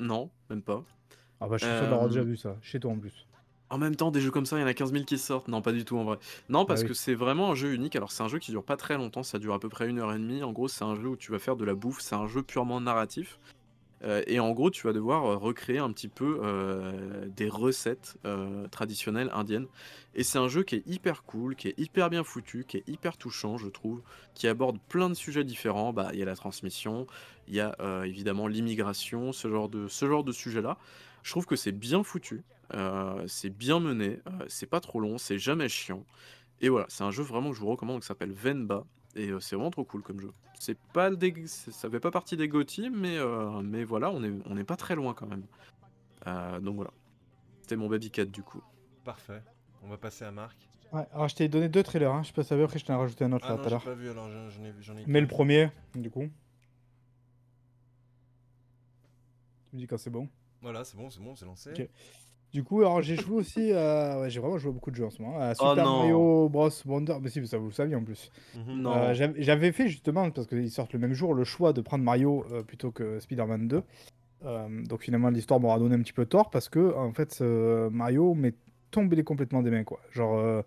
[0.00, 0.82] non, même pas.
[1.40, 3.26] Ah bah je suis sûr d'avoir Euh, déjà vu ça, chez toi en plus.
[3.70, 5.48] En même temps, des jeux comme ça, il y en a 15 000 qui sortent.
[5.48, 6.18] Non, pas du tout en vrai.
[6.50, 6.88] Non, parce oui.
[6.88, 7.96] que c'est vraiment un jeu unique.
[7.96, 9.98] Alors, c'est un jeu qui dure pas très longtemps, ça dure à peu près une
[9.98, 10.42] heure et demie.
[10.42, 12.42] En gros, c'est un jeu où tu vas faire de la bouffe, c'est un jeu
[12.42, 13.38] purement narratif.
[14.04, 18.16] Euh, et en gros, tu vas devoir euh, recréer un petit peu euh, des recettes
[18.70, 19.66] traditionnelles indiennes.
[20.14, 22.88] Et c'est un jeu qui est hyper cool, qui est hyper bien foutu, qui est
[22.88, 24.02] hyper touchant, je trouve,
[24.34, 25.92] qui aborde plein de sujets différents.
[25.92, 27.06] Bah, il y a la transmission,
[27.48, 27.74] il y a
[28.04, 30.78] évidemment l'immigration, ce genre de, ce genre de sujet-là.
[31.22, 32.42] Je trouve que c'est bien foutu,
[33.26, 36.04] c'est bien mené, c'est pas trop long, c'est jamais chiant.
[36.60, 38.84] Et voilà, c'est un jeu vraiment que je vous recommande qui s'appelle Venba.
[39.14, 40.32] Et euh, c'est vraiment trop cool comme jeu.
[40.58, 41.10] C'est pas
[41.46, 44.76] ça fait pas partie des GOTY, mais, euh, mais voilà, on est, on est pas
[44.76, 45.44] très loin quand même.
[46.26, 46.92] Euh, donc voilà.
[47.60, 48.62] C'était mon Baby 4 du coup.
[49.04, 49.42] Parfait.
[49.82, 50.56] On va passer à Marc.
[50.92, 52.22] Ouais, alors je t'ai donné deux trailers, hein.
[52.22, 53.70] je sais pas si après je t'en ai rajouté un autre Ah là tout à
[53.70, 53.82] l'heure.
[53.82, 56.28] pas vu, alors j'en ai, j'en ai Mais le premier, du coup.
[59.70, 60.28] Tu me dis quand c'est bon.
[60.60, 61.70] Voilà, c'est bon, c'est bon, c'est lancé.
[61.70, 61.88] Ok.
[62.52, 64.20] Du coup, alors j'ai joué aussi à.
[64.20, 65.38] Ouais, j'ai vraiment joué à beaucoup de jeux en ce moment.
[65.40, 65.98] À Oh Super non.
[66.00, 66.68] Mario Bros.
[66.86, 67.16] Wonder.
[67.22, 68.30] Mais si, mais ça vous le saviez en plus.
[68.54, 68.82] Mhm.
[68.82, 68.92] Non.
[68.94, 72.04] Euh, j'avais j'avais fait justement, parce qu'ils sortent le même jour, le choix de prendre
[72.04, 73.82] Mario euh, plutôt que Spider-Man 2.
[74.44, 78.34] Euh, donc finalement, l'histoire m'aura donné un petit peu tort parce que, en fait, Mario
[78.34, 78.54] m'est
[78.90, 80.00] tombé complètement des mains, quoi.
[80.10, 80.60] Genre, euh,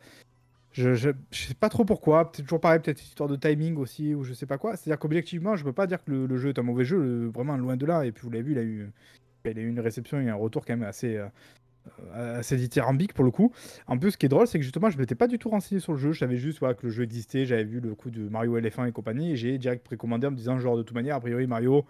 [0.72, 2.32] je, je, je sais pas trop pourquoi.
[2.32, 4.76] Peut-être toujours pareil, peut-être histoire de timing aussi, ou je sais pas quoi.
[4.76, 7.28] C'est-à-dire qu'objectivement, je peux pas dire que le, le jeu est un mauvais jeu, le-
[7.28, 8.06] vraiment loin de là.
[8.06, 8.91] Et puis vous l'avez vu, il a eu,
[9.45, 11.16] il a eu une réception et un retour quand même assez.
[11.18, 11.28] euh, euh,
[12.14, 13.52] assez dithyrambique pour le coup.
[13.88, 15.82] En plus, ce qui est drôle, c'est que justement, je m'étais pas du tout renseigné
[15.82, 16.12] sur le jeu.
[16.12, 17.45] Je savais juste voilà, que le jeu existait.
[17.45, 19.32] J'avais vu le coup de Mario éléphant et compagnie.
[19.32, 21.86] Et j'ai direct précommandé en me disant, genre, de toute manière, a priori, Mario,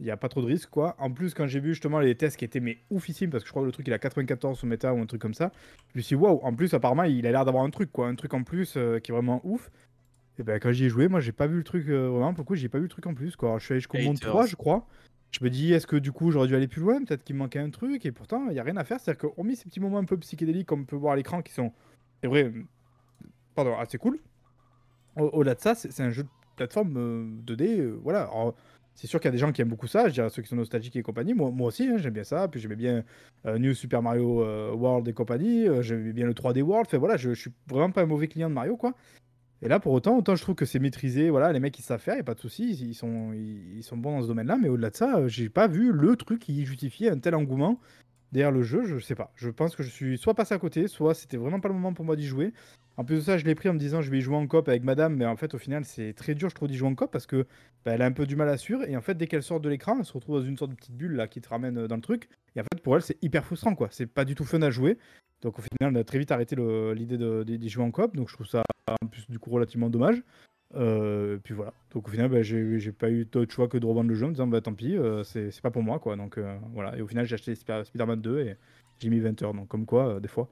[0.00, 0.96] il n'y a pas trop de risques, quoi.
[0.98, 3.52] En plus, quand j'ai vu justement les tests qui étaient mais oufissimes, parce que je
[3.52, 5.52] crois que le truc il a 94 sur méta ou un truc comme ça,
[5.92, 8.08] je me suis dit, waouh, en plus, apparemment, il a l'air d'avoir un truc, quoi.
[8.08, 9.70] Un truc en plus euh, qui est vraiment ouf.
[10.38, 12.44] Et ben, quand j'y ai joué, moi, j'ai pas vu le truc, euh, vraiment, pour
[12.44, 13.58] le coup, j'ai pas vu le truc en plus, quoi.
[13.58, 14.30] Je suis allé jusqu'au monde Haters.
[14.30, 14.86] 3, je crois.
[15.30, 17.04] Je me dis, est-ce que du coup, j'aurais dû aller plus loin?
[17.04, 18.98] Peut-être qu'il me manquait un truc, et pourtant, il y a rien à faire.
[19.00, 21.52] C'est-à-dire que, hormis ces petits moments un peu psychédéliques qu'on peut voir à l'écran qui
[21.52, 21.72] sont,
[22.22, 22.64] c'est vrai, euh,
[23.54, 24.20] pardon, assez cool.
[25.16, 28.22] Au- Au-delà de ça, c'est un jeu de plateforme euh, 2D, euh, voilà.
[28.24, 28.54] Alors,
[28.94, 30.48] c'est sûr qu'il y a des gens qui aiment beaucoup ça, je dirais ceux qui
[30.48, 31.34] sont nostalgiques et compagnie.
[31.34, 32.48] Moi, moi aussi, hein, j'aime bien ça.
[32.48, 33.04] Puis j'aimais bien
[33.46, 35.66] euh, New Super Mario euh, World et compagnie.
[35.68, 36.86] euh, j'aimais bien le 3D World.
[36.88, 38.94] Enfin voilà, je, je suis vraiment pas un mauvais client de Mario, quoi.
[39.62, 41.30] Et là, pour autant, autant je trouve que c'est maîtrisé.
[41.30, 43.82] Voilà, les mecs ils savent faire, y a pas de souci, ils, sont, ils, ils
[43.82, 44.56] sont bons dans ce domaine-là.
[44.60, 47.78] Mais au-delà de ça, euh, j'ai pas vu le truc qui justifiait un tel engouement
[48.32, 48.84] derrière le jeu.
[48.84, 49.32] Je sais pas.
[49.36, 51.92] Je pense que je suis soit passé à côté, soit c'était vraiment pas le moment
[51.92, 52.52] pour moi d'y jouer.
[52.96, 54.46] En plus de ça, je l'ai pris en me disant je vais y jouer en
[54.46, 56.88] coop avec madame, mais en fait, au final, c'est très dur, je trouve, d'y jouer
[56.88, 57.46] en coop parce que
[57.84, 58.82] bah, elle a un peu du mal à suivre.
[58.88, 60.76] Et en fait, dès qu'elle sort de l'écran, elle se retrouve dans une sorte de
[60.76, 62.28] petite bulle là qui te ramène euh, dans le truc.
[62.56, 63.88] Et en fait, pour elle, c'est hyper frustrant quoi.
[63.90, 64.98] C'est pas du tout fun à jouer.
[65.40, 66.56] Donc au final, on a très vite arrêté
[66.94, 68.14] l'idée d'y jouer en coop.
[68.14, 68.62] Donc je trouve ça
[69.02, 70.22] en plus du coup relativement dommage.
[70.76, 71.72] Euh, puis voilà.
[71.92, 74.28] Donc au final, bah, j'ai pas eu d'autre choix que de revendre le jeu en
[74.28, 76.16] me disant bah tant pis, euh, c'est pas pour moi quoi.
[76.16, 76.96] Donc euh, voilà.
[76.96, 78.56] Et au final, j'ai acheté Spider- Spider-Man 2 et
[79.00, 79.54] j'ai mis 20 heures.
[79.54, 80.48] Donc comme quoi, euh, des fois,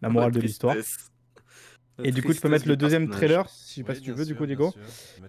[0.00, 0.74] la morale de l'histoire.
[2.04, 4.12] Et du coup, tu peux mettre le deuxième trailer, si je sais pas si tu
[4.12, 4.72] veux, du coup, Diego.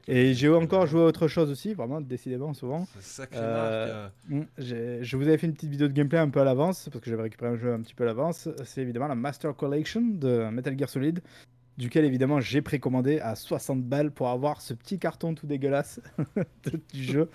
[0.08, 2.88] Et j'ai encore joué à autre chose aussi, vraiment, décidément, souvent.
[3.00, 4.14] C'est sacré Euh, marque.
[4.30, 6.88] Mm, j'ai- Je vous avais fait une petite vidéo de gameplay un peu à l'avance,
[6.92, 8.48] parce que j'avais récupéré un jeu un petit peu à l'avance.
[8.66, 11.22] C'est évidemment la Master Collection de Metal Gear Solid,
[11.80, 16.02] duquel évidemment j'ai précommandé à 60 balles pour avoir ce petit carton tout dégueulasse
[16.94, 17.30] du jeu.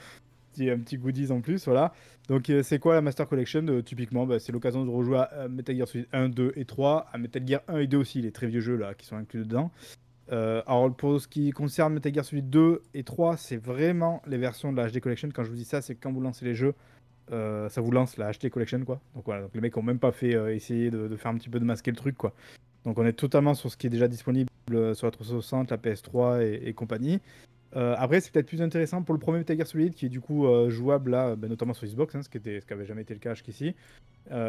[0.60, 1.92] Un petit goodies en plus, voilà.
[2.28, 5.30] Donc euh, c'est quoi la Master Collection Euh, Typiquement, bah, c'est l'occasion de rejouer à
[5.32, 8.20] euh, Metal Gear Solid 1, 2 et 3, à Metal Gear 1 et 2 aussi,
[8.22, 9.72] les très vieux jeux là qui sont inclus dedans.
[10.30, 14.72] Alors pour ce qui concerne Metal Gear Solid 2 et 3, c'est vraiment les versions
[14.72, 15.28] de la HD Collection.
[15.34, 16.74] Quand je vous dis ça, c'est quand vous lancez les jeux,
[17.30, 19.00] ça vous lance la HD Collection quoi.
[19.16, 21.50] Donc voilà, donc les mecs ont même pas fait essayer de, de faire un petit
[21.50, 22.32] peu de masquer le truc quoi.
[22.84, 25.76] Donc on est totalement sur ce qui est déjà disponible euh, sur la 360, la
[25.76, 27.20] PS3 et, compagnie.
[27.76, 30.20] Euh, après, c'est peut-être plus intéressant pour le premier Metal Gear Solid qui est du
[30.20, 32.86] coup euh, jouable là, ben, notamment sur Xbox, hein, ce qui était, ce qui avait
[32.86, 33.74] jamais été le cas jusqu'ici.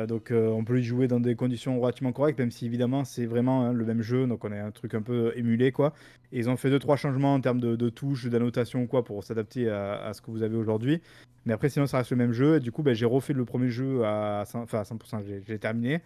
[0.07, 3.65] Donc on peut y jouer dans des conditions relativement correctes, même si évidemment c'est vraiment
[3.65, 5.93] hein, le même jeu, donc on est un truc un peu émulé quoi.
[6.31, 9.69] Et ils ont fait deux trois changements en termes de, touches, d'annotation quoi pour s'adapter
[9.69, 11.01] à, ce que vous avez aujourd'hui.
[11.45, 12.55] Mais après sinon ça reste le même jeu.
[12.55, 15.43] Et du coup ben, j'ai refait le premier jeu à 100%, enfin, à 100%, j'ai-
[15.45, 15.99] j'ai terminé.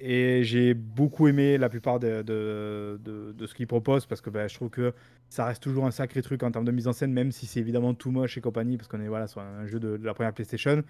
[0.00, 2.24] Et j'ai beaucoup aimé la plupart de,
[3.46, 4.94] ce qu'ils proposent parce que ben, je trouve que
[5.28, 7.60] ça reste toujours un sacré truc en termes de mise en scène, même si c'est
[7.60, 10.14] évidemment tout moche et compagnie, parce qu'on est voilà, sur un jeu de, de la
[10.14, 10.82] première PlayStation.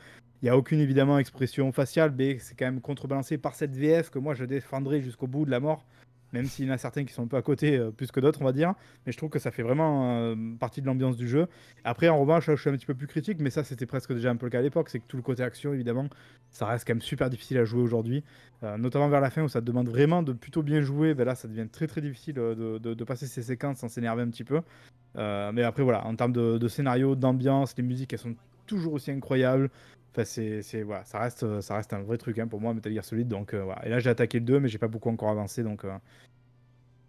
[0.42, 4.10] Il n'y a aucune évidemment expression faciale, mais c'est quand même contrebalancé par cette VF
[4.10, 5.86] que moi je défendrai jusqu'au bout de la mort,
[6.32, 8.20] même s'il y en a certains qui sont un peu à côté, euh, plus que
[8.20, 8.74] d'autres, on va dire.
[9.06, 11.46] Mais je trouve que ça fait vraiment euh, partie de l'ambiance du jeu.
[11.84, 14.30] Après, en revanche, je suis un petit peu plus critique, mais ça c'était presque déjà
[14.30, 16.08] un peu le cas à l'époque, c'est que tout le côté action, évidemment,
[16.50, 18.24] ça reste quand même super difficile à jouer aujourd'hui.
[18.62, 21.24] Euh, notamment vers la fin où ça te demande vraiment de plutôt bien jouer, ben
[21.24, 24.60] là ça devient très très difficile de, passer ces séquences sans s'énerver un petit peu.
[25.14, 28.34] Mais après voilà, en termes de, de scénario, d'ambiance, les musiques elles sont
[28.68, 29.70] toujours aussi incroyables.
[30.24, 33.04] C'est, voilà, ça reste, euh, ça reste un vrai truc hein, pour moi, Metal Gear
[33.04, 33.28] Solid.
[33.28, 33.84] Donc euh, voilà.
[33.86, 35.62] Et là j'ai attaqué le 2, mais j'ai pas beaucoup encore avancé.
[35.62, 35.96] Donc, euh,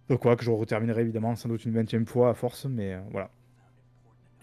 [0.10, 2.65] voilà, que je reterminerai évidemment sans doute une 20 fois à force.
[2.65, 3.30] Mais euh, voilà.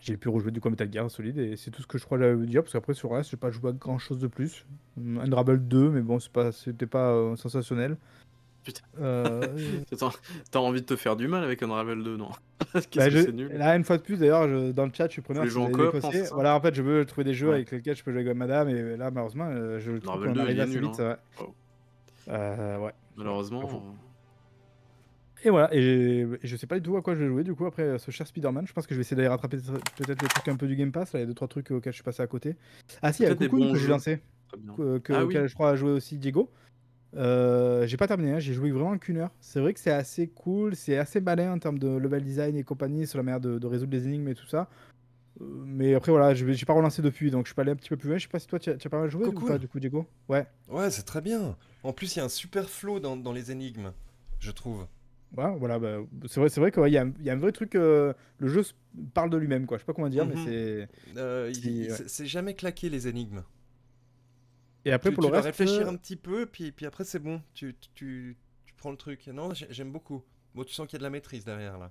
[0.01, 2.19] J'ai pu rejouer du coup Metal Gear Solid et c'est tout ce que je crois
[2.19, 4.29] j'avais à dire parce qu'après sur le reste j'ai pas joué à grand chose de
[4.29, 4.65] plus.
[4.97, 7.97] Unravel 2 mais bon c'est pas c'était pas sensationnel.
[8.67, 8.83] Putain.
[9.01, 9.47] Euh,
[10.51, 12.31] T'as envie de te faire du mal avec Unravel 2, non?
[12.73, 14.91] Qu'est-ce bah, que je- c'est nul Là une fois de plus d'ailleurs je- dans le
[14.93, 15.95] chat je suis preneur les en coop,
[16.33, 17.55] Voilà en fait je veux trouver des jeux Ouais.
[17.57, 20.35] avec lesquels je peux jouer avec madame et là malheureusement euh, je trouve Unravel qu'on
[20.35, 21.01] 2, arrive il est assez nul, vite.
[21.01, 21.09] hein.
[21.11, 21.17] ouais.
[21.47, 21.55] Oh.
[22.29, 22.93] Euh, ouais.
[23.17, 23.95] Malheureusement.
[25.45, 27.67] Et voilà, et, je sais pas du tout à quoi je vais jouer du coup
[27.67, 28.67] après ce cher Spider-Man.
[28.67, 29.59] Je pense que je vais essayer d'aller rattraper
[29.97, 31.13] peut-être les trucs un peu du Game Pass.
[31.13, 32.57] Là, il y a deux trois trucs auxquels je suis passé à côté.
[33.03, 34.23] Ah si, il y a Cocoon que j'ai lancé,
[34.77, 35.37] que, Ah oui.
[35.47, 36.51] je crois a joué aussi Diego.
[37.17, 39.31] Euh, j'ai pas terminé, hein, j'ai joué vraiment qu'une heure.
[39.41, 42.63] C'est vrai que c'est assez cool, c'est assez balai en termes de level design et
[42.63, 44.69] compagnie, sur la manière de, de résoudre les énigmes et tout ça.
[45.41, 47.89] Euh, mais après, voilà, j'ai pas relancé depuis, donc je suis pas allé un petit
[47.89, 48.19] peu plus loin.
[48.19, 49.49] Je sais pas si toi, tu as, pas mal joué ou Cool.
[49.49, 50.07] pas, du coup, Diego?
[50.29, 51.57] Ouais, Ouais, c'est très bien.
[51.83, 53.93] En plus, il y a un super flow dans, dans les énigmes,
[54.41, 54.87] je trouve.
[55.37, 57.39] ouais voilà, bah, c'est vrai, c'est vrai qu'il y, a un- il y a un
[57.39, 58.63] vrai truc, euh, le jeu
[59.15, 59.77] parle de lui-même, quoi.
[59.79, 60.33] Je sais pas comment dire, Mhm.
[60.35, 60.89] mais c'est.
[61.19, 61.97] Euh, il- Si, il- ouais.
[61.97, 63.43] c'est- C'est jamais claqué les énigmes.
[64.87, 65.47] Et après, tu pour tu le reste.
[65.47, 69.27] réfléchir un petit peu, puis, puis après c'est bon, tu, tu, tu prends le truc.
[69.27, 70.23] Non, j'ai- j'aime beaucoup.
[70.55, 71.91] Bon, tu sens qu'il y a de la maîtrise derrière là.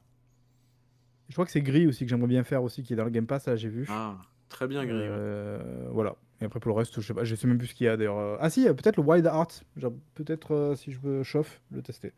[1.28, 3.10] Je crois que c'est Gris aussi que j'aimerais bien faire aussi, qui est dans le
[3.10, 3.86] Game Pass, là, j'ai vu.
[3.90, 4.18] Ah,
[4.50, 4.94] très bien gris.
[4.96, 5.08] ouais.
[5.10, 6.16] Euh, voilà.
[6.42, 7.88] Et après, pour le reste, je sais pas, je sais même plus ce qu'il y
[7.90, 8.18] a d'ailleurs.
[8.20, 9.64] Euh, Ah, si, euh, peut-être le Wild Heart.
[9.78, 12.10] Genre, peut-être euh, si je me chauffe, le tester.
[12.10, 12.12] Et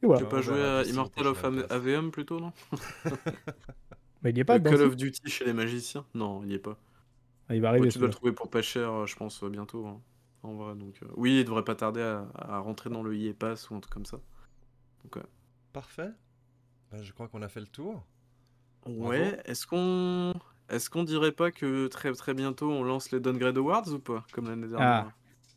[0.00, 0.20] Tu voilà.
[0.22, 1.44] veux on pas jouer verra à Immortal of.
[1.70, 2.52] AVM plutôt, non?
[4.22, 6.04] Mais il y est pas Le Call of Duty chez les magiciens?
[6.14, 6.76] Non, il y est pas.
[7.48, 7.88] Ah, il va Ouais, arriver.
[7.88, 9.86] tu dois le trouver pour pas cher, euh, je pense, euh, bientôt.
[9.86, 10.00] hein,
[10.42, 11.02] En vrai, donc.
[11.02, 13.80] euh, Oui, il devrait pas tarder à, à rentrer dans le EA Pass ou un
[13.80, 14.18] truc comme ça.
[15.04, 15.22] Donc, ouais.
[15.72, 16.10] Parfait.
[16.92, 18.04] Ben, je crois qu'on a fait le tour.
[18.86, 20.34] Ouais, est-ce qu'on
[20.70, 24.24] est-ce qu'on dirait pas que très très bientôt on lance les Downgrade Awards ou pas
[24.32, 25.12] comme l'année dernière?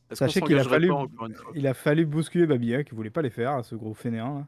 [0.09, 0.15] Ah.
[0.15, 1.51] Sachez qu'il a fallu, pas encore une fois?
[1.55, 4.39] il a fallu bousculer Babi, hein, qui voulait pas les faire, ce gros fainéant.
[4.39, 4.47] là.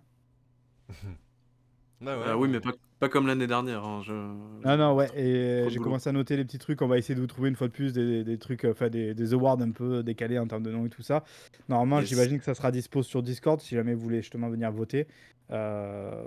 [2.02, 2.72] Bah ouais, Ah oui, mais pas,
[3.04, 3.84] pas comme l'année dernière.
[3.84, 4.14] hein, je...
[4.14, 5.10] Non, non, ouais.
[5.16, 6.82] Et de j'ai commencé à noter les petits trucs.
[6.82, 8.90] On va essayer de vous trouver une fois de plus des, des trucs, euh, enfin
[8.90, 11.24] des, des awards un peu décalés en termes de nom et tout ça.
[11.68, 12.10] Normalement, Yes.
[12.10, 15.08] j'imagine que ça sera dispo sur Discord si jamais vous voulez justement venir voter.
[15.52, 16.24] Euh,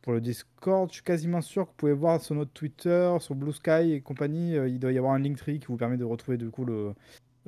[0.00, 3.34] pour le Discord, je suis quasiment sûr que vous pouvez voir sur notre Twitter, sur
[3.34, 6.04] Blue Sky et compagnie, euh, il doit y avoir un Linktree qui vous permet de
[6.04, 6.92] retrouver du coup le,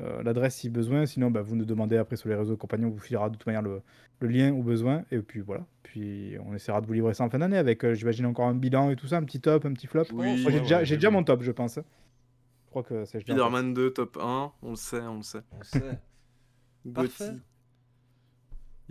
[0.00, 1.06] euh, l'adresse si besoin.
[1.06, 3.46] Sinon, bah, vous nous demandez après sur les réseaux compagnons, on vous filera de toute
[3.46, 3.82] manière le,
[4.20, 5.04] le lien au besoin.
[5.10, 5.64] Et puis voilà.
[5.82, 8.54] Puis on essaiera de vous livrer ça en fin d'année avec, euh, j'imagine, encore un
[8.54, 10.04] bilan et tout ça, un petit top, un petit flop.
[10.12, 11.14] Oui, Moi, j'ai ouais, déjà, ouais, j'ai oui, déjà oui.
[11.14, 11.76] mon top, je pense.
[11.76, 13.36] Je crois que c'est bien.
[13.36, 15.42] Spider-Man 2 top 1, on le sait, on le sait.
[15.52, 15.80] On sait.
[16.94, 17.24] Parfait.
[17.26, 17.40] Gotti.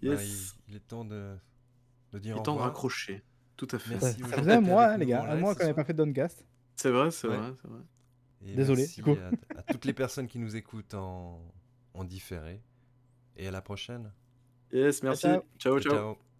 [0.02, 0.56] Bah, Yes.
[0.68, 1.36] il, il est temps de,
[2.14, 3.24] de dire Il est temps de raccrocher.
[3.56, 3.92] Tout à fait.
[4.02, 4.20] Merci.
[4.22, 5.24] Ça faisait un mois, hein, les gars.
[5.30, 6.46] Un mois qu'on n'avait pas fait de Doncast.
[6.76, 7.38] C'est vrai, c'est Ouais.
[7.38, 7.80] vrai, c'est vrai.
[8.46, 9.18] Et Désolé, merci du coup.
[9.56, 11.42] À, à toutes les personnes qui nous écoutent en,
[11.94, 12.62] en différé.
[13.36, 14.12] Et à la prochaine.
[14.72, 15.22] Yes, merci.
[15.24, 15.44] ciao.
[15.58, 15.80] ciao.
[15.80, 15.94] ciao.
[15.94, 16.33] ciao.